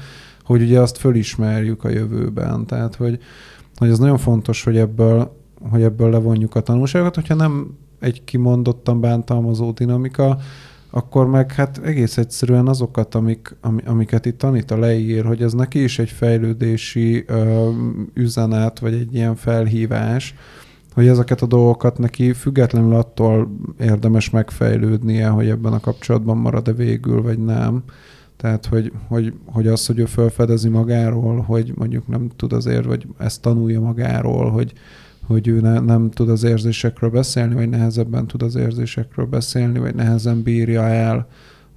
hogy 0.44 0.62
ugye 0.62 0.80
azt 0.80 0.96
fölismerjük 0.96 1.84
a 1.84 1.88
jövőben. 1.88 2.66
Tehát, 2.66 2.94
hogy, 2.94 3.18
hogy 3.76 3.88
ez 3.88 3.98
nagyon 3.98 4.18
fontos, 4.18 4.64
hogy 4.64 4.76
ebből, 4.76 5.36
hogy 5.70 5.82
ebből 5.82 6.10
levonjuk 6.10 6.54
a 6.54 6.60
tanulságokat, 6.60 7.14
hogyha 7.14 7.34
nem 7.34 7.78
egy 8.00 8.24
kimondottan 8.24 9.00
bántalmazó 9.00 9.70
dinamika, 9.70 10.38
akkor 10.90 11.26
meg 11.26 11.52
hát 11.52 11.80
egész 11.84 12.16
egyszerűen 12.16 12.68
azokat, 12.68 13.14
amik, 13.14 13.56
am, 13.60 13.80
amiket 13.84 14.26
itt 14.26 14.38
tanít 14.38 14.70
a 14.70 14.78
leír, 14.78 15.24
hogy 15.24 15.42
ez 15.42 15.52
neki 15.52 15.82
is 15.82 15.98
egy 15.98 16.10
fejlődési 16.10 17.24
ö, 17.26 17.70
üzenet, 18.14 18.78
vagy 18.78 18.94
egy 18.94 19.14
ilyen 19.14 19.36
felhívás, 19.36 20.34
hogy 20.94 21.06
ezeket 21.06 21.42
a 21.42 21.46
dolgokat 21.46 21.98
neki 21.98 22.32
függetlenül 22.32 22.94
attól 22.94 23.50
érdemes 23.80 24.30
megfejlődnie, 24.30 25.28
hogy 25.28 25.48
ebben 25.48 25.72
a 25.72 25.80
kapcsolatban 25.80 26.36
marad-e 26.36 26.72
végül, 26.72 27.22
vagy 27.22 27.38
nem. 27.38 27.82
Tehát, 28.36 28.66
hogy, 28.66 28.92
hogy, 29.08 29.32
hogy 29.46 29.66
az, 29.66 29.86
hogy 29.86 29.98
ő 29.98 30.04
felfedezi 30.04 30.68
magáról, 30.68 31.40
hogy 31.40 31.72
mondjuk 31.76 32.08
nem 32.08 32.28
tud 32.36 32.52
azért, 32.52 32.84
vagy 32.84 33.06
ezt 33.18 33.42
tanulja 33.42 33.80
magáról, 33.80 34.50
hogy, 34.50 34.72
hogy 35.30 35.48
ő 35.48 35.60
ne, 35.60 35.78
nem 35.78 36.10
tud 36.10 36.28
az 36.28 36.42
érzésekről 36.42 37.10
beszélni, 37.10 37.54
vagy 37.54 37.68
nehezebben 37.68 38.26
tud 38.26 38.42
az 38.42 38.54
érzésekről 38.54 39.26
beszélni, 39.26 39.78
vagy 39.78 39.94
nehezen 39.94 40.42
bírja 40.42 40.82
el 40.82 41.28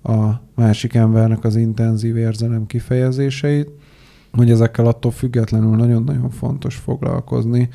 a 0.03 0.31
másik 0.55 0.93
embernek 0.93 1.43
az 1.43 1.55
intenzív 1.55 2.17
érzelem 2.17 2.65
kifejezéseit, 2.65 3.69
hogy 4.31 4.51
ezekkel 4.51 4.85
attól 4.85 5.11
függetlenül 5.11 5.75
nagyon-nagyon 5.75 6.29
fontos 6.29 6.75
foglalkozni, 6.75 7.69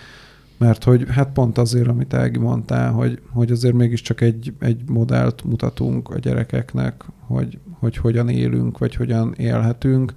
mert 0.56 0.84
hogy 0.84 1.06
hát 1.08 1.32
pont 1.32 1.58
azért, 1.58 1.88
amit 1.88 2.14
Ági 2.14 2.38
mondtál, 2.38 2.92
hogy, 2.92 3.20
hogy 3.32 3.50
azért 3.50 3.74
mégiscsak 3.74 4.20
egy, 4.20 4.54
egy 4.58 4.82
modellt 4.88 5.44
mutatunk 5.44 6.08
a 6.10 6.18
gyerekeknek, 6.18 7.04
hogy, 7.26 7.58
hogy 7.70 7.96
hogyan 7.96 8.28
élünk, 8.28 8.78
vagy 8.78 8.94
hogyan 8.94 9.34
élhetünk, 9.36 10.12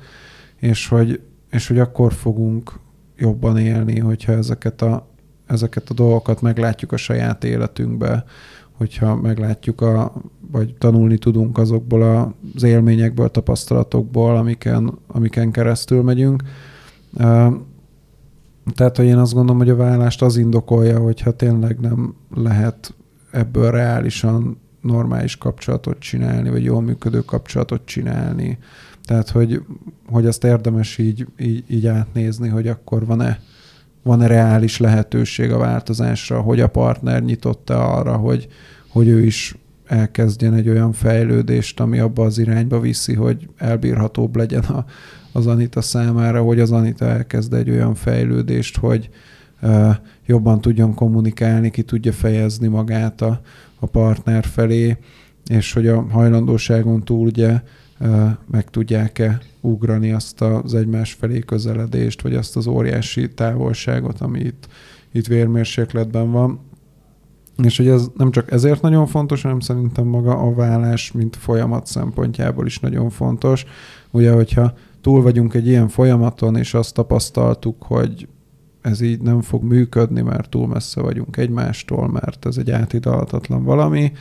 és 0.56 0.88
hogy, 0.88 1.22
és 1.52 1.68
hogy 1.68 1.80
akkor 1.80 2.14
fogunk 2.14 2.80
jobban 3.18 3.58
élni, 3.58 4.00
hogyha 4.00 4.32
ezeket 4.32 4.82
a, 4.82 5.10
ezeket 5.52 5.90
a 5.90 5.94
dolgokat 5.94 6.42
meglátjuk 6.42 6.92
a 6.92 6.98
saját 6.98 7.44
életünkbe, 7.44 8.24
hogyha 8.72 9.16
meglátjuk, 9.16 9.82
a, 9.82 10.14
vagy 10.52 10.76
tanulni 10.78 11.18
tudunk 11.18 11.58
azokból 11.58 12.34
az 12.56 12.64
élményekből, 12.64 13.32
tapasztalatokból, 13.32 14.38
amiken, 14.38 14.98
amiken 15.08 15.52
keresztül 15.52 16.02
megyünk. 16.02 16.44
Tehát, 18.76 18.98
hogy 18.98 19.06
én 19.06 19.18
azt 19.18 19.34
gondolom, 19.34 19.58
hogy 19.58 19.70
a 19.70 19.76
vállást 19.76 20.22
az 20.22 20.38
indokolja, 20.38 21.00
hogyha 21.00 21.32
tényleg 21.32 21.80
nem 21.80 22.16
lehet 22.36 22.94
ebből 23.32 23.72
reálisan 23.72 24.60
normális 24.82 25.38
kapcsolatot 25.38 26.00
csinálni, 26.00 26.50
vagy 26.50 26.64
jól 26.64 26.82
működő 26.82 27.20
kapcsolatot 27.20 27.86
csinálni. 27.86 28.58
Tehát, 29.06 29.30
hogy, 29.30 29.62
hogy 30.08 30.26
azt 30.26 30.44
érdemes 30.44 30.98
így, 30.98 31.28
így, 31.40 31.64
így 31.68 31.88
átnézni, 31.88 32.50
hogy 32.50 32.68
akkor 32.68 33.06
van-e 33.06 33.40
van-e 34.04 34.28
reális 34.28 34.78
lehetőség 34.78 35.52
a 35.52 35.58
változásra, 35.58 36.42
hogy 36.42 36.60
a 36.60 36.68
partner 36.68 37.24
nyitotta 37.24 37.94
arra, 37.94 38.16
hogy, 38.16 38.48
hogy 38.88 39.08
ő 39.08 39.24
is 39.26 39.56
elkezdjen 39.86 40.54
egy 40.54 40.70
olyan 40.70 40.94
fejlődést, 40.94 41.80
ami 41.80 42.00
abba 42.00 42.24
az 42.24 42.38
irányba 42.38 42.80
viszi, 42.80 43.14
hogy 43.14 43.50
elbírhatóbb 43.58 44.36
legyen 44.36 44.64
a, 44.64 44.86
az 45.32 45.48
Anita 45.48 45.82
számára, 45.82 46.42
hogy 46.42 46.60
az 46.60 46.72
Anita 46.72 47.06
elkezd 47.06 47.54
egy 47.54 47.70
olyan 47.70 47.96
fejlődést, 47.96 48.78
hogy 48.78 49.10
uh, 49.62 49.96
jobban 50.26 50.62
tudjon 50.62 50.94
kommunikálni, 50.94 51.70
ki 51.70 51.82
tudja 51.82 52.12
fejezni 52.14 52.68
magát 52.68 53.22
a, 53.22 53.42
a 53.80 53.86
partner 53.86 54.46
felé, 54.46 54.98
és 55.46 55.74
hogy 55.74 55.88
a 55.88 56.02
hajlandóságon 56.02 57.04
túl 57.04 57.26
ugye 57.26 57.62
meg 58.52 58.70
tudják-e 58.70 59.40
ugrani 59.62 60.12
azt 60.12 60.42
az 60.42 60.74
egymás 60.74 61.14
felé 61.14 61.40
közeledést, 61.40 62.22
vagy 62.22 62.36
azt 62.36 62.56
az 62.56 62.68
óriási 62.68 63.34
távolságot, 63.34 64.22
ami 64.22 64.40
itt, 64.40 64.68
itt 65.12 65.28
vérmérsékletben 65.28 66.32
van. 66.32 66.60
És 67.64 67.78
hogy 67.78 67.88
ez 67.88 68.08
nem 68.18 68.32
csak 68.32 68.52
ezért 68.52 68.82
nagyon 68.82 69.08
fontos, 69.08 69.42
hanem 69.42 69.60
szerintem 69.60 70.06
maga 70.06 70.38
a 70.38 70.54
vállás, 70.54 71.12
mint 71.12 71.36
folyamat 71.36 71.86
szempontjából 71.86 72.66
is 72.66 72.80
nagyon 72.80 73.10
fontos. 73.10 73.66
Ugye, 74.12 74.32
hogyha 74.32 74.74
túl 75.02 75.22
vagyunk 75.22 75.54
egy 75.54 75.68
ilyen 75.68 75.88
folyamaton, 75.88 76.56
és 76.56 76.74
azt 76.74 76.94
tapasztaltuk, 76.94 77.84
hogy 77.84 78.28
ez 78.82 79.02
így 79.02 79.22
nem 79.22 79.42
fog 79.42 79.64
működni, 79.64 80.22
mert 80.22 80.50
túl 80.50 80.68
messze 80.68 81.02
vagyunk 81.02 81.38
egymástól, 81.38 82.08
mert 82.08 82.46
ez 82.46 82.58
egy 82.58 82.72
átidalhatatlan 82.72 83.64
valami, 83.64 84.12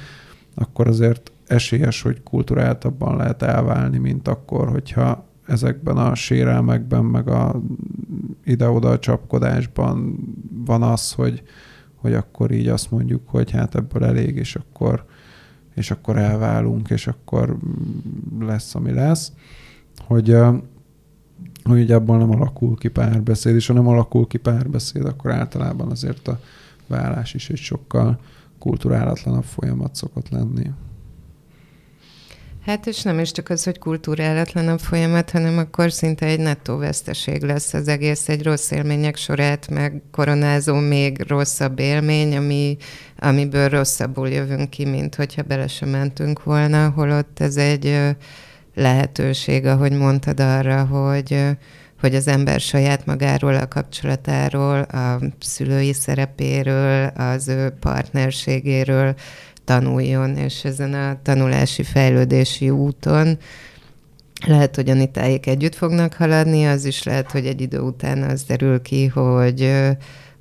akkor 0.55 0.89
azért 0.89 1.33
esélyes, 1.51 2.03
hogy 2.03 2.22
kulturáltabban 2.22 3.16
lehet 3.16 3.42
elválni, 3.42 3.98
mint 3.98 4.28
akkor, 4.28 4.68
hogyha 4.68 5.28
ezekben 5.46 5.96
a 5.96 6.14
sérelmekben, 6.14 7.05
meg 7.05 7.28
a 7.28 7.61
ide-oda 8.44 8.98
csapkodásban 8.98 10.18
van 10.64 10.82
az, 10.82 11.12
hogy, 11.12 11.42
hogy 11.94 12.14
akkor 12.14 12.51
így 12.51 12.68
azt 12.68 12.90
mondjuk, 12.90 13.28
hogy 13.28 13.51
hát 13.51 13.74
ebből 13.74 14.05
elég, 14.05 14.36
és 14.36 14.57
akkor, 14.57 15.05
és 15.74 15.90
akkor 15.90 16.16
elválunk, 16.16 16.90
és 16.90 17.07
akkor 17.07 17.57
lesz, 18.40 18.74
ami 18.74 18.92
lesz. 18.92 19.32
Hogy, 19.98 20.36
hogy 21.62 21.92
abból 21.92 22.18
nem 22.18 22.30
alakul 22.30 22.76
ki 22.76 22.88
párbeszéd, 22.88 23.55
és 23.55 23.66
ha 23.66 23.72
nem 23.72 23.88
alakul 23.88 24.26
ki 24.26 24.38
párbeszéd, 24.38 25.05
akkor 25.05 25.30
általában 25.30 25.90
azért 25.90 26.28
a 26.28 26.40
vállás 26.86 27.34
is 27.34 27.51
egy 27.51 27.57
sokkal 27.57 28.18
kulturálatlanabb 28.59 29.44
folyamat 29.44 29.94
szokott 29.94 30.28
lenni. 30.28 30.70
Hát 32.66 32.86
és 32.86 33.02
nem 33.02 33.18
is 33.18 33.32
csak 33.32 33.48
az, 33.48 33.64
hogy 33.64 33.78
kultúrálatlanabb 33.78 34.78
folyamat, 34.78 35.30
hanem 35.30 35.58
akkor 35.58 35.92
szinte 35.92 36.26
egy 36.26 36.40
nettó 36.40 36.76
veszteség 36.76 37.42
lesz 37.42 37.74
az 37.74 37.88
egész, 37.88 38.28
egy 38.28 38.42
rossz 38.42 38.70
élmények 38.70 39.16
sorát, 39.16 39.68
meg 39.68 40.02
koronázó 40.11 40.74
még 40.74 41.24
rosszabb 41.28 41.78
élmény, 41.78 42.36
ami, 42.36 42.76
amiből 43.18 43.68
rosszabbul 43.68 44.28
jövünk 44.28 44.70
ki, 44.70 44.84
mint 44.84 45.14
hogyha 45.14 45.42
bele 45.42 45.66
sem 45.66 45.88
mentünk 45.88 46.42
volna, 46.42 46.88
holott 46.88 47.40
ez 47.40 47.56
egy 47.56 47.98
lehetőség, 48.74 49.66
ahogy 49.66 49.92
mondtad 49.92 50.40
arra, 50.40 50.84
hogy 50.84 51.56
hogy 52.00 52.14
az 52.14 52.28
ember 52.28 52.61
saját 52.61 53.06
magáról, 53.06 53.54
a 53.54 53.68
kapcsolatáról, 53.68 54.80
a 54.80 55.20
szülői 55.40 55.92
szerepéről, 55.92 57.06
az 57.06 57.48
ő 57.48 57.70
partnerségéről 57.80 59.14
tanuljon, 59.71 60.37
és 60.37 60.64
ezen 60.64 60.95
a 60.95 61.18
tanulási, 61.23 61.83
fejlődési 61.83 62.71
úton 62.71 63.39
lehet, 64.47 64.77
hogy 64.77 64.91
Anitáik 64.91 65.47
együtt 65.47 65.75
fognak 65.75 66.14
haladni, 66.14 66.66
az 66.66 66.85
is 66.85 67.03
lehet, 67.03 67.31
hogy 67.31 67.47
egy 67.47 67.61
idő 67.61 67.79
után 67.79 68.23
az 68.23 68.43
derül 68.43 68.83
ki, 68.83 69.07
hogy 69.07 69.73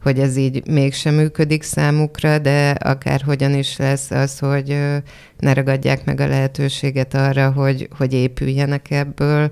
hogy 0.01 0.19
ez 0.19 0.37
így 0.37 0.67
mégsem 0.67 1.15
működik 1.15 1.63
számukra, 1.63 2.39
de 2.39 2.69
akárhogyan 2.69 3.53
is 3.53 3.77
lesz 3.77 4.11
az, 4.11 4.39
hogy 4.39 4.77
ne 5.39 5.53
ragadják 5.53 6.05
meg 6.05 6.19
a 6.19 6.27
lehetőséget 6.27 7.13
arra, 7.13 7.51
hogy, 7.51 7.89
hogy 7.97 8.13
épüljenek 8.13 8.91
ebből, 8.91 9.51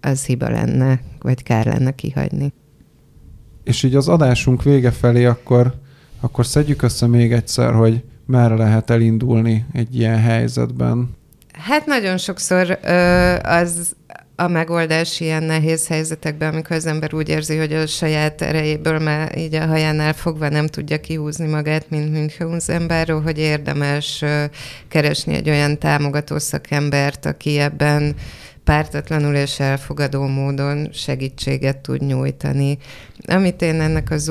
az 0.00 0.24
hiba 0.24 0.48
lenne, 0.48 1.00
vagy 1.20 1.42
kár 1.42 1.66
lenne 1.66 1.90
kihagyni. 1.90 2.52
És 3.64 3.82
így 3.82 3.94
az 3.94 4.08
adásunk 4.08 4.62
vége 4.62 4.90
felé 4.90 5.24
akkor, 5.24 5.74
akkor 6.20 6.46
szedjük 6.46 6.82
össze 6.82 7.06
még 7.06 7.32
egyszer, 7.32 7.72
hogy 7.72 8.02
merre 8.30 8.54
lehet 8.54 8.90
elindulni 8.90 9.66
egy 9.72 9.96
ilyen 9.96 10.18
helyzetben? 10.18 11.16
Hát 11.52 11.86
nagyon 11.86 12.16
sokszor 12.16 12.78
ö, 12.82 13.34
az 13.42 13.94
a 14.40 14.48
megoldás 14.48 15.20
ilyen 15.20 15.42
nehéz 15.42 15.86
helyzetekben, 15.86 16.52
amikor 16.52 16.76
az 16.76 16.86
ember 16.86 17.14
úgy 17.14 17.28
érzi, 17.28 17.56
hogy 17.56 17.72
a 17.72 17.86
saját 17.86 18.42
erejéből 18.42 18.98
már 18.98 19.38
így 19.38 19.54
a 19.54 19.66
hajánál 19.66 20.12
fogva 20.12 20.48
nem 20.48 20.66
tudja 20.66 21.00
kihúzni 21.00 21.46
magát, 21.46 21.90
mint 21.90 22.12
Münchhausenberről, 22.12 23.22
hogy 23.22 23.38
érdemes 23.38 24.24
keresni 24.88 25.34
egy 25.34 25.48
olyan 25.48 25.78
támogató 25.78 26.38
szakembert, 26.38 27.26
aki 27.26 27.58
ebben 27.58 28.14
pártatlanul 28.64 29.34
és 29.34 29.60
elfogadó 29.60 30.26
módon 30.26 30.88
segítséget 30.92 31.76
tud 31.76 32.06
nyújtani. 32.06 32.78
Amit 33.26 33.62
én 33.62 33.80
ennek 33.80 34.10
az 34.10 34.28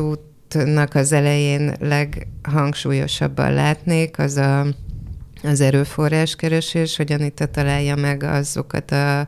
útnak 0.55 0.95
az 0.95 1.11
elején 1.11 1.73
leghangsúlyosabban 1.79 3.53
látnék, 3.53 4.19
az 4.19 4.37
a, 4.37 4.65
az 5.43 5.61
erőforráskeresés, 5.61 6.95
hogy 6.95 7.11
Anita 7.11 7.45
találja 7.45 7.95
meg 7.95 8.23
azokat 8.23 8.91
a 8.91 9.27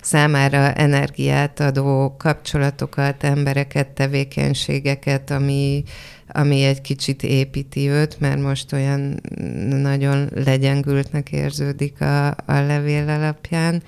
számára 0.00 0.72
energiát 0.72 1.60
adó 1.60 2.14
kapcsolatokat, 2.18 3.24
embereket, 3.24 3.88
tevékenységeket, 3.88 5.30
ami, 5.30 5.82
ami 6.28 6.62
egy 6.62 6.80
kicsit 6.80 7.22
építi 7.22 7.88
őt, 7.88 8.20
mert 8.20 8.40
most 8.40 8.72
olyan 8.72 9.20
nagyon 9.68 10.28
legyengültnek 10.34 11.32
érződik 11.32 12.00
a, 12.00 12.26
a 12.26 12.34
levél 12.46 13.08
alapján. 13.08 13.82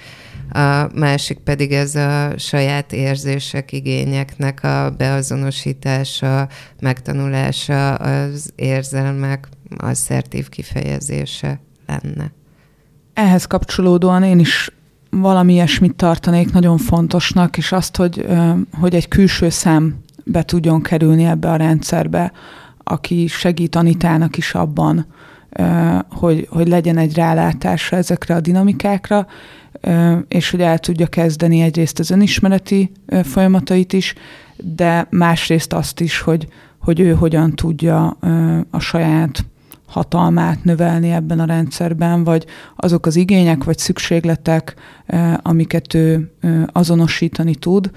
A 0.54 0.88
másik 0.94 1.38
pedig 1.38 1.72
ez 1.72 1.94
a 1.94 2.38
saját 2.38 2.92
érzések, 2.92 3.72
igényeknek 3.72 4.64
a 4.64 4.94
beazonosítása, 4.96 6.48
megtanulása, 6.80 7.94
az 7.94 8.52
érzelmek 8.56 9.48
asszertív 9.76 10.48
kifejezése 10.48 11.60
lenne. 11.86 12.32
Ehhez 13.14 13.44
kapcsolódóan 13.44 14.22
én 14.22 14.38
is 14.38 14.70
valami 15.10 15.52
ilyesmit 15.52 15.94
tartanék 15.94 16.52
nagyon 16.52 16.78
fontosnak, 16.78 17.56
és 17.56 17.72
azt, 17.72 17.96
hogy, 17.96 18.26
hogy 18.80 18.94
egy 18.94 19.08
külső 19.08 19.48
szem 19.48 19.98
be 20.24 20.42
tudjon 20.42 20.82
kerülni 20.82 21.24
ebbe 21.24 21.50
a 21.50 21.56
rendszerbe, 21.56 22.32
aki 22.78 23.26
segít 23.26 23.76
Anitának 23.76 24.36
is 24.36 24.54
abban, 24.54 25.06
hogy, 26.10 26.46
hogy 26.50 26.68
legyen 26.68 26.98
egy 26.98 27.14
rálátása 27.14 27.96
ezekre 27.96 28.34
a 28.34 28.40
dinamikákra, 28.40 29.26
és 30.28 30.50
hogy 30.50 30.60
el 30.60 30.78
tudja 30.78 31.06
kezdeni 31.06 31.60
egyrészt 31.60 31.98
az 31.98 32.10
önismereti 32.10 32.92
folyamatait 33.22 33.92
is, 33.92 34.14
de 34.56 35.06
másrészt 35.10 35.72
azt 35.72 36.00
is, 36.00 36.20
hogy, 36.20 36.48
hogy 36.78 37.00
ő 37.00 37.14
hogyan 37.14 37.54
tudja 37.54 38.16
a 38.70 38.78
saját 38.78 39.44
hatalmát 39.86 40.64
növelni 40.64 41.10
ebben 41.10 41.40
a 41.40 41.44
rendszerben, 41.44 42.24
vagy 42.24 42.46
azok 42.76 43.06
az 43.06 43.16
igények 43.16 43.64
vagy 43.64 43.78
szükségletek, 43.78 44.74
amiket 45.42 45.94
ő 45.94 46.32
azonosítani 46.72 47.54
tud, 47.54 47.90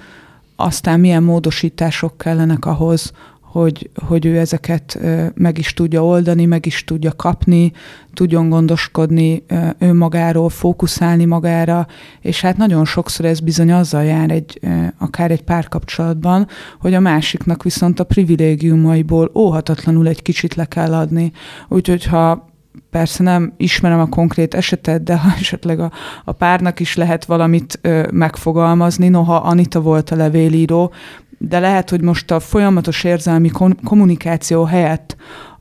aztán 0.56 1.00
milyen 1.00 1.22
módosítások 1.22 2.18
kellenek 2.18 2.64
ahhoz, 2.66 3.12
hogy, 3.56 3.90
hogy 4.06 4.26
ő 4.26 4.38
ezeket 4.38 4.98
meg 5.34 5.58
is 5.58 5.72
tudja 5.74 6.04
oldani, 6.04 6.44
meg 6.44 6.66
is 6.66 6.84
tudja 6.84 7.12
kapni, 7.12 7.72
tudjon 8.14 8.48
gondoskodni 8.48 9.44
önmagáról, 9.78 10.48
fókuszálni 10.48 11.24
magára, 11.24 11.86
és 12.20 12.40
hát 12.40 12.56
nagyon 12.56 12.84
sokszor 12.84 13.24
ez 13.24 13.40
bizony 13.40 13.72
azzal 13.72 14.04
jár 14.04 14.30
egy, 14.30 14.60
akár 14.98 15.30
egy 15.30 15.42
párkapcsolatban, 15.42 16.46
hogy 16.80 16.94
a 16.94 17.00
másiknak 17.00 17.62
viszont 17.62 18.00
a 18.00 18.04
privilégiumaiból 18.04 19.30
óhatatlanul 19.34 20.08
egy 20.08 20.22
kicsit 20.22 20.54
le 20.54 20.64
kell 20.64 20.94
adni. 20.94 21.32
Úgyhogy 21.68 22.04
ha 22.04 22.54
persze 22.90 23.22
nem 23.22 23.52
ismerem 23.56 24.00
a 24.00 24.08
konkrét 24.08 24.54
esetet, 24.54 25.02
de 25.02 25.18
ha 25.18 25.28
esetleg 25.40 25.80
a, 25.80 25.92
a 26.24 26.32
párnak 26.32 26.80
is 26.80 26.96
lehet 26.96 27.24
valamit 27.24 27.78
ö, 27.82 28.06
megfogalmazni, 28.12 29.08
noha 29.08 29.36
Anita 29.36 29.80
volt 29.80 30.10
a 30.10 30.16
levélíró, 30.16 30.92
de 31.38 31.58
lehet, 31.58 31.90
hogy 31.90 32.00
most 32.00 32.30
a 32.30 32.40
folyamatos 32.40 33.04
érzelmi 33.04 33.50
kommunikáció 33.84 34.64
helyett 34.64 35.16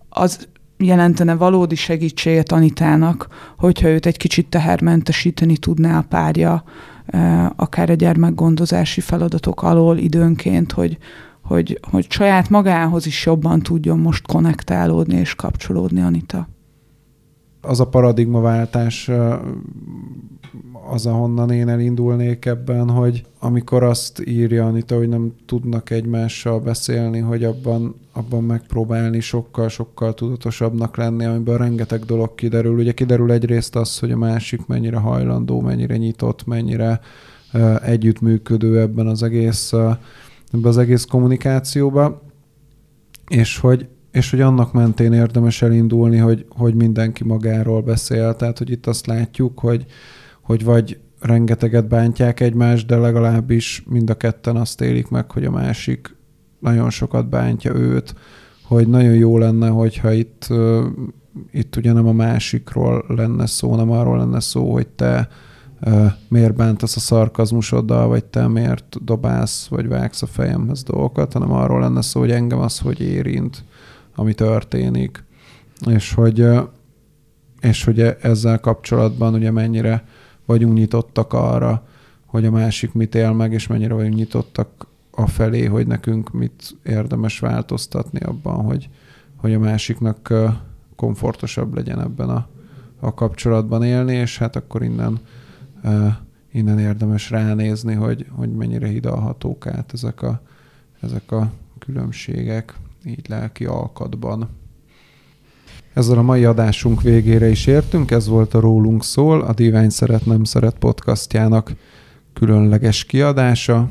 az 0.09 0.47
jelentene 0.78 1.36
valódi 1.36 1.76
segítséget 1.76 2.51
Anitának, 2.51 3.28
hogyha 3.57 3.88
őt 3.88 4.05
egy 4.05 4.17
kicsit 4.17 4.49
tehermentesíteni 4.49 5.57
tudná 5.57 5.97
a 5.97 6.05
párja, 6.09 6.63
akár 7.55 7.89
a 7.89 7.93
gyermekgondozási 7.93 9.01
feladatok 9.01 9.63
alól 9.63 9.97
időnként, 9.97 10.71
hogy, 10.71 10.97
hogy, 11.41 11.80
hogy 11.91 12.11
saját 12.11 12.49
magához 12.49 13.05
is 13.05 13.26
jobban 13.26 13.61
tudjon 13.61 13.99
most 13.99 14.28
konnektálódni 14.28 15.15
és 15.15 15.36
kapcsolódni 15.36 16.01
Anita. 16.01 16.47
Az 17.68 17.80
a 17.80 17.88
paradigmaváltás 17.88 19.09
az, 20.89 21.05
ahonnan 21.05 21.51
én 21.51 21.70
elindulnék 21.70 22.45
ebben, 22.45 22.89
hogy 22.89 23.26
amikor 23.39 23.84
azt 23.84 24.22
írja 24.28 24.66
Anita, 24.66 24.97
hogy 24.97 25.09
nem 25.09 25.34
tudnak 25.45 25.89
egymással 25.89 26.59
beszélni, 26.59 27.20
hogy 27.20 27.43
abban, 27.43 27.95
abban 28.13 28.43
megpróbálni 28.43 29.20
sokkal-sokkal 29.20 30.13
tudatosabbnak 30.13 30.97
lenni, 30.97 31.26
amiből 31.26 31.57
rengeteg 31.57 31.99
dolog 31.99 32.36
kiderül. 32.36 32.78
Ugye 32.78 32.91
kiderül 32.91 33.32
egyrészt 33.32 33.76
az, 33.76 33.99
hogy 33.99 34.11
a 34.11 34.18
másik 34.18 34.66
mennyire 34.66 34.97
hajlandó, 34.97 35.61
mennyire 35.61 35.97
nyitott, 35.97 36.45
mennyire 36.45 36.99
uh, 37.53 37.89
együttműködő 37.89 38.80
ebben 38.80 39.07
az 39.07 39.24
egész, 39.24 39.72
uh, 39.74 39.95
ebben 40.51 40.70
az 40.70 40.78
egész 40.78 41.05
kommunikációban, 41.05 42.22
és 43.28 43.57
hogy, 43.57 43.88
és 44.16 44.30
hogy 44.30 44.41
annak 44.41 44.74
mentén 44.74 45.13
érdemes 45.13 45.61
elindulni, 45.61 46.18
hogy, 46.18 46.45
hogy 46.49 46.76
mindenki 46.76 47.24
magáról 47.24 47.82
beszél. 47.82 48.36
Tehát, 48.36 48.57
hogy 48.57 48.70
itt 48.70 48.88
azt 48.88 49.05
látjuk, 49.05 49.59
hogy, 49.59 49.86
hogy 50.41 50.63
vagy 50.63 50.99
rengeteget 51.20 51.88
bántják 51.88 52.39
egymást, 52.39 52.88
de 52.88 52.95
legalábbis 52.95 53.84
mind 53.89 54.09
a 54.09 54.13
ketten 54.13 54.55
azt 54.55 54.82
élik 54.82 55.09
meg, 55.09 55.32
hogy 55.32 55.45
a 55.45 55.51
másik 55.51 56.16
nagyon 56.59 56.89
sokat 56.89 57.30
bántja 57.30 57.76
őt, 57.76 58.16
hogy 58.63 58.88
nagyon 58.88 59.13
jó 59.13 59.38
lenne, 59.38 59.68
hogyha 59.68 60.11
itt, 60.11 60.47
itt 61.51 61.76
ugye 61.76 61.93
nem 61.93 62.07
a 62.07 62.13
másikról 62.13 63.05
lenne 63.07 63.45
szó, 63.45 63.76
nem 63.76 63.91
arról 63.91 64.18
lenne 64.18 64.39
szó, 64.39 64.72
hogy 64.72 64.88
te 64.88 65.28
miért 66.28 66.55
bántasz 66.55 66.95
a 66.95 66.99
szarkazmusoddal, 66.99 68.07
vagy 68.07 68.26
te 68.26 68.47
miért 68.47 69.03
dobálsz, 69.03 69.68
vagy 69.68 69.88
vágsz 69.88 70.22
a 70.22 70.28
fejemhez 70.28 70.84
dolgokat, 70.84 71.34
hanem 71.34 71.51
arról 71.51 71.80
lenne 71.80 72.01
szó, 72.01 72.20
hogy 72.20 72.32
engem 72.32 72.59
az, 72.59 72.80
hogy 72.80 73.01
érint, 73.01 73.63
ami 74.16 74.34
történik. 74.34 75.24
És 75.89 76.13
hogy, 76.13 76.47
és 77.61 77.84
hogy 77.84 77.99
e, 77.99 78.18
ezzel 78.22 78.59
kapcsolatban 78.59 79.34
ugye 79.34 79.51
mennyire 79.51 80.03
vagyunk 80.45 80.74
nyitottak 80.74 81.34
arra, 81.34 81.88
hogy 82.26 82.45
a 82.45 82.51
másik 82.51 82.93
mit 82.93 83.16
él 83.16 83.32
meg, 83.32 83.53
és 83.53 83.68
mennyire 83.68 83.93
vagyunk 83.93 84.16
nyitottak 84.16 84.88
a 85.11 85.28
felé, 85.28 85.66
hogy 85.66 85.88
nekünk 85.88 86.32
mit 86.32 86.76
érdemes 86.84 87.39
változtatni 87.39 88.20
abban, 88.20 88.63
hogy, 88.63 88.89
hogy 89.36 89.53
a 89.53 89.59
másiknak 89.59 90.34
komfortosabb 90.95 91.74
legyen 91.74 92.01
ebben 92.01 92.30
a, 92.30 92.47
a 92.99 93.13
kapcsolatban 93.13 93.84
élni, 93.84 94.13
és 94.13 94.38
hát 94.38 94.55
akkor 94.55 94.84
innen, 94.84 95.20
innen 96.51 96.80
érdemes 96.80 97.30
ránézni, 97.30 97.93
hogy, 97.93 98.26
hogy 98.30 98.51
mennyire 98.51 98.88
hidalhatók 98.88 99.68
át 99.68 99.93
ezek 99.93 100.22
a, 100.22 100.41
ezek 100.99 101.32
a 101.32 101.51
különbségek 101.80 102.76
így 103.05 103.25
lelki 103.29 103.65
alkatban. 103.65 104.49
Ezzel 105.93 106.17
a 106.17 106.21
mai 106.21 106.45
adásunk 106.45 107.01
végére 107.01 107.49
is 107.49 107.67
értünk, 107.67 108.11
ez 108.11 108.27
volt 108.27 108.53
a 108.53 108.59
Rólunk 108.59 109.03
szól, 109.03 109.41
a 109.41 109.53
Divány 109.53 109.89
Szeret 109.89 110.25
Nem 110.25 110.43
Szeret 110.43 110.77
podcastjának 110.77 111.73
különleges 112.33 113.03
kiadása. 113.03 113.89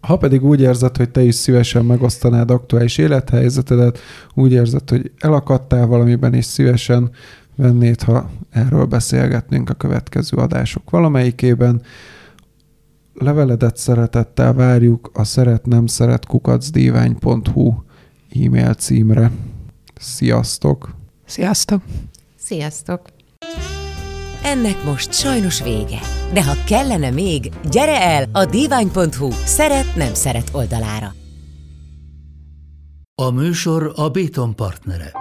Ha 0.00 0.16
pedig 0.16 0.44
úgy 0.44 0.60
érzed, 0.60 0.96
hogy 0.96 1.10
te 1.10 1.22
is 1.22 1.34
szívesen 1.34 1.84
megosztanád 1.84 2.50
aktuális 2.50 2.98
élethelyzetedet, 2.98 3.98
úgy 4.34 4.52
érzed, 4.52 4.90
hogy 4.90 5.12
elakadtál 5.18 5.86
valamiben, 5.86 6.34
és 6.34 6.44
szívesen 6.44 7.10
vennéd, 7.56 8.02
ha 8.02 8.30
erről 8.50 8.84
beszélgetnénk 8.84 9.70
a 9.70 9.74
következő 9.74 10.36
adások 10.36 10.90
valamelyikében, 10.90 11.82
leveledet 13.14 13.76
szeretettel 13.76 14.52
várjuk 14.52 15.10
a 15.14 15.24
szeret 15.24 15.66
nem 15.66 15.86
szeret 15.86 16.26
kukacdívány.hu 16.26 17.86
e-mail 18.34 18.74
címre. 18.74 19.30
Sziasztok! 19.96 20.94
Sziasztok! 21.26 21.82
Sziasztok! 22.38 23.02
Ennek 24.42 24.84
most 24.84 25.12
sajnos 25.12 25.62
vége. 25.62 26.00
De 26.32 26.44
ha 26.44 26.52
kellene 26.66 27.10
még, 27.10 27.52
gyere 27.70 28.00
el 28.02 28.28
a 28.32 28.44
divány.hu 28.44 29.30
szeret-nem 29.30 30.14
szeret 30.14 30.50
oldalára. 30.52 31.14
A 33.14 33.30
műsor 33.30 33.92
a 33.96 34.08
Béton 34.08 34.54
partnere. 34.54 35.12